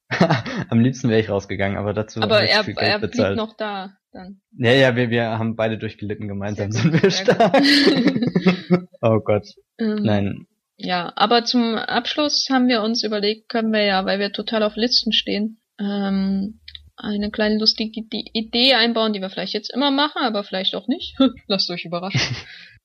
[0.70, 3.38] Am liebsten wäre ich rausgegangen, aber dazu Aber er, viel Geld er blieb bezahlt.
[3.38, 3.92] noch da.
[4.12, 4.42] Dann.
[4.58, 7.62] Ja, ja, wir, wir haben beide durchgelitten gemeinsam, sind wir stark.
[9.02, 9.48] oh Gott,
[9.78, 10.48] Ähm, nein.
[10.78, 14.76] Ja, aber zum Abschluss haben wir uns überlegt, können wir ja, weil wir total auf
[14.78, 16.60] Listen stehen, ähm,
[16.96, 20.88] eine kleine lustige Ide- Idee einbauen, die wir vielleicht jetzt immer machen, aber vielleicht auch
[20.88, 21.16] nicht.
[21.48, 22.36] Lasst euch überraschen.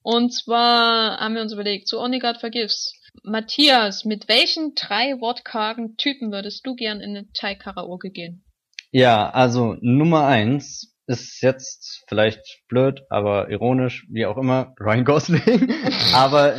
[0.02, 2.92] Und zwar haben wir uns überlegt, zu Only God Forgives.
[3.22, 8.44] Matthias, mit welchen drei wortkargen Typen würdest du gern in eine Thai-Karaoke gehen?
[8.90, 15.42] Ja, also Nummer eins ist jetzt vielleicht blöd, aber ironisch, wie auch immer, Ryan Gosling.
[16.14, 16.54] aber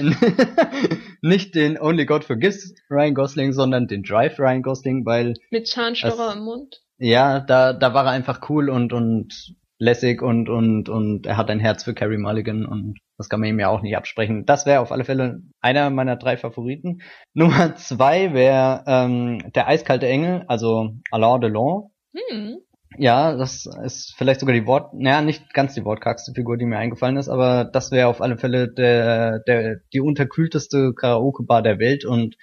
[1.21, 6.33] nicht den Only God Forgives Ryan Gosling, sondern den Drive Ryan Gosling, weil Mit Zahnstocher
[6.33, 6.81] im Mund?
[6.97, 11.49] ja, da, da war er einfach cool und, und lässig und, und, und er hat
[11.49, 14.45] ein Herz für Carrie Mulligan und das kann man ihm ja auch nicht absprechen.
[14.45, 17.01] Das wäre auf alle Fälle einer meiner drei Favoriten.
[17.33, 21.91] Nummer zwei wäre ähm, der eiskalte Engel, also Alain Delon.
[22.13, 22.57] Hm.
[22.97, 26.77] Ja, das ist vielleicht sogar die Wort, naja, nicht ganz die wortkargste Figur, die mir
[26.77, 32.05] eingefallen ist, aber das wäre auf alle Fälle der, der, die unterkühlteste Karaoke-Bar der Welt
[32.05, 32.35] und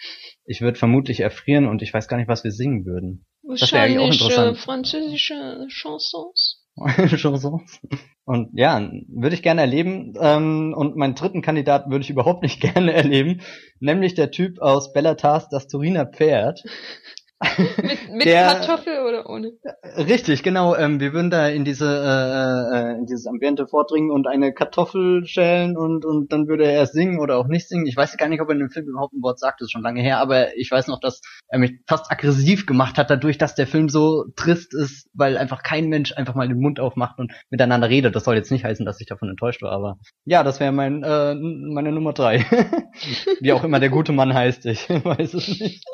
[0.44, 3.26] ich würde vermutlich erfrieren und ich weiß gar nicht, was wir singen würden.
[3.42, 4.58] wäre eigentlich auch Wahrscheinlich äh, interessant.
[4.58, 6.62] französische Chansons.
[7.16, 7.80] Chansons.
[8.24, 10.14] Und ja, würde ich gerne erleben.
[10.20, 13.42] Ähm, und meinen dritten Kandidaten würde ich überhaupt nicht gerne erleben,
[13.80, 16.62] nämlich der Typ aus Bellatars, das Turiner Pferd.
[17.82, 19.52] Mit, mit Der- Kartoffel oder ohne?
[19.96, 20.76] Richtig, genau.
[20.76, 25.26] Ähm, wir würden da in diese äh, äh, in dieses Ambiente vordringen und eine Kartoffel
[25.26, 27.86] schälen und und dann würde er singen oder auch nicht singen.
[27.86, 29.72] Ich weiß gar nicht, ob er in dem Film überhaupt ein Wort sagt, das ist
[29.72, 33.38] schon lange her, aber ich weiß noch, dass er mich fast aggressiv gemacht hat, dadurch,
[33.38, 37.18] dass der Film so trist ist, weil einfach kein Mensch einfach mal den Mund aufmacht
[37.18, 38.14] und miteinander redet.
[38.14, 41.02] Das soll jetzt nicht heißen, dass ich davon enttäuscht war, aber ja, das wäre mein
[41.02, 42.44] äh, meine Nummer drei.
[43.40, 45.84] Wie auch immer der gute Mann heißt, ich weiß es nicht.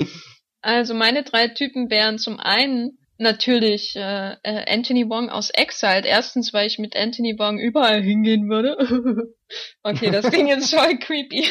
[0.60, 6.04] Also meine drei Typen wären zum einen natürlich äh, äh, Anthony Wong aus Exiled.
[6.04, 8.76] Erstens, weil ich mit Anthony Wong überall hingehen würde.
[9.82, 11.44] okay, das klingt jetzt voll creepy.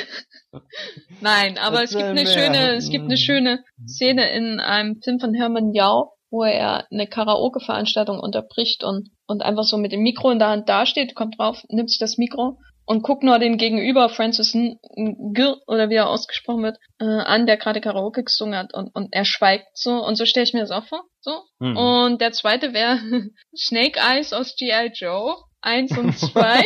[1.22, 2.32] Nein, aber es gibt eine mehr.
[2.32, 7.08] schöne, es gibt eine schöne Szene in einem Film von Herman Yao, wo er eine
[7.08, 11.62] Karaoke-Veranstaltung unterbricht und und einfach so mit dem Mikro in der Hand dasteht, kommt drauf,
[11.70, 14.80] nimmt sich das Mikro und guckt nur den Gegenüber, Francis N-
[15.34, 19.10] G oder wie er ausgesprochen wird, äh, an, der gerade Karaoke gesungen hat und, und
[19.12, 21.04] er schweigt so und so stelle ich mir das auch vor.
[21.20, 21.44] So.
[21.60, 21.78] Hm.
[21.78, 22.98] Und der zweite wäre
[23.56, 24.92] Snake Eyes aus G.I.
[24.94, 25.36] Joe.
[25.62, 26.64] 1 und 2,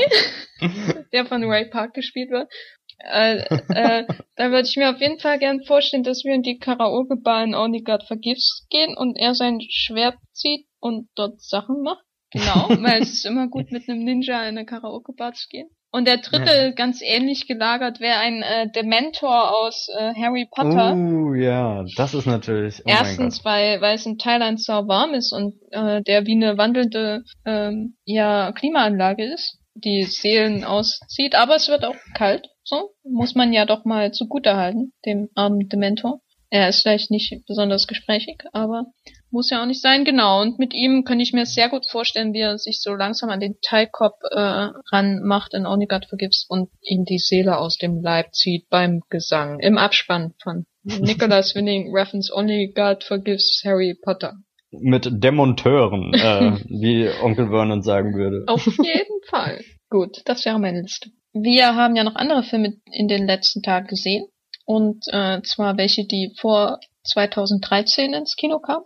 [1.13, 2.51] der von Ray Park gespielt wird.
[2.99, 3.37] Äh,
[3.69, 4.05] äh,
[4.35, 7.55] da würde ich mir auf jeden Fall gern vorstellen, dass wir in die Karaoke-Bar in
[7.55, 12.03] Only God Forgives gehen und er sein Schwert zieht und dort Sachen macht.
[12.31, 15.69] Genau, weil es ist immer gut, mit einem Ninja in eine Karaoke-Bar zu gehen.
[15.93, 16.71] Und der dritte, ja.
[16.71, 20.95] ganz ähnlich gelagert, wäre ein äh, Dementor aus äh, Harry Potter.
[20.95, 22.79] Oh ja, das ist natürlich.
[22.79, 26.57] Oh Erstens, weil, weil es in Thailand so warm ist und äh, der wie eine
[26.57, 32.47] wandelnde ähm, ja, Klimaanlage ist, die Seelen auszieht, aber es wird auch kalt.
[32.63, 36.21] So, muss man ja doch mal zugutehalten, dem armen Dementor.
[36.49, 38.85] Er ist vielleicht nicht besonders gesprächig, aber
[39.31, 40.41] muss ja auch nicht sein, genau.
[40.41, 43.39] Und mit ihm kann ich mir sehr gut vorstellen, wie er sich so langsam an
[43.39, 48.33] den Teilkopf äh, ranmacht in Only God Forgives und ihm die Seele aus dem Leib
[48.33, 49.59] zieht beim Gesang.
[49.59, 54.35] Im Abspann von Nicholas Winning Reference Only God Forgives Harry Potter.
[54.71, 58.43] Mit Demonteuren, äh, wie Onkel Vernon sagen würde.
[58.47, 59.61] Auf jeden Fall.
[59.89, 61.09] Gut, das wäre meine Liste.
[61.33, 64.27] Wir haben ja noch andere Filme in den letzten Tagen gesehen.
[64.65, 68.85] Und äh, zwar welche, die vor 2013 ins Kino kamen.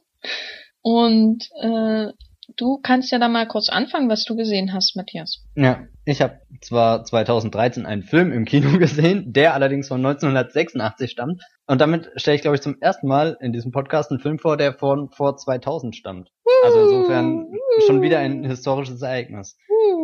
[0.81, 2.07] Und äh,
[2.57, 5.43] du kannst ja da mal kurz anfangen, was du gesehen hast, Matthias.
[5.55, 11.41] Ja, ich habe zwar 2013 einen Film im Kino gesehen, der allerdings von 1986 stammt.
[11.67, 14.57] Und damit stelle ich, glaube ich, zum ersten Mal in diesem Podcast einen Film vor,
[14.57, 16.29] der von vor 2000 stammt.
[16.63, 17.47] Also insofern
[17.85, 19.57] schon wieder ein historisches Ereignis.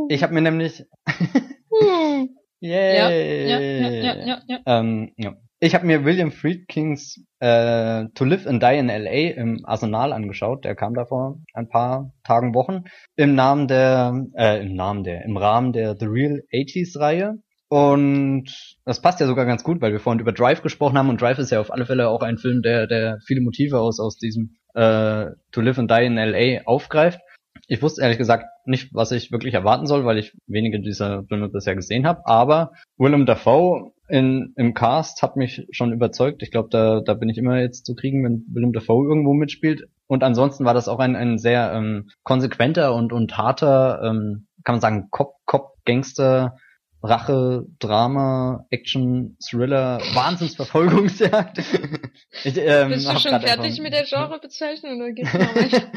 [0.09, 0.83] Ich habe mir nämlich
[2.61, 3.49] Yay!
[3.49, 4.59] Ja, ja, ja, ja, ja, ja.
[4.67, 5.33] Ähm, ja.
[5.63, 9.39] Ich habe mir William Friedkins äh, To Live and Die in L.A.
[9.39, 10.65] im Arsenal angeschaut.
[10.65, 12.85] Der kam da vor ein paar Tagen, Wochen
[13.15, 17.35] im Namen der, äh, im Namen der, im Rahmen der The Real 80s Reihe.
[17.69, 21.21] Und das passt ja sogar ganz gut, weil wir vorhin über Drive gesprochen haben und
[21.21, 24.17] Drive ist ja auf alle Fälle auch ein Film, der, der viele Motive aus, aus
[24.17, 26.63] diesem äh, To Live and Die in L.A.
[26.65, 27.19] aufgreift.
[27.67, 31.49] Ich wusste ehrlich gesagt nicht, was ich wirklich erwarten soll, weil ich wenige dieser Filme
[31.49, 32.25] bisher gesehen habe.
[32.25, 36.43] Aber Willem Dafoe in, im Cast hat mich schon überzeugt.
[36.43, 39.87] Ich glaube, da, da bin ich immer jetzt zu kriegen, wenn Willem Dafoe irgendwo mitspielt.
[40.07, 44.75] Und ansonsten war das auch ein, ein sehr ähm, konsequenter und, und harter, ähm, kann
[44.75, 46.57] man sagen, Cop, Cop, Gangster,
[47.01, 51.59] Rache, Drama, Action, Thriller, Wahnsinnsverfolgungsjagd.
[52.43, 55.83] ich, ähm, Bist du schon fertig mit der Genrebezeichnung oder geht's noch weiter?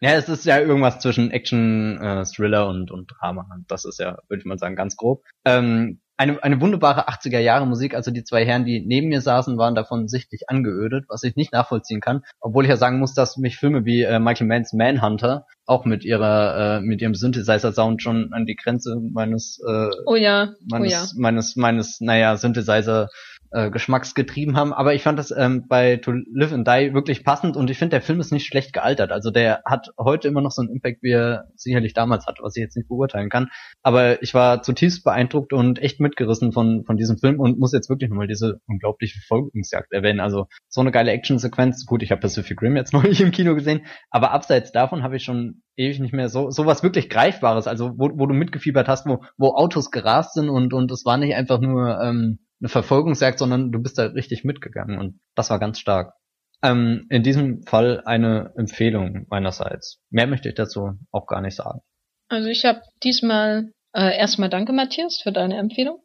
[0.00, 3.48] Ja, es ist ja irgendwas zwischen Action, äh, Thriller und, und Drama.
[3.66, 5.24] Das ist ja, würde ich mal sagen, ganz grob.
[5.46, 9.58] Ähm, eine, eine wunderbare 80er Jahre Musik, also die zwei Herren, die neben mir saßen,
[9.58, 13.36] waren davon sichtlich angeödet, was ich nicht nachvollziehen kann, obwohl ich ja sagen muss, dass
[13.36, 18.02] mich Filme wie äh, Michael Manns Manhunter auch mit ihrer äh, mit ihrem Synthesizer Sound
[18.02, 21.06] schon an die Grenze meines äh, oh ja meines oh ja.
[21.16, 23.08] meines meines naja Synthesizer
[23.50, 24.72] äh, geschmacksgetrieben haben.
[24.72, 27.90] Aber ich fand das ähm, bei To Live and Die wirklich passend und ich finde,
[27.90, 29.12] der Film ist nicht schlecht gealtert.
[29.12, 32.56] Also der hat heute immer noch so einen Impact, wie er sicherlich damals hat, was
[32.56, 33.48] ich jetzt nicht beurteilen kann.
[33.82, 37.88] Aber ich war zutiefst beeindruckt und echt mitgerissen von, von diesem Film und muss jetzt
[37.88, 40.20] wirklich nochmal diese unglaubliche Verfolgungsjagd erwähnen.
[40.20, 41.86] Also so eine geile Actionsequenz.
[41.86, 45.24] Gut, ich habe Pacific Rim jetzt neulich im Kino gesehen, aber abseits davon habe ich
[45.24, 49.22] schon ewig nicht mehr so sowas wirklich greifbares, also wo, wo du mitgefiebert hast, wo,
[49.36, 53.72] wo Autos gerast sind und und es war nicht einfach nur ähm, eine Verfolgungsjagd, sondern
[53.72, 56.14] du bist da richtig mitgegangen und das war ganz stark.
[56.62, 60.00] Ähm, in diesem Fall eine Empfehlung meinerseits.
[60.10, 61.80] Mehr möchte ich dazu auch gar nicht sagen.
[62.28, 66.02] Also ich habe diesmal äh, erstmal danke Matthias für deine Empfehlung.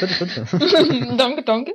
[0.00, 1.16] bitte, bitte.
[1.16, 1.72] danke, danke.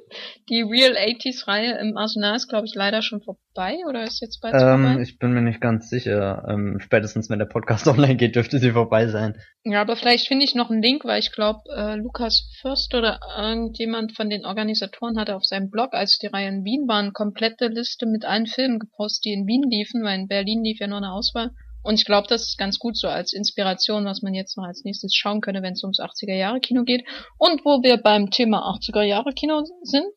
[0.50, 4.40] Die Real 80s Reihe im Arsenal ist, glaube ich, leider schon vorbei oder ist jetzt
[4.42, 5.02] bald ähm, vorbei?
[5.02, 6.46] Ich bin mir nicht ganz sicher.
[6.48, 9.36] Ähm, spätestens wenn der Podcast online geht, dürfte sie vorbei sein.
[9.66, 13.20] Ja, aber vielleicht finde ich noch einen Link, weil ich glaube, äh, Lukas Fürst oder
[13.38, 17.12] irgendjemand von den Organisatoren hatte auf seinem Blog, als die Reihe in Wien war, eine
[17.12, 20.88] komplette Liste mit allen Filmen gepostet, die in Wien liefen, weil in Berlin lief ja
[20.88, 21.52] nur eine Auswahl.
[21.84, 24.84] Und ich glaube, das ist ganz gut so als Inspiration, was man jetzt noch als
[24.84, 27.06] nächstes schauen könnte, wenn es ums 80er Jahre Kino geht.
[27.38, 30.14] Und wo wir beim Thema 80er Jahre Kino sind,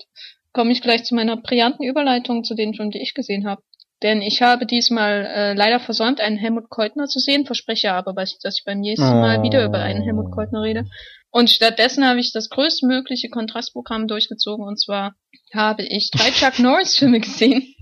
[0.52, 3.62] komme ich gleich zu meiner brillanten Überleitung zu den Filmen, die ich gesehen habe.
[4.02, 8.58] Denn ich habe diesmal äh, leider versäumt, einen Helmut Keutner zu sehen, verspreche aber, dass
[8.58, 10.84] ich beim nächsten Mal wieder über einen Helmut Keutner rede.
[11.30, 15.14] Und stattdessen habe ich das größtmögliche Kontrastprogramm durchgezogen und zwar
[15.54, 17.74] habe ich drei Chuck Norris Filme gesehen,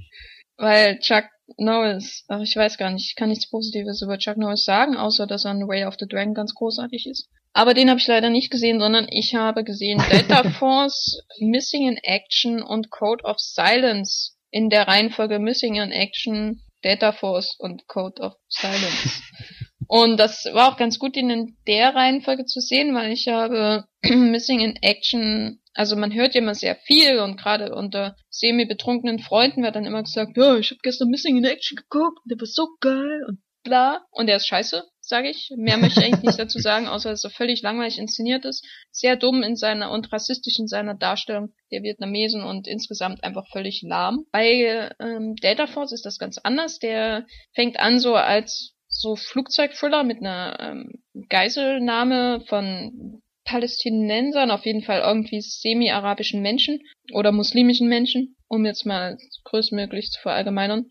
[0.57, 1.25] weil Chuck
[1.57, 5.27] Norris, ach, ich weiß gar nicht, ich kann nichts Positives über Chuck Norris sagen, außer
[5.27, 7.29] dass er in The Way of the Dragon ganz großartig ist.
[7.53, 11.97] Aber den habe ich leider nicht gesehen, sondern ich habe gesehen Delta Force, Missing in
[11.99, 18.23] Action und Code of Silence in der Reihenfolge Missing in Action, Delta Force und Code
[18.23, 19.23] of Silence.
[19.89, 23.85] Und das war auch ganz gut, ihn in der Reihenfolge zu sehen, weil ich habe
[24.03, 29.63] Missing in Action also man hört ja immer sehr viel und gerade unter semi-betrunkenen Freunden
[29.63, 32.69] wird dann immer gesagt, ja, ich habe gestern Missing in Action geguckt, der war so
[32.81, 34.05] geil und bla.
[34.11, 34.85] Und der ist scheiße.
[35.01, 35.51] sage ich.
[35.57, 38.65] Mehr möchte ich eigentlich nicht dazu sagen, außer dass er völlig langweilig inszeniert ist.
[38.91, 43.83] Sehr dumm in seiner und rassistisch in seiner Darstellung der Vietnamesen und insgesamt einfach völlig
[43.83, 44.27] lahm.
[44.31, 46.79] Bei ähm, Delta Force ist das ganz anders.
[46.79, 54.83] Der fängt an so als so Flugzeugthriller mit einer ähm, Geiselnahme von Palästinensern, auf jeden
[54.83, 56.81] Fall irgendwie semi-arabischen Menschen
[57.13, 60.91] oder muslimischen Menschen, um jetzt mal größtmöglich zu verallgemeinern,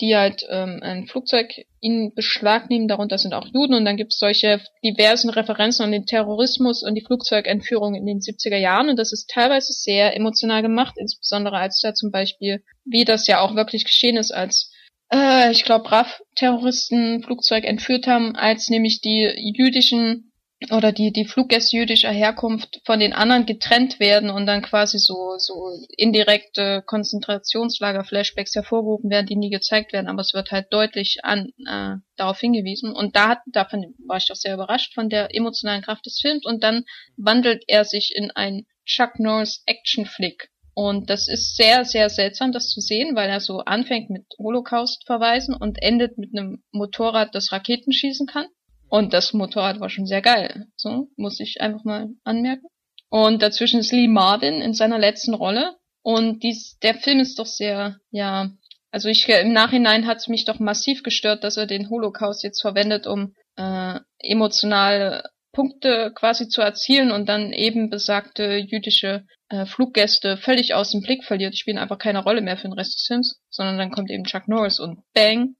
[0.00, 3.74] die halt ähm, ein Flugzeug in Beschlag nehmen, darunter sind auch Juden.
[3.74, 8.18] Und dann gibt es solche diversen Referenzen an den Terrorismus und die Flugzeugentführung in den
[8.18, 8.90] 70er Jahren.
[8.90, 13.40] Und das ist teilweise sehr emotional gemacht, insbesondere als da zum Beispiel, wie das ja
[13.40, 14.70] auch wirklich geschehen ist, als
[15.12, 20.27] äh, ich glaube, RAF-Terroristen Flugzeug entführt haben, als nämlich die jüdischen
[20.72, 25.36] oder die, die Fluggäste jüdischer Herkunft von den anderen getrennt werden und dann quasi so,
[25.38, 31.52] so indirekte Konzentrationslager-Flashbacks hervorgehoben werden, die nie gezeigt werden, aber es wird halt deutlich an,
[31.64, 32.92] äh, darauf hingewiesen.
[32.92, 36.44] Und da hat, davon war ich doch sehr überrascht von der emotionalen Kraft des Films
[36.44, 36.84] und dann
[37.16, 40.50] wandelt er sich in ein Chuck Norris Action-Flick.
[40.74, 45.54] Und das ist sehr, sehr seltsam, das zu sehen, weil er so anfängt mit Holocaust-Verweisen
[45.54, 48.46] und endet mit einem Motorrad, das Raketen schießen kann.
[48.88, 50.66] Und das Motorrad war schon sehr geil.
[50.76, 52.66] So, muss ich einfach mal anmerken.
[53.10, 55.76] Und dazwischen ist Lee Marvin in seiner letzten Rolle.
[56.02, 58.50] Und dies, der Film ist doch sehr, ja,
[58.90, 62.62] also ich im Nachhinein hat es mich doch massiv gestört, dass er den Holocaust jetzt
[62.62, 70.36] verwendet, um äh, emotionale Punkte quasi zu erzielen und dann eben besagte jüdische äh, Fluggäste
[70.36, 71.54] völlig aus dem Blick verliert.
[71.54, 74.24] Die spielen einfach keine Rolle mehr für den Rest des Films, sondern dann kommt eben
[74.24, 75.56] Chuck Norris und bang.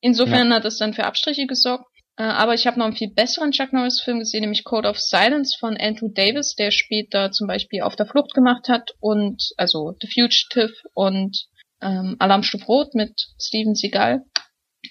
[0.00, 0.56] Insofern ja.
[0.56, 1.86] hat es dann für Abstriche gesorgt.
[2.22, 5.56] Äh, aber ich habe noch einen viel besseren Chuck Norris-Film gesehen, nämlich Code of Silence
[5.58, 10.06] von Andrew Davis, der später zum Beispiel Auf der Flucht gemacht hat und also The
[10.06, 11.48] Fugitive und
[11.80, 14.22] ähm, Alarmstufe Rot mit Steven Seagal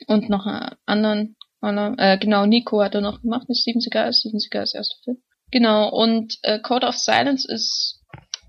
[0.07, 4.39] und noch einen anderen, äh, genau, Nico hat er noch gemacht mit Steven Seagal, Steven
[4.39, 5.23] Seagal ist der erste Film.
[5.51, 8.01] Genau, und äh, Code of Silence ist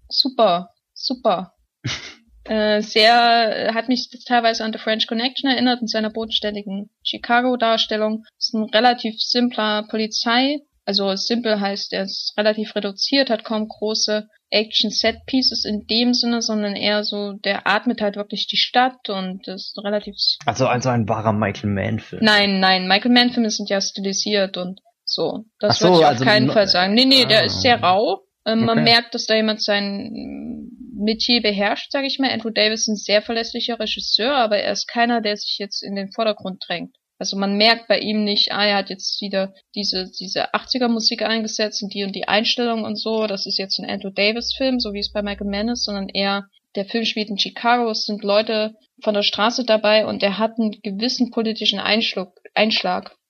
[0.09, 1.55] super, super.
[2.45, 8.25] Äh, sehr, hat mich teilweise an The French Connection erinnert in seiner bodenständigen Chicago-Darstellung.
[8.39, 14.29] Ist ein relativ simpler Polizei, also simpel heißt, er ist relativ reduziert, hat kaum große
[14.51, 19.79] Action-Set-Pieces in dem Sinne, sondern eher so, der atmet halt wirklich die Stadt und ist
[19.83, 20.15] relativ...
[20.45, 22.23] Also also ein wahrer Michael Mann-Film.
[22.25, 25.45] Nein, nein, Michael Mann-Filme sind ja stilisiert und so.
[25.59, 26.95] Das so, würde ich auf also keinen Fall sagen.
[26.95, 27.29] Nee, nee, ah.
[27.29, 28.25] der ist sehr rau.
[28.47, 28.67] Ähm, okay.
[28.67, 32.31] Man merkt, dass da jemand sein Metier beherrscht, sage ich mal.
[32.31, 35.95] Andrew Davis ist ein sehr verlässlicher Regisseur, aber er ist keiner, der sich jetzt in
[35.95, 36.97] den Vordergrund drängt.
[37.19, 41.23] Also man merkt bei ihm nicht, ah, er hat jetzt wieder diese, diese 80er Musik
[41.23, 43.29] eingesetzt und die und die Einstellung und so.
[43.29, 46.09] Das ist jetzt ein Andrew Davis Film, so wie es bei Michael Mann ist, sondern
[46.09, 50.39] eher der Film spielt in Chicago, es sind Leute von der Straße dabei und er
[50.39, 52.33] hat einen gewissen politischen Einschlag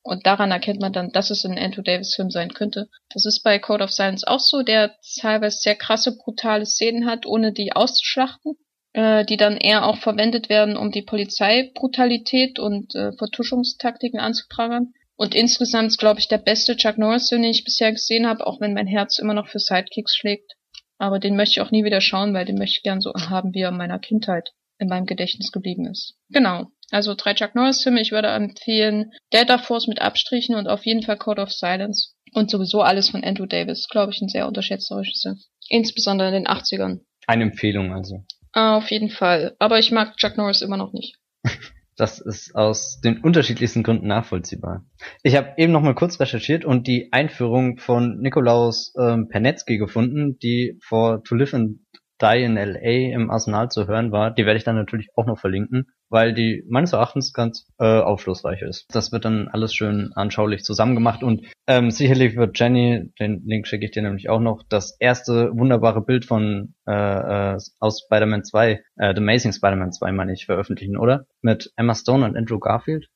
[0.02, 2.88] und daran erkennt man dann, dass es ein Andrew Davis Film sein könnte.
[3.10, 7.24] Das ist bei Code of Silence auch so, der teilweise sehr krasse, brutale Szenen hat,
[7.24, 8.54] ohne die auszuschlachten,
[8.94, 14.92] äh, die dann eher auch verwendet werden, um die Polizeibrutalität und äh, Vertuschungstaktiken anzuprangern.
[15.16, 18.60] Und insgesamt ist, glaube ich, der beste Chuck Norris, den ich bisher gesehen habe, auch
[18.60, 20.52] wenn mein Herz immer noch für Sidekicks schlägt.
[20.98, 23.54] Aber den möchte ich auch nie wieder schauen, weil den möchte ich gern so haben,
[23.54, 26.16] wie er in meiner Kindheit in meinem Gedächtnis geblieben ist.
[26.30, 26.66] Genau.
[26.93, 28.02] Also drei Chuck Norris Filme.
[28.02, 32.12] Ich würde empfehlen Delta Force mit Abstrichen und auf jeden Fall Code of Silence.
[32.35, 33.89] Und sowieso alles von Andrew Davis.
[33.89, 35.36] Glaube ich, ein sehr unterschätzter Regisseur.
[35.69, 37.01] Insbesondere in den 80ern.
[37.27, 38.24] Eine Empfehlung also.
[38.52, 39.56] Ah, auf jeden Fall.
[39.59, 41.16] Aber ich mag Chuck Norris immer noch nicht.
[41.94, 44.86] Das ist aus den unterschiedlichsten Gründen nachvollziehbar.
[45.23, 50.39] Ich habe eben noch mal kurz recherchiert und die Einführung von Nikolaus ähm, Pernetzky gefunden,
[50.39, 51.81] die vor To Live and
[52.22, 54.30] Die in LA im Arsenal zu hören war.
[54.30, 58.60] Die werde ich dann natürlich auch noch verlinken weil die meines Erachtens ganz äh, aufschlussreich
[58.60, 58.84] ist.
[58.94, 63.86] Das wird dann alles schön anschaulich zusammengemacht und ähm, sicherlich wird Jenny, den Link schicke
[63.86, 68.72] ich dir nämlich auch noch, das erste wunderbare Bild von äh, äh, aus Spider-Man 2,
[68.72, 71.24] äh, The Amazing Spider-Man 2 meine ich, veröffentlichen, oder?
[71.40, 73.08] Mit Emma Stone und Andrew Garfield.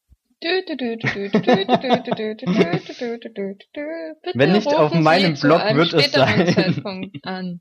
[4.35, 7.61] Wenn nicht auf meinem Blog wird es sein.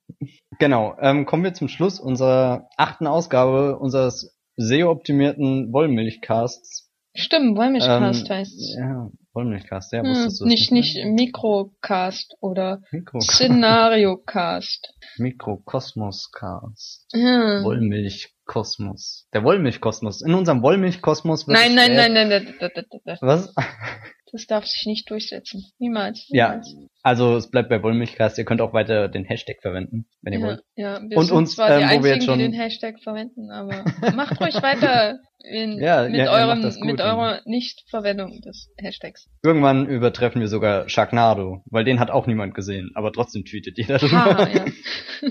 [0.60, 6.92] Genau, ähm, kommen wir zum Schluss unserer achten Ausgabe unseres SEO-optimierten Wollmilchcasts.
[7.14, 10.98] Stimmt, Wollmilchcast ähm, heißt Ja, Wollmilchcast, ja, hm, wusstest du Nicht, nicht?
[11.06, 12.82] Mikrocast oder
[13.20, 14.94] Szenariocast.
[15.18, 17.08] Mikrokosmoscast.
[17.14, 17.64] Hm.
[18.46, 19.28] Wollmilchkosmos.
[19.34, 20.22] Der Wollmilchkosmos.
[20.22, 22.72] In unserem Wollmilchkosmos wird Nein, nein, nein, nein, nein,
[23.04, 23.54] nein, Was?
[24.36, 25.64] Das darf sich nicht durchsetzen.
[25.80, 26.26] Niemals.
[26.28, 26.50] Ja.
[26.50, 26.76] niemals.
[27.04, 28.38] Also es bleibt bei Wollmilchcast.
[28.38, 30.64] Ihr könnt auch weiter den Hashtag verwenden, wenn ihr Ja, wollt.
[30.76, 32.54] ja, wir Und sind uns, zwar die ähm, wo wir einzigen, jetzt schon- die den
[32.54, 33.86] Hashtag verwenden, aber
[34.16, 37.06] macht ruhig weiter in, Ja, mit ja, eurem, gut, mit ja.
[37.16, 39.30] eurer Nichtverwendung des Hashtags.
[39.44, 44.00] Irgendwann übertreffen wir sogar Sharknado, weil den hat auch niemand gesehen, aber trotzdem tweetet jeder
[44.00, 44.50] drüber.
[44.54, 44.66] Ja.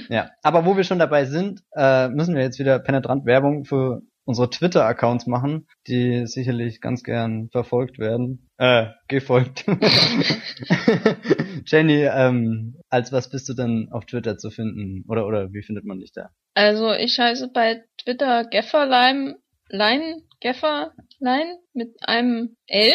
[0.08, 4.00] Ja, aber wo wir schon dabei sind, äh, müssen wir jetzt wieder penetrant Werbung für
[4.24, 8.48] unsere Twitter-Accounts machen, die sicherlich ganz gern verfolgt werden.
[8.56, 9.64] Äh, gefolgt.
[11.66, 15.04] Jenny, ähm, als was bist du denn auf Twitter zu finden?
[15.08, 16.30] Oder oder wie findet man dich da?
[16.54, 19.34] Also ich heiße bei Twitter Gefferlein,
[19.68, 22.92] Lein, Gefferlein mit einem L.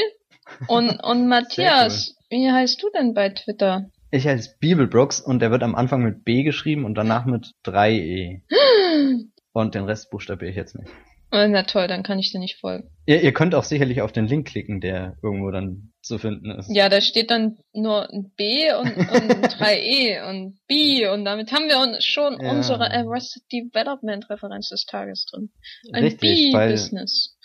[0.67, 3.89] Und, und Matthias, wie heißt du denn bei Twitter?
[4.11, 8.41] Ich heiße Bibelbrooks und der wird am Anfang mit B geschrieben und danach mit 3E.
[9.51, 10.91] Und den Rest buchstabiere ich jetzt nicht.
[11.31, 12.89] Oh, na toll, dann kann ich dir nicht folgen.
[13.05, 16.69] Ihr, ihr könnt auch sicherlich auf den Link klicken, der irgendwo dann zu finden ist.
[16.73, 21.51] Ja, da steht dann nur ein B und, und ein 3E und B und damit
[21.51, 22.51] haben wir uns schon Ja.
[22.51, 25.51] unsere Arrested Development Referenz des Tages drin.
[25.93, 27.37] Ein Richtig, B-Business.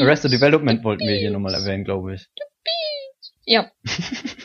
[0.00, 2.26] Arrested Development wollten wir hier nochmal erwähnen, glaube ich.
[3.46, 3.70] Ja,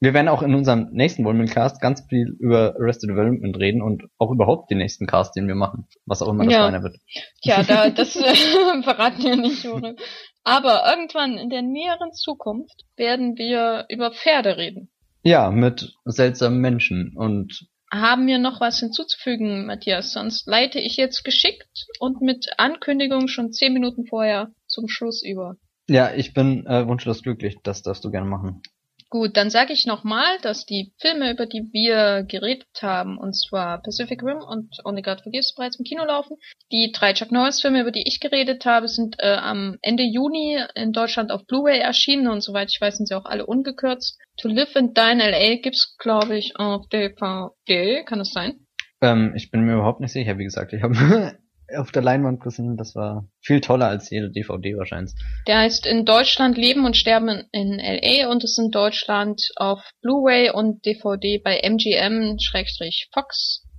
[0.00, 4.30] Wir werden auch in unserem nächsten Wollmilchcast ganz viel über Arrested Development reden und auch
[4.30, 5.88] überhaupt den nächsten Cast, den wir machen.
[6.06, 6.66] Was auch immer das Ja.
[6.66, 6.96] einer wird.
[7.42, 8.34] Tja, da, das äh,
[8.82, 9.96] verraten wir nicht, Jure.
[10.44, 14.88] Aber irgendwann in der näheren Zukunft werden wir über Pferde reden.
[15.24, 20.12] Ja, mit seltsamen Menschen und Haben wir noch was hinzuzufügen, Matthias?
[20.12, 25.56] Sonst leite ich jetzt geschickt und mit Ankündigung schon zehn Minuten vorher zum Schluss über.
[25.88, 27.56] ja, ich bin äh, wunschlos glücklich.
[27.64, 28.62] Das darfst du gerne machen.
[29.10, 33.80] Gut, dann sage ich nochmal, dass die Filme, über die wir geredet haben, und zwar
[33.80, 36.36] Pacific Rim und Only God Forgives, bereits im Kino laufen.
[36.70, 40.92] Die drei Chuck Norris-Filme, über die ich geredet habe, sind äh, am Ende Juni in
[40.92, 44.18] Deutschland auf Blu-ray erschienen und soweit ich weiß, sind sie auch alle ungekürzt.
[44.42, 45.56] To Live and Die in L.A.
[45.56, 48.04] gibt's, glaube ich, auf DVD.
[48.04, 48.66] Kann das sein?
[49.00, 50.74] Ähm, ich bin mir überhaupt nicht sicher, wie gesagt.
[50.74, 51.38] Ich habe
[51.76, 55.12] auf der Leinwand gesehen, das war viel toller als jede DVD wahrscheinlich.
[55.46, 58.30] Der heißt in Deutschland Leben und Sterben in, L.A.
[58.30, 62.78] und ist in Deutschland auf Blu-ray und DVD bei MGM-Fox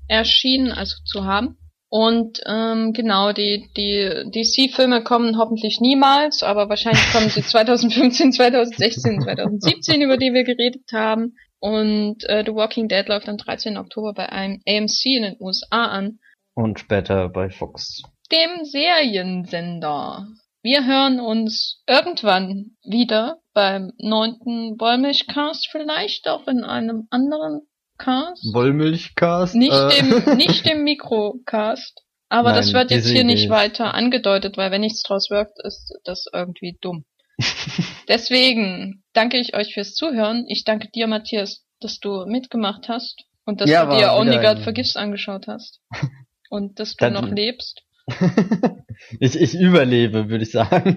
[0.07, 1.57] erschienen, also zu haben.
[1.91, 9.21] Und ähm, genau, die, die DC-Filme kommen hoffentlich niemals, aber wahrscheinlich kommen sie 2015, 2016,
[9.21, 11.35] 2017, über die wir geredet haben.
[11.59, 13.77] Und äh, The Walking Dead läuft am 13.
[13.77, 16.19] Oktober bei einem AMC in den USA an
[16.59, 18.03] Und später bei Fox.
[18.33, 20.27] dem Seriensender.
[20.61, 27.61] Wir hören uns irgendwann wieder beim neunten Wollmilchcast, vielleicht auch in einem anderen
[27.97, 28.43] Cast.
[28.53, 29.55] Wollmilchcast?
[29.55, 32.01] Nicht äh, dem, nicht dem Mikrocast.
[32.27, 35.57] Aber das Nein, wird jetzt hier Idee nicht weiter angedeutet, weil wenn nichts draus wirkt,
[35.63, 37.05] ist das irgendwie dumm.
[38.09, 40.43] Deswegen danke ich euch fürs Zuhören.
[40.49, 44.59] Ich danke dir, Matthias, dass du mitgemacht hast und dass Ja, du dir Only God
[44.59, 45.79] Forgives angeschaut hast.
[46.49, 47.83] Und dass du Dann- noch lebst.
[49.19, 50.95] ich, ich überlebe, würde ich sagen.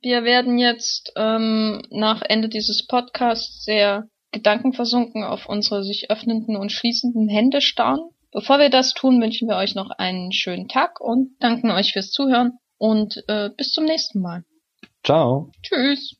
[0.00, 6.72] Wir werden jetzt ähm, nach Ende dieses Podcasts sehr gedankenversunken auf unsere sich öffnenden und
[6.72, 8.00] schließenden Hände starren.
[8.32, 12.10] Bevor wir das tun, wünschen wir euch noch einen schönen Tag und danken euch fürs
[12.10, 14.44] Zuhören und äh, bis zum nächsten Mal.
[15.04, 15.50] Ciao.
[15.62, 16.16] Tschüss.